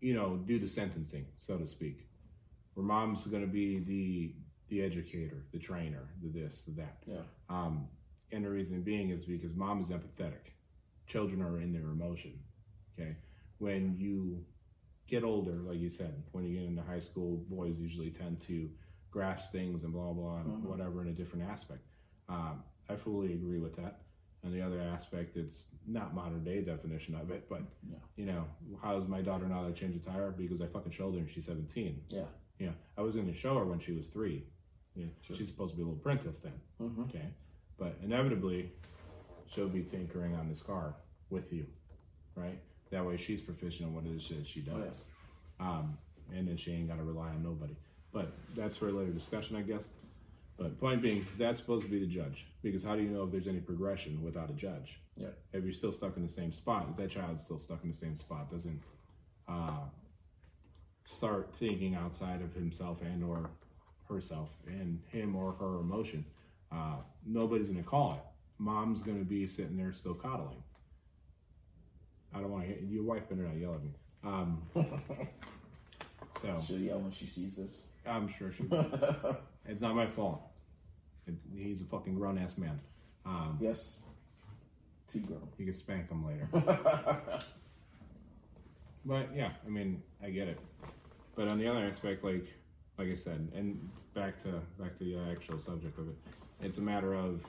[0.00, 2.06] you know, do the sentencing, so to speak.
[2.74, 4.34] Where mom's going to be the
[4.68, 6.96] the educator, the trainer, the this, the that.
[7.06, 7.86] yeah, Um,
[8.32, 10.50] and the reason being is because mom is empathetic.
[11.06, 12.32] Children are in their emotion.
[12.98, 13.14] Okay.
[13.58, 14.44] When you
[15.06, 18.68] get older, like you said, when you get into high school, boys usually tend to
[19.12, 20.62] grasp things and blah blah and Mhm.
[20.62, 21.82] whatever in a different aspect.
[22.28, 24.00] Um, I fully agree with that.
[24.46, 27.96] And the other aspect, it's not modern day definition of it, but Yeah.
[28.14, 28.44] you know,
[28.80, 30.30] how does my daughter know how to change a tire?
[30.30, 32.00] Because I fucking showed her and she's 17.
[32.08, 32.26] yeah,
[32.60, 34.44] Yeah, I was going to show her when she was three.
[34.94, 35.36] Yeah, Sure.
[35.36, 36.52] she's supposed to be a little princess then.
[36.78, 37.28] hmm Okay,
[37.76, 38.70] but inevitably,
[39.48, 40.94] she'll be tinkering on this car
[41.28, 41.66] with you,
[42.36, 42.58] right?
[42.90, 45.04] That way, she's proficient in what it is that she does,
[45.58, 45.98] um,
[46.32, 47.74] and then she ain't got to rely on nobody.
[48.12, 49.82] But that's for a later discussion, I guess.
[50.58, 53.30] But point being, that's supposed to be the judge because how do you know if
[53.30, 54.98] there's any progression without a judge?
[55.16, 55.28] Yeah.
[55.52, 57.96] If you're still stuck in the same spot, if that child's still stuck in the
[57.96, 58.80] same spot, doesn't
[59.48, 59.84] uh,
[61.04, 63.50] start thinking outside of himself and or
[64.08, 66.24] herself and him or her emotion,
[66.72, 66.96] uh,
[67.26, 68.20] nobody's gonna call it.
[68.58, 70.62] Mom's gonna be sitting there still coddling.
[72.34, 72.68] I don't want to.
[72.68, 73.90] Hear your wife better not yell at me.
[74.24, 74.62] Um,
[76.42, 77.82] so She'll yell when she sees this.
[78.06, 78.62] I'm sure she.
[78.62, 79.38] will.
[79.68, 80.45] It's not my fault.
[81.56, 82.78] He's a fucking grown ass man.
[83.24, 83.98] Um, yes,
[85.12, 85.48] T girl.
[85.58, 86.48] you can spank him later.
[89.04, 90.58] But yeah, I mean, I get it.
[91.36, 92.46] But on the other aspect, like
[92.98, 96.16] like I said, and back to back to the actual subject of it,
[96.60, 97.40] it's a matter of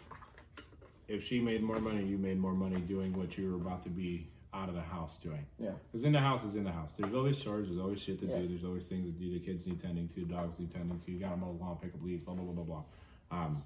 [1.07, 3.89] if she made more money, you made more money doing what you were about to
[3.89, 5.43] be out of the house doing.
[5.57, 5.71] Yeah.
[5.91, 6.93] Because in the house is in the house.
[6.97, 7.69] There's always chores.
[7.69, 8.37] There's always shit to Yeah.
[8.37, 8.47] do.
[8.49, 9.31] There's always things to do.
[9.33, 10.25] The kids need tending to.
[10.25, 11.11] Dogs need tending to.
[11.11, 12.83] You got to mow the lawn, pick up leaves, blah blah blah blah blah.
[13.31, 13.63] Um,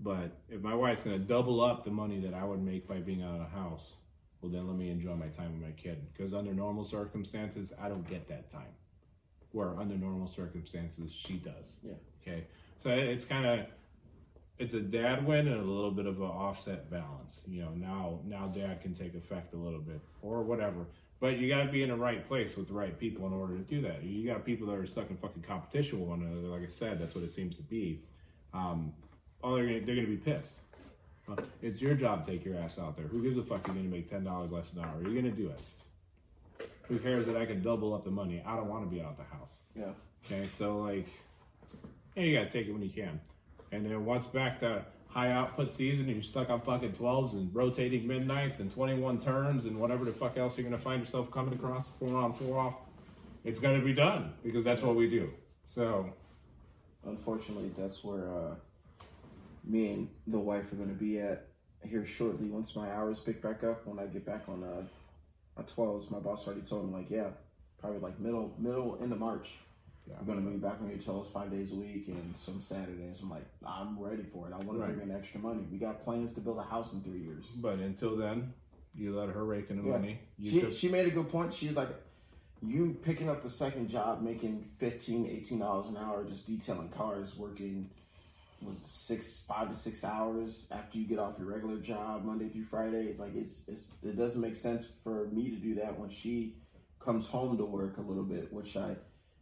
[0.00, 3.22] but if my wife's gonna double up the money that I would make by being
[3.22, 3.94] out of the house,
[4.40, 6.06] well then let me enjoy my time with my kid.
[6.12, 8.72] Because under normal circumstances, I don't get that time.
[9.52, 11.76] Where under normal circumstances, she does.
[11.82, 11.92] Yeah.
[12.22, 12.44] Okay.
[12.82, 13.66] So it's kind of
[14.58, 17.40] it's a dad win and a little bit of an offset balance.
[17.46, 20.86] You know, now now dad can take effect a little bit or whatever.
[21.18, 23.56] But you got to be in the right place with the right people in order
[23.56, 24.02] to do that.
[24.02, 26.48] You got people that are stuck in fucking competition with one another.
[26.48, 28.02] Like I said, that's what it seems to be.
[28.52, 28.92] Um,
[29.42, 30.54] oh, they're gonna, they're gonna be pissed.
[31.26, 33.06] Well, it's your job to take your ass out there.
[33.06, 33.66] Who gives a fuck?
[33.66, 35.00] You're gonna make ten dollars less an hour.
[35.02, 36.68] You're gonna do it.
[36.88, 38.42] Who cares that I can double up the money?
[38.44, 39.52] I don't want to be out the house.
[39.76, 39.92] Yeah.
[40.26, 41.06] Okay, so like,
[42.16, 43.20] yeah, you gotta take it when you can.
[43.72, 47.54] And then once back to high output season, and you're stuck on fucking 12s and
[47.54, 51.54] rotating midnights and 21 turns and whatever the fuck else you're gonna find yourself coming
[51.54, 52.74] across, four on, four off,
[53.44, 55.30] it's gonna be done because that's what we do.
[55.66, 56.12] So,
[57.06, 58.54] Unfortunately, that's where uh,
[59.64, 61.46] me and the wife are going to be at
[61.82, 62.48] here shortly.
[62.48, 64.82] Once my hours pick back up, when I get back on uh,
[65.58, 67.28] on twelves, my boss already told me like, yeah,
[67.78, 69.52] probably like middle middle end of March.
[70.08, 70.14] Yeah.
[70.20, 73.20] I'm gonna be back on your toes five days a week and some Saturdays.
[73.22, 74.52] I'm like, I'm ready for it.
[74.52, 74.88] I want Right.
[74.88, 75.62] to bring in extra money.
[75.70, 77.46] We got plans to build a house in three years.
[77.56, 78.52] but until then,
[78.94, 79.92] you let her rake in the Yeah.
[79.98, 80.18] money.
[80.38, 81.54] You She, could- she made a good point.
[81.54, 81.88] She's like,
[82.62, 87.90] you picking up the second job, making 15 dollars an hour, just detailing cars, working
[88.62, 92.64] was six five to six hours after you get off your regular job Monday through
[92.64, 93.06] Friday.
[93.06, 96.56] It's like it's it's it doesn't make sense for me to do that when she
[96.98, 98.96] comes home to work a little bit, which I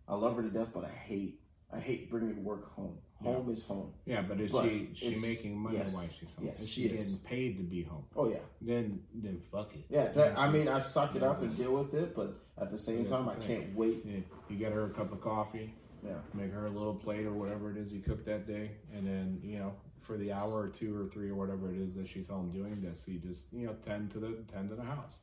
[0.09, 1.41] I love her to death, but I hate
[1.73, 2.97] I hate bringing work home.
[3.23, 3.93] Home is home.
[4.07, 5.93] Yeah, but is But she she making money yes.
[5.93, 6.47] while she's home?
[6.47, 7.05] Yes, is she she, is.
[7.05, 8.05] getting paid to be home?
[8.17, 9.85] Oh yeah, Then then fuck it.
[9.89, 10.09] yeah.
[10.13, 12.79] That, I mean, I suck it Yeah, up and deal with it, but at the
[12.79, 14.03] same time, the I can't wait.
[14.05, 15.75] Yeah, you get her a cup of coffee,
[16.07, 19.05] Yeah, make her a little plate or whatever it is you cook that day, and
[19.07, 22.09] then you know for the hour or two or three or whatever it is that
[22.09, 25.17] she's home doing this, you just you know tend to the tend to the house,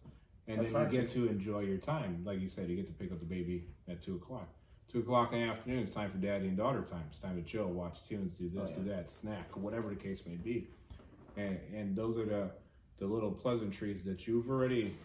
[0.49, 2.23] and That's then you get to enjoy your time.
[2.25, 4.49] Like you said, you get to pick up the baby at two o'clock.
[4.91, 7.03] Two o'clock in the afternoon, it's time for daddy and daughter time.
[7.09, 10.21] It's time to chill, watch tunes, do this, Oh, do that, snack, whatever the case
[10.25, 10.67] may be.
[11.37, 12.49] And and those are the
[12.97, 14.95] the little pleasantries that you've already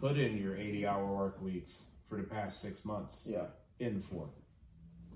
[0.00, 1.72] put in your eighty hour work weeks
[2.08, 3.44] for the past six months yeah,
[3.80, 4.26] in for.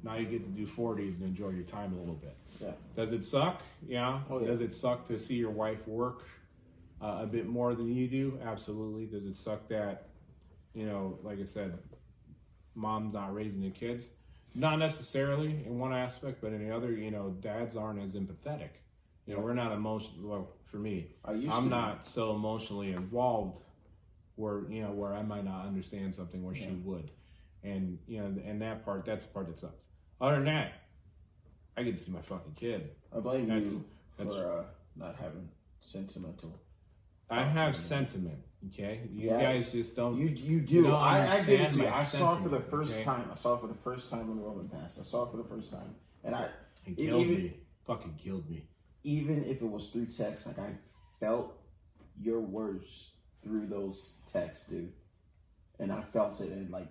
[0.05, 2.37] Now you get to do 40s and enjoy your time a little bit.
[2.61, 2.73] yeah.
[2.97, 3.63] Does it suck?
[3.87, 4.21] Yeah.
[4.29, 4.49] Oh, yeah.
[4.49, 6.25] Does it suck to see your wife work
[7.01, 8.39] uh, a bit more than you do?
[8.45, 9.07] Absolutely.
[9.07, 10.09] Does it suck that,
[10.75, 11.79] you know, like I said,
[12.75, 14.07] mom's not raising the kids?
[14.55, 18.69] Not necessarily in one aspect, but in the other, you know, dads aren't as empathetic.
[19.27, 20.13] You know, we're not emotional.
[20.29, 21.71] Well, for me, I used I'm to.
[21.71, 23.61] not so emotionally involved
[24.37, 27.11] where you know where I might not understand something where she would,
[27.63, 29.85] and you know, and that part that's the part that sucks.
[30.21, 30.73] Other than that,
[31.77, 32.91] I get to see my fucking kid.
[33.15, 33.85] I blame That's- you
[34.19, 34.65] that's- for uh,
[34.97, 35.49] not having
[35.81, 36.59] sentimental.
[37.31, 38.39] I have sentiment.
[38.69, 39.41] Okay, you Yeah.
[39.41, 40.17] guys just don't.
[40.19, 40.75] You you do.
[40.77, 41.87] You I, I to you.
[41.89, 43.03] I saw it for the first okay?
[43.05, 43.29] time.
[43.33, 44.99] I saw it for the first time when Roman passed.
[45.01, 45.95] I saw it for the first time,
[46.25, 46.49] and I
[46.87, 47.57] it killed even- me.
[47.87, 48.69] Fucking killed me.
[49.03, 50.71] even if it was through text, like I
[51.19, 51.55] felt
[52.21, 53.11] your words
[53.43, 54.93] through those texts, dude,
[55.81, 56.87] and I felt it, and like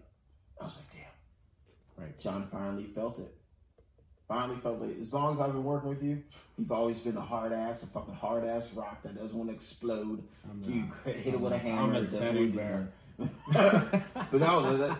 [0.60, 2.20] I was like, damn, Right.
[2.20, 3.34] John finally felt it.
[4.32, 4.98] Finally felt it.
[5.02, 6.24] As long as I've been working with you,
[6.58, 9.54] you've always been a hard ass, a fucking hard ass rock that doesn't want to
[9.54, 10.24] explode.
[10.50, 11.98] I'm You not- hit it I'm with a hammer.
[11.98, 12.88] I'm a teddy bear.
[13.54, 14.98] but no, that,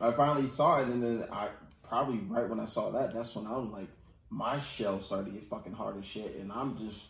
[0.00, 1.50] I finally saw it, and then I
[1.88, 3.86] probably right when I saw that, that's when I'm like,
[4.30, 7.06] my shell started to get fucking hard as shit, and I'm just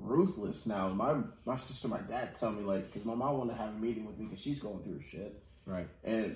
[0.00, 0.88] ruthless now.
[0.88, 3.78] My my sister, my dad tell me like, because my mom wanted to have a
[3.78, 5.86] meeting with me because she's going through shit, Right.
[6.02, 6.34] and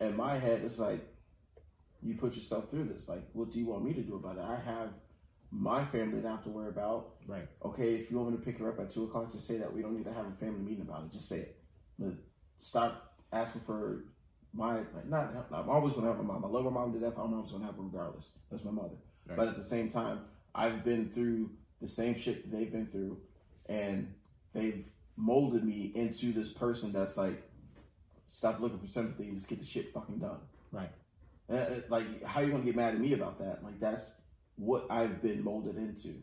[0.00, 1.06] in my head, it's like,
[2.02, 3.08] you put yourself through this.
[3.08, 4.44] Like, what do you want me to do about it?
[4.44, 4.90] I have
[5.50, 7.16] my family to have to worry about.
[7.26, 7.46] Right.
[7.64, 9.72] Okay, if you want me to pick her up at two o'clock, just say that.
[9.72, 11.12] We don't need to have a family meeting about it.
[11.12, 11.56] Just say it.
[11.98, 12.14] But
[12.58, 14.04] stop asking for
[14.52, 15.34] my like, not.
[15.52, 16.44] I'm always gonna have my mom.
[16.44, 17.16] I love my mom to death.
[17.16, 18.30] My mom's gonna have her regardless.
[18.50, 18.96] That's my mother.
[19.26, 19.36] Right.
[19.36, 20.20] But at the same time,
[20.54, 21.50] I've been through
[21.80, 23.18] the same shit that they've been through,
[23.66, 24.14] and
[24.52, 24.86] they've
[25.16, 27.42] molded me into this person that's like,
[28.26, 30.38] stop looking for sympathy and just get the shit fucking done.
[30.72, 30.90] Right.
[31.50, 33.64] Uh, uh, like, how you gonna get mad at me about that?
[33.64, 34.12] Like, that's
[34.56, 36.14] what I've been molded into.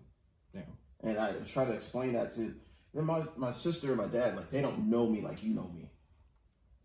[0.53, 0.61] Yeah.
[1.03, 2.53] And I try to explain that to
[2.93, 4.35] then my my sister and my dad.
[4.35, 5.89] Like, they don't know me like you know me,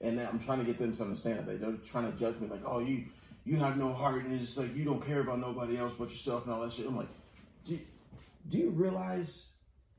[0.01, 1.47] and then I'm trying to get them to understand.
[1.47, 2.49] Like, they're trying to judge me.
[2.49, 3.05] Like, oh, you
[3.45, 6.45] you have no heart, and it's like you don't care about nobody else but yourself
[6.45, 6.87] and all that shit.
[6.87, 7.09] I'm like,
[7.65, 7.79] do
[8.49, 9.51] do you realize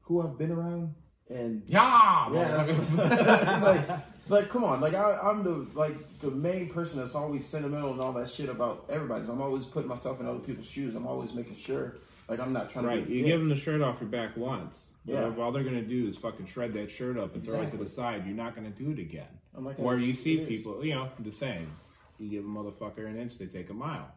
[0.02, 0.96] who I've been around?
[1.30, 2.30] And Yeah.
[2.34, 4.00] yeah, like,
[4.30, 8.02] like, come on, like I, I'm the like the main person that's always sentimental and
[8.02, 9.26] all that shit about everybody.
[9.30, 10.96] I'm always putting myself in other people's shoes.
[10.96, 11.96] I'm always making sure,
[12.30, 13.14] like, I'm not trying Right, to.
[13.14, 14.90] You give them the shirt off your back once.
[15.06, 15.28] Yeah.
[15.30, 17.78] if all they're gonna do is fucking shred that shirt up and throw it to
[17.78, 19.28] the side, you're not gonna do it again.
[19.56, 21.68] I'm like, Where you see people, you know, the same.
[22.20, 24.10] You give a motherfucker an inch, they take a mile.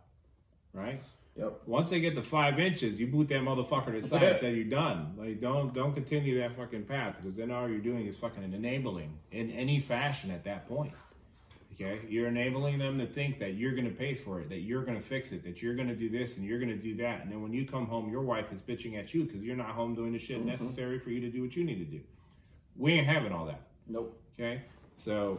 [0.72, 1.02] Right?
[1.38, 1.62] Yep.
[1.66, 4.54] Once they get to five inches, you boot that motherfucker to the side and say
[4.54, 5.14] you're done.
[5.18, 9.18] Like don't don't continue that fucking path because then all you're doing is fucking enabling
[9.32, 10.92] in any fashion at that point.
[11.74, 12.00] Okay?
[12.08, 15.32] You're enabling them to think that you're gonna pay for it, that you're gonna fix
[15.32, 17.20] it, that you're gonna do this and you're gonna do that.
[17.20, 19.70] And then when you come home, your wife is bitching at you because you're not
[19.72, 20.48] home doing the shit Mm-hmm.
[20.48, 22.00] necessary for you to do what you need to do.
[22.76, 23.60] We ain't having all that.
[23.86, 24.18] Nope.
[24.38, 24.62] Okay,
[24.96, 25.38] so,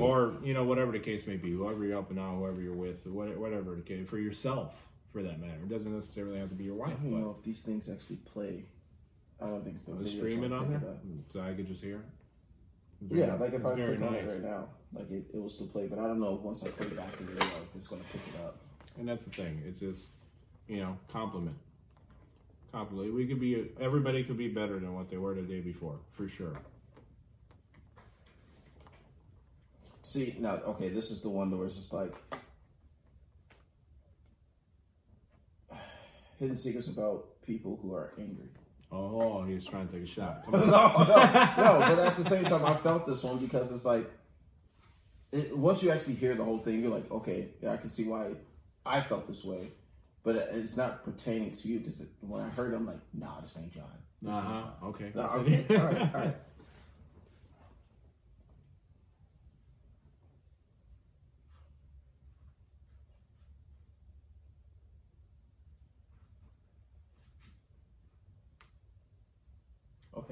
[0.00, 3.06] or you know, whatever the case may be, whoever you're helping out, whoever you're with,
[3.06, 5.60] whatever the case, for yourself, for that matter.
[5.62, 6.94] It doesn't necessarily have to be your wife.
[7.00, 8.64] I don't But know if these things actually play.
[9.40, 10.82] I don't think it's the are they videos streaming on there,
[11.32, 11.96] so I could just hear.
[11.96, 12.02] it?
[13.10, 15.48] It's Yeah, like if I very click on it right now, like it, it will
[15.48, 15.88] still play.
[15.88, 18.40] But I don't know once I play back the video if it's gonna pick it
[18.44, 18.56] up.
[18.98, 19.60] and that's the thing.
[19.66, 20.10] It's just,
[20.68, 21.56] you know, compliment.
[22.72, 23.12] Compliment.
[23.14, 23.70] We could be.
[23.80, 26.56] Everybody could be better than what they were the day before, for sure.
[30.12, 32.12] See now, okay, this is the one where it's just like
[36.38, 38.48] hidden secrets about people who are angry.
[38.90, 40.42] Oh, he was trying to take a shot.
[40.52, 40.74] No, no, no.
[41.88, 44.10] But at the same time, I felt this one because it's like
[45.32, 48.04] it, once you actually hear the whole thing, you're like, okay, yeah, I can see
[48.04, 48.32] why
[48.84, 49.68] I felt this way.
[50.24, 53.56] but it's not pertaining to you because when I heard, it, I'm like, nah, this
[53.58, 53.84] ain't John.
[54.20, 54.86] This Uh huh.
[54.88, 55.10] Okay.
[55.14, 56.36] No, okay, all right, all right.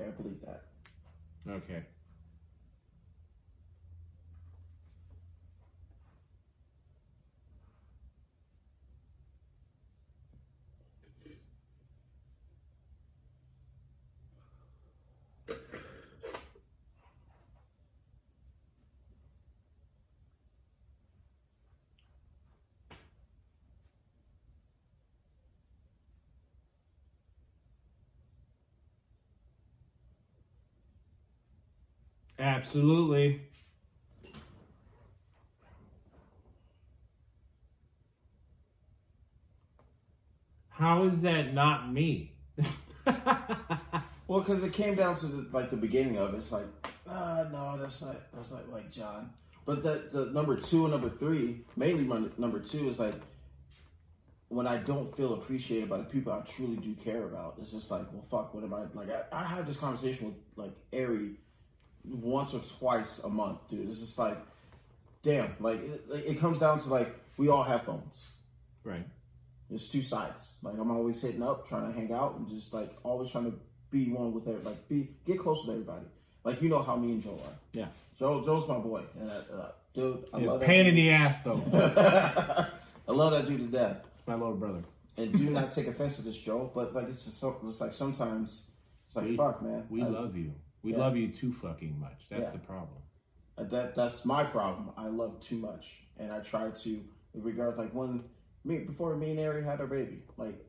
[0.07, 0.63] I believe that.
[1.49, 1.85] Okay.
[32.41, 33.43] Absolutely.
[40.71, 42.33] How is that not me?
[44.31, 46.37] Well, because it came down to the, like the beginning of it.
[46.37, 46.65] It's like,
[47.05, 49.31] uh, no, that's not that's not like John.
[49.67, 53.17] But the the number two and number three, mainly my number two, is like
[54.47, 57.57] when I don't feel appreciated by the people I truly do care about.
[57.61, 58.55] It's just like, well, fuck.
[58.55, 59.11] What am I like?
[59.11, 61.33] I, I have this conversation with like Ari
[62.05, 63.89] once or twice a month, dude.
[63.89, 64.39] It's just like,
[65.23, 65.55] damn.
[65.61, 68.29] Like it, it comes down to like we all have phones.
[68.85, 69.07] right.
[69.69, 70.51] There's two sides.
[70.63, 73.59] Like I'm always hitting up, trying to hang out, and just like always trying to
[73.91, 74.75] be one with everybody.
[74.75, 76.07] Like be get close with everybody.
[76.43, 77.53] Like you know how me and Joe are.
[77.73, 77.87] Yeah.
[78.19, 81.43] Joe Joe's my boy, and I, uh, dude, I Yeah, love pain in the ass
[81.43, 81.63] though.
[83.09, 83.99] I love that dude to death.
[84.27, 84.83] My little brother.
[85.17, 86.71] And do not take offense to this, Joe.
[86.75, 88.63] But like it's just so, it's like sometimes
[89.07, 89.85] it's like We- fuck, man.
[89.89, 90.53] We I- love you.
[90.83, 90.99] We Yeah.
[90.99, 92.27] love you too fucking much.
[92.31, 92.51] That's Yeah.
[92.53, 93.03] the problem.
[93.59, 94.91] Uh, that that's my problem.
[94.97, 97.05] I love too much, and I try to,
[97.35, 98.25] regard like when
[98.65, 100.65] me before me and Ari had our baby, like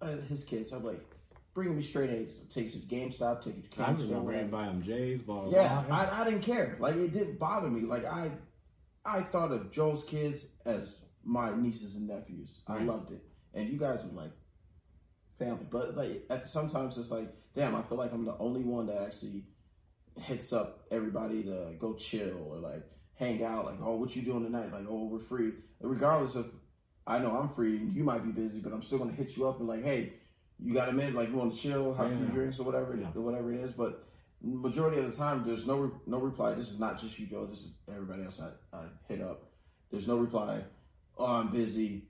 [0.00, 1.00] uh, his kids, I'm like,
[1.54, 2.36] bring me straight A's.
[2.50, 5.42] Take you to GameStop, take you to I Camp remember and buy them J's, blah
[5.42, 5.52] blah.
[5.52, 5.96] Yeah, blah.
[5.96, 6.76] I, I didn't care.
[6.80, 7.82] Like it didn't bother me.
[7.82, 8.30] Like I,
[9.04, 12.60] I thought of Joe's kids as my nieces and nephews.
[12.66, 13.22] I loved it,
[13.54, 14.32] and you guys were like
[15.38, 15.66] family.
[15.70, 19.02] But like at sometimes it's like, damn, I feel like I'm the only one that
[19.02, 19.44] actually
[20.16, 22.82] hits up everybody to go chill or like
[23.16, 23.64] hang out.
[23.66, 24.72] Like, oh, what you doing tonight?
[24.72, 25.52] Like, oh, we're free.
[25.80, 26.52] Regardless of,
[27.06, 29.48] I know I'm free and you might be busy, but I'm still gonna hit you
[29.48, 30.14] up and like, hey,
[30.58, 31.14] you got a minute?
[31.14, 32.32] Like, you want to chill, have a few Yeah.
[32.32, 33.10] drinks or whatever, Yeah.
[33.14, 33.72] or whatever it is.
[33.72, 34.04] But
[34.40, 36.54] majority of the time, there's no re- no reply.
[36.54, 37.46] This is not just you, Joe.
[37.46, 39.50] This is everybody else I, I hit up.
[39.90, 40.62] There's no reply.
[41.18, 42.08] Oh, I'm busy.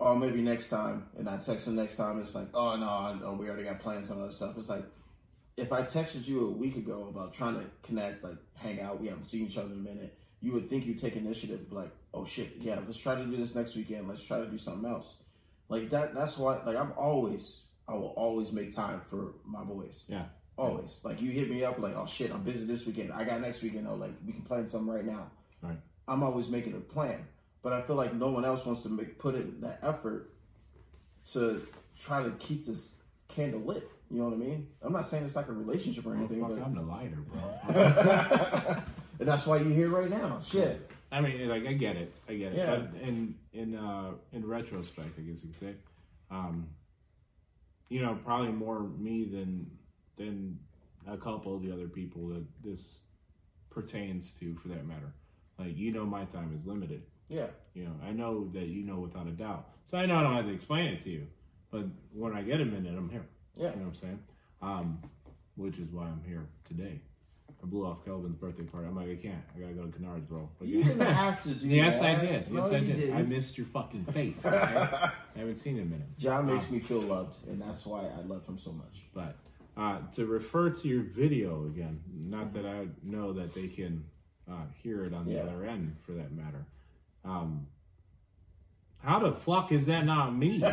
[0.00, 1.08] Oh, maybe next time.
[1.18, 2.20] And I text them next time.
[2.20, 4.56] It's like, oh no, we already got plans on other stuff.
[4.56, 4.84] It's like,
[5.56, 9.08] if I texted you a week ago about trying to connect, like hang out, we
[9.08, 12.24] haven't seen each other in a minute, you would think you'd take initiative, like, oh
[12.24, 14.08] shit, yeah, let's try to do this next weekend.
[14.08, 15.16] Let's try to do something else.
[15.68, 16.14] Like that.
[16.14, 16.62] That's why.
[16.64, 20.04] Like I'm always, I will always make time for my boys.
[20.08, 20.26] Yeah.
[20.56, 21.00] Always.
[21.04, 23.12] Like you hit me up, like, oh shit, I'm busy this weekend.
[23.12, 23.86] I got next weekend.
[23.88, 25.30] Oh, like we can plan something right now.
[25.60, 25.78] Right.
[26.06, 27.26] I'm always making a plan,
[27.62, 30.30] but I feel like no one else wants to make put in that effort
[31.32, 31.66] to
[32.00, 32.92] try to keep this
[33.28, 33.88] candle lit.
[34.10, 34.68] You know what I mean?
[34.82, 37.16] I'm not saying it's like a relationship or Well, anything, fuck, but I'm the lighter,
[37.16, 38.82] bro.
[39.18, 40.40] and that's why you're here right now.
[40.40, 40.90] Shit.
[41.10, 42.58] I mean, like I get it, I get it.
[42.58, 42.76] Yeah.
[42.76, 45.74] But in in uh, in retrospect, I guess you could say,
[46.30, 46.68] um,
[47.88, 49.70] you know, probably more me than
[50.16, 50.58] than
[51.06, 52.98] a couple of the other people that this
[53.70, 55.12] pertains to, for that matter.
[55.58, 57.02] Like you know, my time is limited.
[57.28, 57.46] Yeah.
[57.74, 59.68] You know, I know that you know without a doubt.
[59.86, 61.26] So I know I don't have to explain it to you,
[61.70, 63.26] but when I get a minute, I'm here.
[63.56, 63.70] Yeah.
[63.70, 64.18] You know what I'm saying?
[64.62, 64.98] Um,
[65.56, 67.00] which is why I'm here today.
[67.62, 68.86] I blew off Kelvin's birthday party.
[68.86, 69.42] I'm like, I can't.
[69.56, 70.48] I gotta go to Kennard's, bro.
[70.58, 72.18] But You didn't have to do Yes, that.
[72.18, 72.52] I did.
[72.52, 72.90] No, Yes, I did.
[72.90, 73.30] I didn't.
[73.30, 74.44] missed your fucking face.
[74.46, 74.56] Okay?
[74.56, 76.06] I haven't seen it in a minute.
[76.18, 79.00] John makes me feel loved, and that's why I love him so much.
[79.12, 79.36] But
[79.76, 84.04] uh, to refer to your video again, not that I know that they can
[84.48, 85.40] uh, hear it on the Yeah.
[85.42, 86.64] other end, for that matter.
[87.28, 87.66] Um,
[89.04, 90.62] how the fuck is that not me?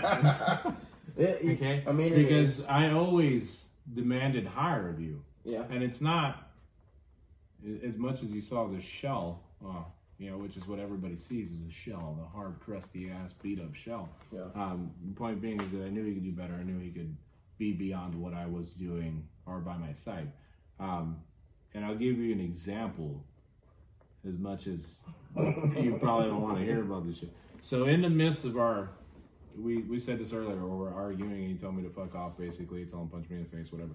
[1.18, 2.66] Okay, I mean, because.
[2.66, 3.64] I always
[3.94, 5.64] demanded higher of you, Yeah.
[5.70, 6.52] and it's not
[7.88, 9.42] as much as you saw the shell.
[9.66, 9.84] Uh,
[10.18, 13.62] you know, which is what everybody sees is a shell, the hard, crusty ass, beat
[13.62, 14.10] up shell.
[14.34, 14.42] Yeah.
[14.56, 16.54] Um, the point being is that I knew he could do better.
[16.54, 17.16] I knew he could
[17.58, 20.32] be beyond what I was doing or by my side.
[20.82, 21.18] Um,
[21.74, 23.24] and I'll give you an example,
[24.28, 25.04] as much as
[25.36, 27.30] you probably don't want to hear about this shit.
[27.62, 28.90] So in the midst of our,
[29.58, 32.86] we, we said this earlier, we're arguing and he told me to fuck off, basically,
[32.86, 33.92] tell him punch me in the face, whatever.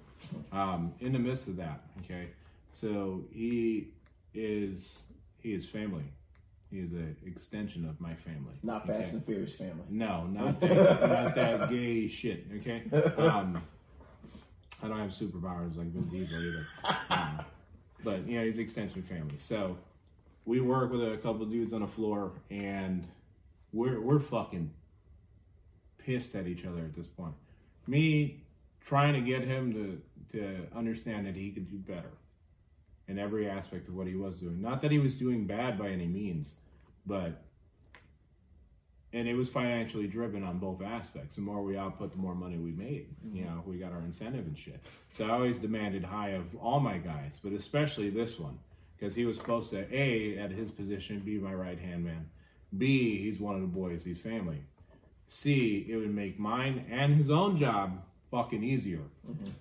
[0.52, 2.30] Um, in the midst of that, okay,
[2.72, 3.88] so he
[4.34, 4.98] is
[5.42, 6.04] he is family
[6.70, 8.54] He is an extension of my family.
[8.62, 9.00] Not okay?
[9.00, 9.84] Fast and Furious family.
[9.88, 12.46] No, not that, not that gay shit.
[12.58, 12.82] Okay.
[13.16, 13.60] Um,
[14.82, 16.66] I don't have superpowers like Vin Diesel either.
[17.10, 17.40] Um,
[18.04, 19.36] but you know, he's extension family.
[19.36, 19.76] So
[20.50, 23.06] we work with a couple dudes on the floor, and
[23.72, 24.72] we're we're fucking
[25.98, 27.34] pissed at each other at this point.
[27.86, 28.42] Me
[28.84, 32.10] trying to get him to to understand that he could do better
[33.06, 34.60] in every aspect of what he was doing.
[34.60, 36.56] Not that he was doing bad by any means,
[37.06, 37.44] but
[39.12, 41.36] and it was financially driven on both aspects.
[41.36, 43.06] The more we output, the more money we made.
[43.32, 43.54] You mm-hmm.
[43.54, 44.80] know, we got our incentive and shit.
[45.16, 48.58] So I always demanded high of all my guys, but especially this one
[49.00, 52.28] because he was supposed to a at his position be my right hand man.
[52.76, 54.62] B he's one of the boys, he's family.
[55.26, 59.00] C it would make mine and his own job fucking easier.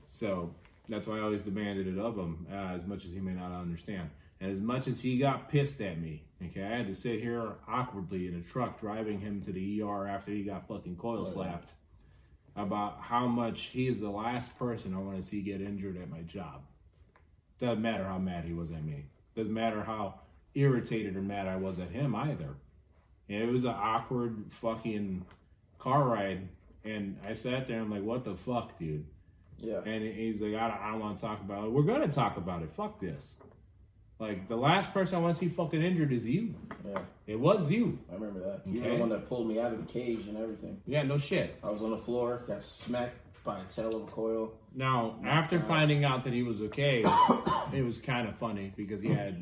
[0.07, 0.53] So
[0.89, 3.51] that's why I always demanded it of him, uh, as much as he may not
[3.51, 4.09] understand.
[4.41, 7.53] And as much as he got pissed at me, okay, I had to sit here
[7.67, 11.71] awkwardly in a truck driving him to the ER after he got fucking coil slapped
[12.55, 16.09] about how much he is the last person I want to see get injured at
[16.09, 16.61] my job.
[17.59, 19.05] Doesn't matter how mad he was at me.
[19.35, 20.15] Doesn't matter how
[20.55, 22.55] irritated or mad I was at him either.
[23.29, 25.25] And it was an awkward fucking
[25.77, 26.47] car ride.
[26.83, 29.05] And I sat there and I'm like, what the fuck, dude?
[29.59, 29.81] Yeah.
[29.85, 31.71] And he's like, I don't, I don't want to talk about it.
[31.71, 32.71] We're going to talk about it.
[32.75, 33.35] Fuck this.
[34.17, 36.53] Like, the last person I want to see fucking injured is you.
[36.85, 36.99] Yeah.
[37.27, 37.99] It was you.
[38.11, 38.61] I remember that.
[38.65, 38.95] You were Okay.
[38.95, 40.81] the one that pulled me out of the cage and everything.
[40.85, 41.57] Yeah, no shit.
[41.63, 44.53] I was on the floor, got smacked by a tail of a coil.
[44.75, 47.03] Now, after finding out that he was okay,
[47.73, 49.41] it was kind of funny because he had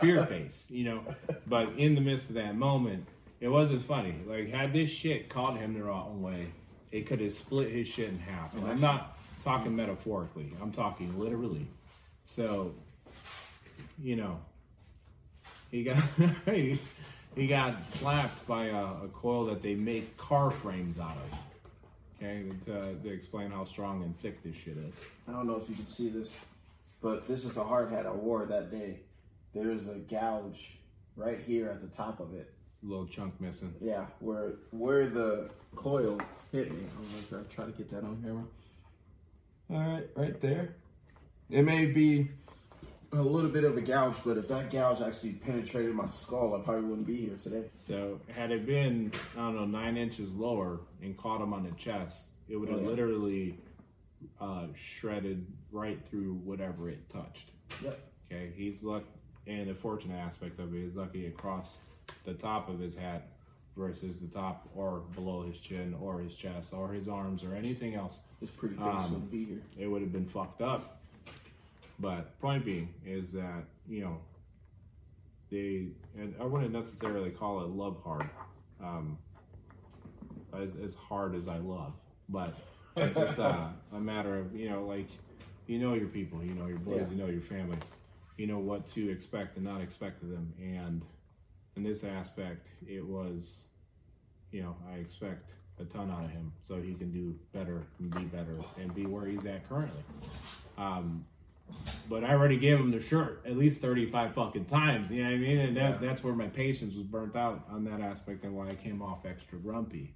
[0.00, 1.02] fear face, you know.
[1.46, 3.06] But in the midst of that moment,
[3.40, 4.14] it wasn't funny.
[4.26, 6.52] Like, had this shit caught him the wrong way,
[6.92, 8.54] it could have split his shit in half.
[8.54, 11.66] And I'm not talking metaphorically, I'm talking literally.
[12.26, 12.74] So,
[13.98, 14.38] you know,
[15.70, 16.02] he got
[16.46, 16.78] he,
[17.34, 21.38] he got slapped by a, a coil that they make car frames out of.
[22.22, 24.94] Okay, to, uh, to explain how strong and thick this shit is.
[25.26, 26.36] I don't know if you can see this,
[27.00, 29.00] but this is the hard hat I wore that day.
[29.54, 30.78] There's a gouge
[31.16, 32.52] right here at the top of it.
[32.82, 33.74] little chunk missing.
[33.80, 36.20] Yeah, where where the coil
[36.52, 36.84] hit me.
[36.98, 38.44] I'm gonna try, try to get that on camera.
[39.70, 40.76] All right, right there.
[41.48, 42.30] It may be
[43.12, 46.62] a little bit of a gouge, but if that gouge actually penetrated my skull, I
[46.64, 47.64] probably wouldn't be here today.
[47.86, 51.72] So had it been I don't know nine inches lower and caught him on the
[51.72, 52.86] chest, it would have yeah.
[52.86, 53.58] literally
[54.40, 57.50] uh, shredded right through whatever it touched.
[57.82, 57.98] Yep.
[58.32, 59.04] Okay, he's luck,
[59.46, 61.78] and the fortunate aspect of it is lucky across
[62.24, 63.28] the top of his hat
[63.76, 67.94] versus the top or below his chin or his chest or his arms or anything
[67.94, 68.18] else.
[68.40, 69.62] This pretty face Um, wouldn't be here.
[69.78, 70.99] It would have been fucked up.
[72.00, 74.18] But point being is that you know
[75.50, 78.28] they and I wouldn't necessarily call it love hard,
[78.82, 79.18] um,
[80.54, 81.92] as as hard as I love,
[82.28, 82.54] but
[82.96, 85.08] it's just uh, a matter of you know like
[85.66, 87.08] you know your people, you know your boys, Yeah.
[87.10, 87.78] you know your family,
[88.38, 91.02] you know what to expect and not expect of them, and
[91.76, 93.60] in this aspect, it was,
[94.50, 98.10] you know, I expect a ton out of him so he can do better and
[98.14, 100.02] be better and be where he's at currently.
[100.76, 101.24] Um,
[102.08, 105.36] but I already gave him the shirt at least 35 fucking times, you know what
[105.36, 105.58] I mean?
[105.58, 106.08] And that, Yeah.
[106.08, 109.24] that's where my patience was burnt out on that aspect and why I came off
[109.26, 110.14] extra grumpy.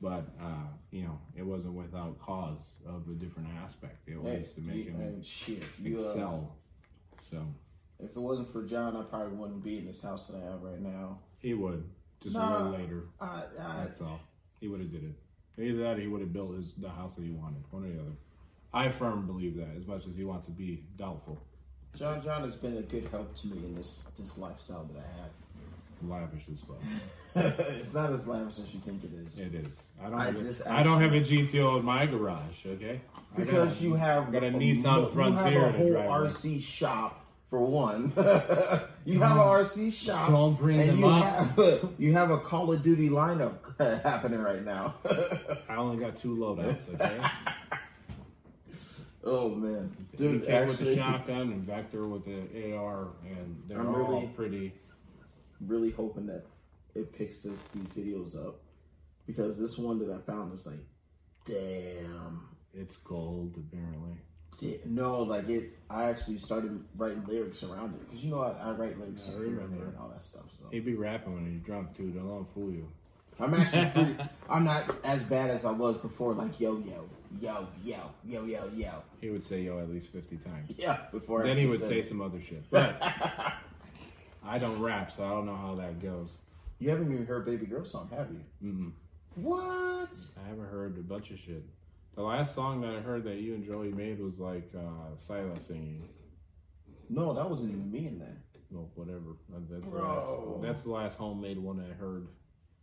[0.00, 4.08] But, uh, you know, it wasn't without cause of a different aspect.
[4.08, 6.56] It Hey, was to make you- him shit, you, uh, excel.
[7.20, 7.46] So
[8.00, 10.62] if it wasn't for John, I probably wouldn't be in this house that I have
[10.62, 11.20] right now.
[11.38, 11.84] he would,
[12.20, 13.04] just a little later.
[13.20, 14.20] That's all.
[14.60, 15.14] He would have did it.
[15.60, 17.62] Either that, or he would have built his the house that he wanted.
[17.70, 18.16] One or the other.
[18.74, 19.68] I firmly believe that.
[19.76, 21.40] As much as he wants to be doubtful,
[21.96, 25.20] John John has been a good help to me in this this lifestyle that I
[25.20, 25.30] have.
[26.08, 26.78] lavish as fuck.
[27.68, 29.38] it's not as lavish as you think it is.
[29.38, 29.76] It is.
[30.02, 30.18] I don't.
[30.18, 32.66] I have, a- just I don't have a GTO in my garage.
[32.66, 33.00] Okay.
[33.36, 36.26] Because a- you have got a you Nissan Frontier You have a whole.
[36.26, 38.12] RC shop for one.
[39.04, 40.30] you have an RC shop.
[40.30, 41.58] don't bring and them you up.
[41.58, 43.58] Have, you have a Call of Duty lineup
[44.02, 44.94] happening right now.
[45.68, 46.92] I only got two loadouts.
[46.94, 47.20] Okay.
[49.24, 50.46] Oh man, He dude!
[50.46, 54.72] came with the shotgun and Vector with the AR, and they're I'm all really- pretty.
[55.60, 56.44] really hoping that
[56.94, 58.60] it picks this, these videos up
[59.26, 60.80] because this one that I found is like,
[61.46, 62.48] damn.
[62.74, 64.16] It's gold, apparently.
[64.60, 65.78] Yeah, No, like it.
[65.90, 69.34] I actually started writing lyrics around it because you know I, I write lyrics I
[69.38, 69.76] remember.
[69.76, 70.44] there and all that stuff.
[70.58, 72.10] So He'd be rapping when he's drunk too.
[72.10, 72.88] Don't let him fool you.
[73.40, 74.16] I'm actually pretty.
[74.50, 76.32] I'm not as bad as I was before.
[76.34, 77.08] Like yo yo
[77.40, 78.90] yo yo yo yo yo.
[79.20, 80.70] He would say yo at least fifty times.
[80.78, 82.06] Yeah, before then he would say it.
[82.06, 82.62] some other shit.
[82.70, 83.00] But
[84.44, 86.38] I don't rap, so I don't know how that goes.
[86.78, 88.40] You haven't even heard Baby Girl song, have you?
[88.68, 88.92] Mm-mm.
[89.36, 90.16] What?
[90.44, 91.62] I haven't heard a bunch of shit.
[92.16, 95.58] The last song that I heard that you and Joey made was like uh, Sila
[95.60, 96.08] singing.
[97.08, 98.36] No, that wasn't even me in there.
[98.70, 99.36] Well, whatever.
[99.50, 102.26] That- That's the, last, that's the last homemade one I heard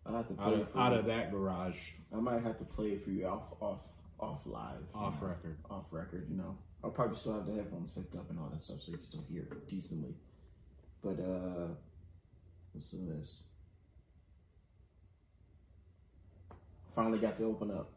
[0.05, 0.99] I have to play out it of, for out you.
[0.99, 1.77] of that garage,
[2.15, 3.81] I might have to play it for you off off
[4.20, 4.82] off live.
[4.94, 5.58] you off know, record.
[5.70, 6.58] Off record, you know.
[6.84, 9.06] I'll probably still have the headphones hooked up and all that stuff so you can
[9.06, 10.14] still hear it decently.
[11.04, 11.68] But uh
[12.74, 13.44] listen to this.
[16.96, 17.91] Finally got to open up.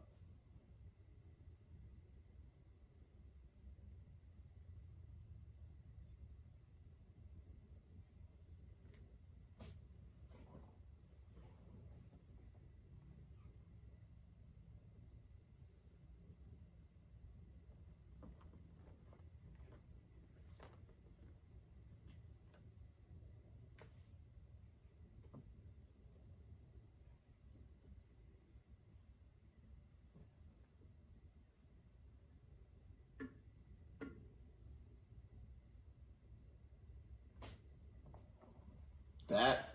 [39.29, 39.69] That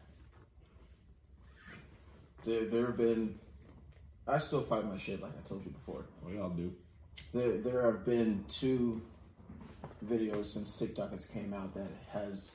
[2.49, 3.39] there there have been
[4.27, 6.05] I still fight my shit like I told you before.
[6.27, 6.73] We all do.
[7.33, 9.03] There, there have been two
[10.05, 12.53] videos since TikTok has came out that has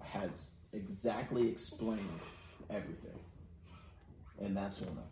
[0.00, 2.20] has exactly explained
[2.70, 3.18] everything,
[4.40, 5.04] and that's one of them.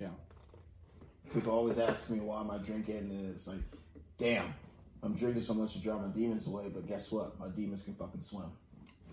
[0.00, 1.32] Yeah.
[1.32, 3.60] People always ask me why am I drinking, and it's like,
[4.18, 4.52] damn,
[5.02, 6.70] I'm drinking so much to drive my demons away.
[6.72, 7.38] But guess what?
[7.38, 8.50] My demons can fucking swim.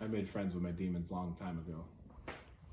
[0.02, 1.84] I made friends with my demons a long time ago.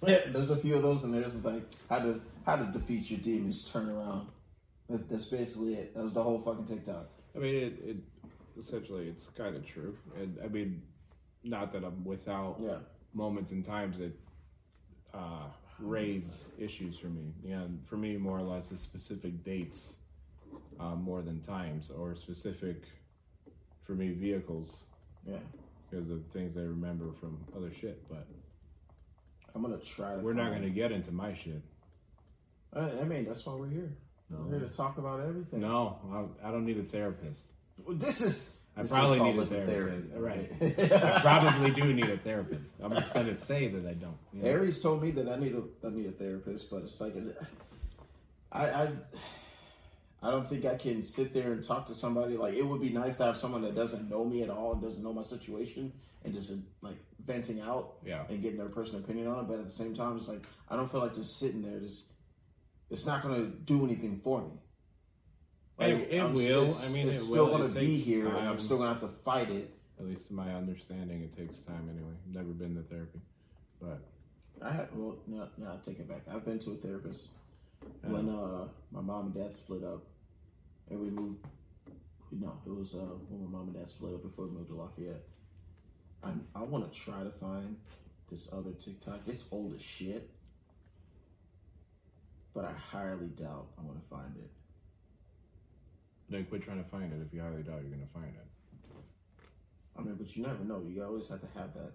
[0.02, 3.20] Yeah, there's a few of those, and there's like how to how to defeat your
[3.20, 4.26] demons, turn around.
[4.88, 5.94] That's, that's basically it.
[5.94, 7.06] That was the whole fucking TikTok.
[7.34, 7.96] I mean, it, it
[8.60, 9.96] essentially it's kind of true.
[10.16, 10.82] And I mean,
[11.42, 12.78] not that I'm without Yeah.
[13.14, 14.12] moments and times that
[15.14, 15.46] uh,
[15.78, 17.32] raise issues for me.
[17.42, 19.94] You know, for me, more or less, it's specific dates
[20.78, 22.82] uh, more than times, or specific
[23.86, 24.84] for me vehicles
[25.26, 25.38] Yeah.
[25.90, 28.06] because of things I remember from other shit.
[28.08, 28.26] But
[29.54, 30.18] I'm gonna try to.
[30.18, 31.62] we're not going to get into my shit.
[32.74, 33.92] I, I mean, that's why we're here.
[34.30, 35.60] We're here to talk about everything.
[35.60, 35.98] No,
[36.42, 37.42] I, I don't need a therapist.
[37.84, 38.50] Well, This is.
[38.76, 40.14] I this probably is need a liquid therapist.
[40.16, 40.92] Right.
[40.92, 42.68] I probably do need a therapist.
[42.82, 44.16] I'm just to say that I don't.
[44.32, 44.48] you know?
[44.48, 47.14] Aries told me that I need a I need a therapist, but it's like
[48.50, 48.88] I I
[50.24, 52.36] I don't think I can sit there and talk to somebody.
[52.36, 54.80] Like it would be nice to have someone that doesn't know me at all and
[54.82, 55.92] doesn't know my situation
[56.24, 58.24] and just like venting out Yeah.
[58.30, 59.48] and getting their personal opinion on it.
[59.48, 61.78] But at the same time, it's like I don't feel like just sitting there.
[61.78, 62.04] Just
[62.90, 64.50] it's not going to do anything for me.
[65.80, 66.72] It- it will.
[66.84, 69.10] I mean, it's it still going to be here, and I'm still going to have
[69.10, 69.70] to fight it.
[69.98, 72.12] At least to my understanding, it takes time anyway.
[72.26, 73.20] I've Never been to therapy,
[73.80, 74.00] but
[74.62, 76.22] I had well, no, no, I take it back.
[76.32, 77.28] I've been to a therapist
[78.02, 80.02] when uh my mom and dad split up,
[80.90, 81.44] and we moved.
[82.32, 82.98] No, it was uh
[83.28, 85.24] when my mom and dad split up before we moved to Lafayette.
[86.22, 87.76] I I want to try to find
[88.30, 89.20] this other TikTok.
[89.26, 90.30] It's old as shit,
[92.54, 94.50] but I highly doubt I'm gonna find it.
[96.28, 97.20] then quit trying to find it.
[97.26, 98.46] If you highly doubt you're going to find it,
[99.98, 100.82] I mean, but you never know.
[100.88, 101.92] You always have to have that.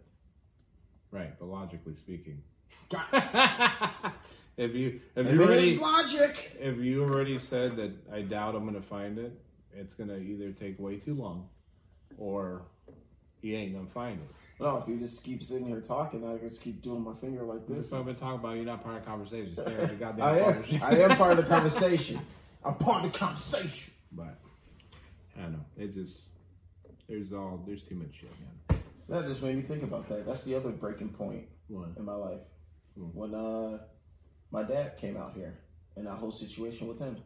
[1.11, 1.38] right?
[1.40, 2.41] But logically speaking,
[2.90, 3.03] God,
[4.60, 6.57] if you if you already it's logic.
[6.60, 9.31] if you already said that I doubt I'm going to find it,
[9.73, 11.48] it's going to either take way too long,
[12.18, 12.64] or
[13.41, 14.30] you ain't to find it.
[14.61, 17.65] No, if you just keep sitting here talking, I just keep doing my finger like
[17.65, 17.91] This this.
[17.91, 18.56] what I've been talking about.
[18.57, 19.53] You're not part of the conversation.
[19.53, 20.53] Stay at the goddamn I am.
[20.53, 20.84] conversation.
[20.84, 22.19] I am part of the conversation.
[22.65, 23.94] I'm part of the conversation.
[24.11, 24.36] But
[25.38, 25.65] I don't know.
[25.77, 26.23] It's just
[27.07, 28.30] there's all there's too much shit,
[28.69, 28.80] man.
[29.07, 30.26] That just made me think about that.
[30.26, 31.90] That's the other breaking point What?
[31.98, 32.41] in my life.
[32.98, 33.06] Hmm.
[33.14, 33.77] When uh
[34.51, 35.59] my dad came out here
[35.95, 37.17] and that whole situation with him.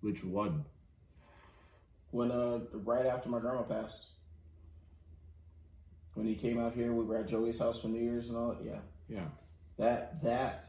[0.00, 0.64] Which one?
[2.10, 4.06] When uh right after my grandma passed.
[6.14, 8.48] When he came out here, we were at Joey's house for New Year's and all.
[8.54, 8.64] that.
[8.64, 9.24] Yeah, Yeah.
[9.78, 10.64] that that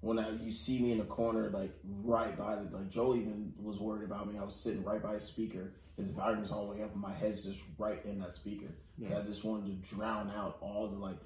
[0.00, 3.52] when I, you see me in the corner, like right by the like Joe even
[3.60, 4.38] was worried about me.
[4.38, 5.74] I was sitting right by a speaker.
[5.96, 8.72] His volume was all the way up, and my head's just right in that speaker.
[8.96, 9.18] Yeah.
[9.18, 11.18] I just wanted to drown out all the like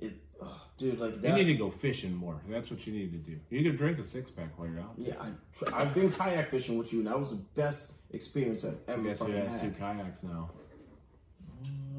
[0.00, 0.98] it, ugh, dude.
[0.98, 1.28] Like that.
[1.30, 2.40] You need to go fishing more.
[2.48, 3.38] That's what you need to do.
[3.50, 4.94] You can drink a six pack while you're out.
[4.96, 8.78] yeah, I, I've been kayak fishing with you, and that was the best experience I've
[8.88, 10.50] ever guess fucking you has two kayaks now.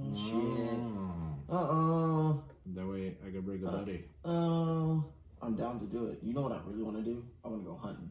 [0.01, 0.79] Oh, shit.
[1.49, 1.55] Oh.
[1.55, 2.43] Uh oh.
[2.75, 4.05] That way I can bring a buddy.
[4.23, 5.03] Oh.
[5.41, 6.19] I'm down to do it.
[6.21, 7.23] You know what I really want to do?
[7.43, 8.09] I want to go hunting.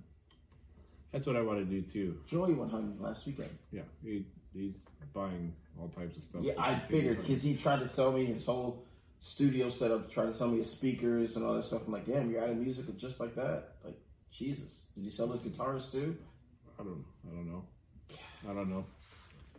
[1.13, 2.19] That's what I want to do too.
[2.27, 3.51] Joey went hunting last weekend.
[3.71, 4.77] Yeah, he, he's
[5.15, 6.43] buying all types of stuff.
[6.43, 8.85] Yeah, I figured because he tried to sell me his whole
[9.21, 11.83] studio setup, tried to sell me speakers and all that stuff.
[11.87, 13.75] I'm like, damn, you're out of music just like that.
[13.85, 13.99] Like,
[14.33, 16.17] Jesus, did he sell his guitars too?
[16.79, 17.05] I don't.
[17.27, 17.65] I don't know.
[18.49, 18.85] I don't know.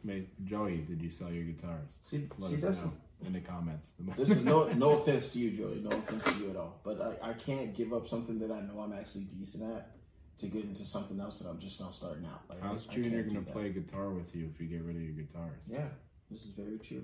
[0.03, 1.89] May Joey, did you sell your guitars?
[2.03, 2.93] See, Let see, that's know
[3.25, 3.93] in the comments.
[4.17, 5.81] this is no no offense to you, Joey.
[5.81, 6.79] No offense to you at all.
[6.83, 9.91] But I, I can't give up something that I know I'm actually decent at
[10.39, 12.41] to get into something else that I'm just now starting out.
[12.49, 15.11] Like, How's Junior can't gonna play guitar with you if you get rid of your
[15.11, 15.63] guitars?
[15.65, 15.87] Yeah,
[16.31, 17.03] this is very true.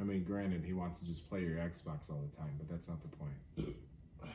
[0.00, 2.88] I mean, granted, he wants to just play your Xbox all the time, but that's
[2.88, 3.76] not the point.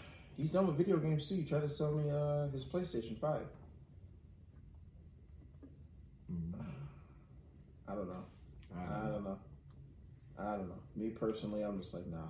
[0.38, 1.35] He's done with video games too.
[1.35, 3.47] He tried to sell me uh, his PlayStation Five.
[6.31, 6.53] Mhm.
[7.88, 8.23] I don't know.
[8.75, 9.11] I I don't know.
[9.13, 9.38] don't know.
[10.39, 10.79] I don't know.
[10.95, 12.27] Me personally, I'm just like, nah.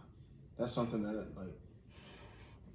[0.58, 1.54] That's something that like.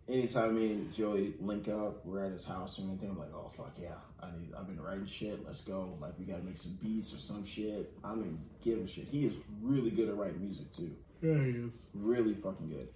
[0.09, 3.11] Anytime me and Joey link up, we're at his house or anything.
[3.11, 4.53] I'm like, oh fuck yeah, I need.
[4.59, 5.45] I've been writing shit.
[5.47, 5.97] Let's go.
[6.01, 7.93] Like we gotta make some beats or some shit.
[8.03, 9.07] I mean, give a shit.
[9.07, 10.91] He is really good at writing music too.
[11.23, 11.87] Yeah, he is.
[11.95, 12.89] Really fucking good.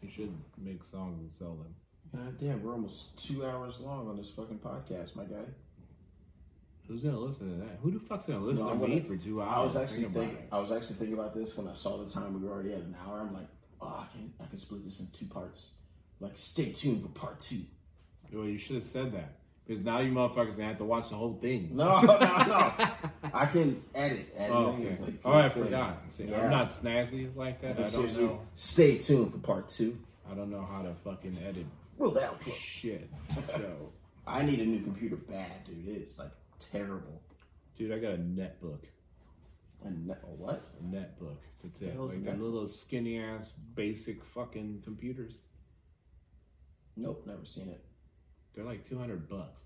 [0.00, 1.74] You should make songs and sell them.
[2.16, 5.44] God damn, we're almost two hours long on this fucking podcast, my guy.
[6.88, 7.78] Who's gonna listen to that?
[7.82, 9.54] Who the fuck's gonna listen No, to I'm me for two hours?
[9.54, 10.38] I was actually thinking.
[10.38, 10.48] it.
[10.50, 12.78] I was actually thinking about this when I saw the time we were already at
[12.78, 13.20] an hour.
[13.20, 13.48] I'm like,
[13.82, 15.74] oh, I can I can split this in two parts.
[16.20, 17.62] Like, stay tuned for part two.
[18.32, 19.36] Well, you should have said that
[19.66, 21.70] because now you motherfuckers gonna have to watch the whole thing.
[21.72, 22.72] No, no, no.
[23.32, 24.34] I can edit.
[24.36, 24.96] Editing Oh, okay.
[25.02, 25.64] like oh, I thing.
[25.64, 26.02] forgot.
[26.10, 26.42] See, Yeah.
[26.44, 27.78] I'm not snazzy like that.
[27.78, 28.40] I don't know.
[28.54, 29.98] stay tuned for part two.
[30.30, 31.66] I don't know how to fucking edit
[31.98, 32.52] the outro.
[32.54, 33.08] shit.
[33.46, 33.92] So,
[34.26, 35.88] I need a new computer bad, dude.
[35.88, 37.22] It's like terrible.
[37.76, 38.80] dude, I got a netbook.
[39.84, 40.62] And ne- what?
[40.80, 41.36] A netbook.
[41.62, 41.98] That's it.
[41.98, 42.40] Like netbook?
[42.42, 45.38] little skinny ass basic fucking computers.
[47.00, 47.80] Nope, never seen it.
[48.54, 49.62] They're like two hundred bucks.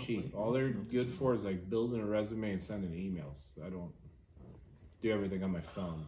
[0.00, 0.34] Cheap.
[0.36, 3.38] All they're good for is like building a resume and sending emails.
[3.64, 3.92] I don't
[5.02, 6.04] do everything on my phone.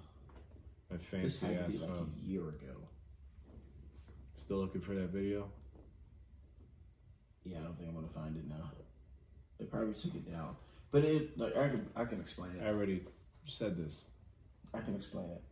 [0.90, 2.12] My fancy This had to ass be like phone.
[2.16, 2.76] a year ago.
[4.36, 5.48] Still looking for that video?
[7.44, 8.70] Yeah, I don't think I'm gonna find it now.
[9.58, 10.56] They probably took it down,
[10.90, 12.64] but it like I can I can explain it.
[12.64, 13.04] I already
[13.46, 14.02] said this.
[14.74, 15.42] I can explain it.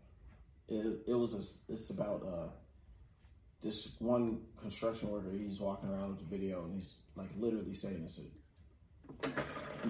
[0.74, 2.48] It it was a, it's about uh
[3.62, 5.30] this one construction worker.
[5.32, 8.20] He's walking around with the video and he's like literally saying this.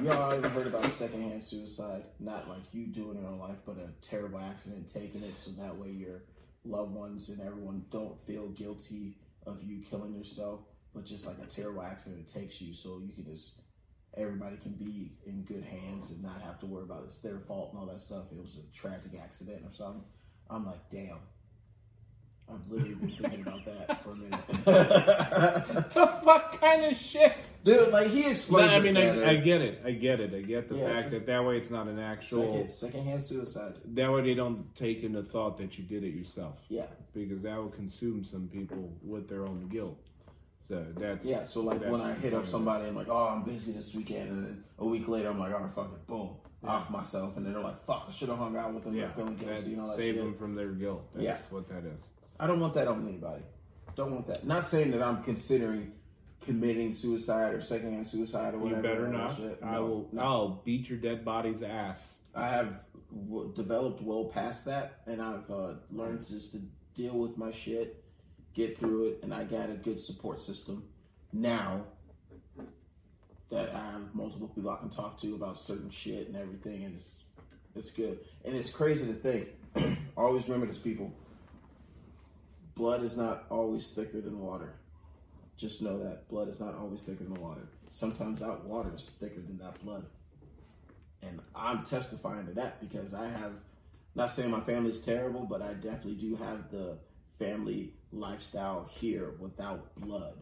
[0.03, 2.05] Y'all ever heard about secondhand suicide?
[2.19, 5.77] Not like you doing it in life, but a terrible accident, taking it so that
[5.77, 6.23] way your
[6.65, 10.61] loved ones and everyone don't feel guilty of you killing yourself,
[10.95, 13.61] but just like a terrible accident takes you, so you can just
[14.17, 17.71] everybody can be in good hands and not have to worry about it's their fault
[17.73, 18.25] and all that stuff.
[18.33, 20.03] It was a tragic accident or something.
[20.49, 21.19] I'm like, damn.
[22.53, 24.41] I've literally been thinking about that for a minute.
[24.65, 27.33] the fuck kind of shit?
[27.65, 28.73] Dude, like he No, explains.
[28.73, 28.97] I mean.
[28.97, 29.83] I, I get it.
[29.85, 30.35] I get it.
[30.35, 32.53] I get the Yeah, fact that that way it's not an actual.
[32.53, 33.75] Second, secondhand suicide.
[33.95, 37.57] That way they don't take into thought that you did it yourself, Yeah, because that
[37.57, 39.99] will consume some people with their own guilt.
[40.67, 41.45] So that's yeah.
[41.45, 44.45] So like when I hit up somebody, I'm like, oh, I'm busy this weekend, and
[44.47, 46.31] then a week later, I'm like, all right, fuck it, boom,
[46.63, 46.71] Yeah.
[46.71, 48.95] off myself, and then they're like, fuck, I should have hung out with them.
[48.95, 50.23] Yeah, feeling guilty all that save shit.
[50.23, 51.03] them from their guilt.
[51.13, 51.39] That's Yeah.
[51.51, 52.01] what that is.
[52.41, 53.43] I don't want that on anybody.
[53.97, 54.47] Don't want that.
[54.47, 55.93] Not saying that I'm considering
[56.41, 58.81] committing suicide or secondhand suicide or whatever.
[58.81, 59.37] You better not.
[59.37, 59.59] shit.
[59.63, 60.09] I will.
[60.11, 60.23] no.
[60.23, 62.17] I'll beat your dead body's ass.
[62.35, 62.85] I have
[63.29, 66.61] w- developed well past that, and I've uh, learned just to
[66.95, 68.03] deal with my shit,
[68.55, 70.85] get through it, and I got a good support system
[71.35, 71.85] now
[73.51, 76.97] that I have multiple people I can talk to about certain shit and everything, and
[76.97, 77.25] it's
[77.77, 78.21] it's good.
[78.47, 79.49] And it's crazy to think.
[80.17, 81.13] always remember this, people.
[82.81, 84.73] Blood is not always thicker than water.
[85.59, 87.69] Just know that blood is not always thicker than water.
[87.91, 90.07] Sometimes that water is thicker than that blood.
[91.21, 93.53] And I'm testifying to that because I have,
[94.15, 96.97] not saying my family's terrible, but I definitely do have the
[97.39, 100.39] family lifestyle here without blood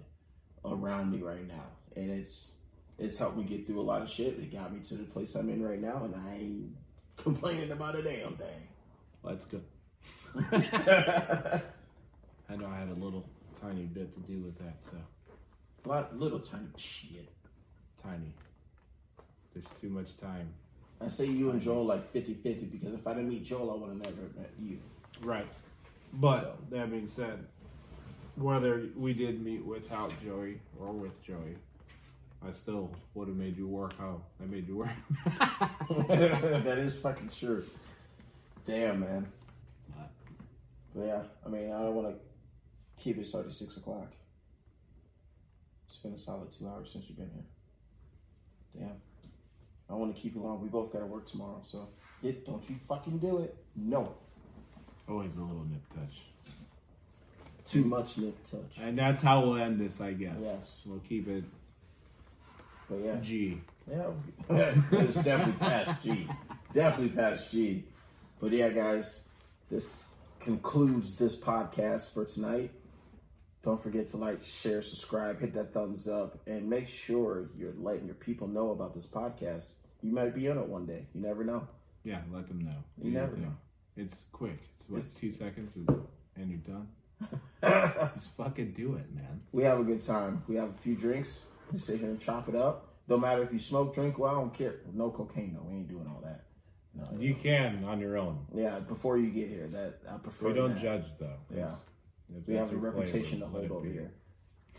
[0.64, 1.66] around me right now.
[1.96, 2.52] And it's
[3.00, 4.38] it's helped me get through a lot of shit.
[4.38, 6.76] It got me to the place I'm in right now, and I ain't
[7.16, 8.68] complaining about a damn thing.
[9.24, 9.60] Let's go.
[12.50, 13.28] I know I had a little
[13.60, 14.76] tiny bit to do with that.
[14.84, 14.96] So
[15.84, 17.28] Lot, little tiny shit.
[18.02, 18.32] tiny.
[19.54, 20.48] There's too much time.
[21.00, 23.74] I say you and Joel like 50 50 because if I didn't meet Joel, I
[23.76, 24.78] would have never met you.
[25.22, 25.46] Right.
[26.14, 27.44] But So- that being said,
[28.36, 31.56] whether we did meet without Joey or with Joey,
[32.46, 34.90] I still would have made you work how I made you work.
[36.08, 37.64] that is fucking true.
[38.66, 39.26] Damn, man.
[40.94, 42.14] But yeah, I mean, I don't want to
[42.98, 44.12] keep it started six o'clock.
[45.88, 48.86] It's been a solid two hours since you've been here.
[48.86, 48.96] Damn.
[49.90, 50.60] I want to keep it long.
[50.60, 51.88] We both got to work tomorrow, so
[52.22, 53.56] it, don't you fucking do it.
[53.74, 54.14] No,
[55.08, 56.20] Always a little nip touch.
[57.64, 58.76] too much nip touch.
[58.82, 60.36] And that's how we'll end this, I guess.
[60.38, 60.82] Yes.
[60.84, 61.44] We'll keep it
[62.90, 63.60] But yeah, G.
[63.90, 64.10] yeah,
[64.92, 66.28] it's definitely past G.
[66.74, 67.84] Definitely past G.
[68.40, 69.20] But yeah, guys,
[69.70, 70.04] this
[70.40, 72.70] concludes this podcast for tonight.
[73.68, 78.06] Don't forget to like, share, subscribe, hit that thumbs up, and make sure you're letting
[78.06, 79.72] your people know about this podcast.
[80.00, 81.04] You might be on it one day.
[81.12, 81.68] You never know.
[82.02, 82.82] Yeah, let them know.
[82.96, 83.52] You Do your never know.
[83.94, 84.58] It's quick.
[84.80, 85.86] It's what It's- two seconds and
[86.36, 86.88] and you're done.
[88.16, 89.42] Just fucking do it, man.
[89.52, 90.42] we have a good time.
[90.48, 91.42] We have a few drinks.
[91.70, 92.94] We sit here and chop it up.
[93.06, 94.18] Don't matter if you smoke, drink.
[94.18, 94.76] Well, I don't care.
[94.94, 95.68] No cocaine, though.
[95.68, 96.44] We ain't doing all that.
[96.94, 97.20] No.
[97.20, 98.46] You can on your own.
[98.54, 100.48] yeah, before you get here, that I prefer.
[100.48, 100.80] We don't that.
[100.82, 101.36] judge though.
[101.54, 101.64] Yeah.
[101.66, 101.86] It's-
[102.36, 104.12] if We have a reputation flavor, to hold over here,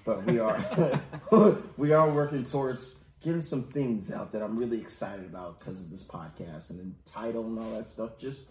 [0.06, 1.02] but we are
[1.78, 5.90] we are working towards getting some things out that I'm really excited about because of
[5.90, 8.18] this podcast and the title and all that stuff.
[8.18, 8.48] Just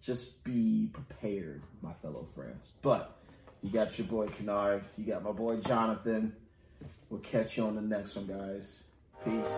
[0.00, 2.70] just be prepared, my fellow friends.
[2.82, 3.16] But
[3.62, 6.34] you got your boy Kennard, you got my boy Jonathan.
[7.08, 8.84] We'll catch you on the next one, guys.
[9.24, 9.56] Peace.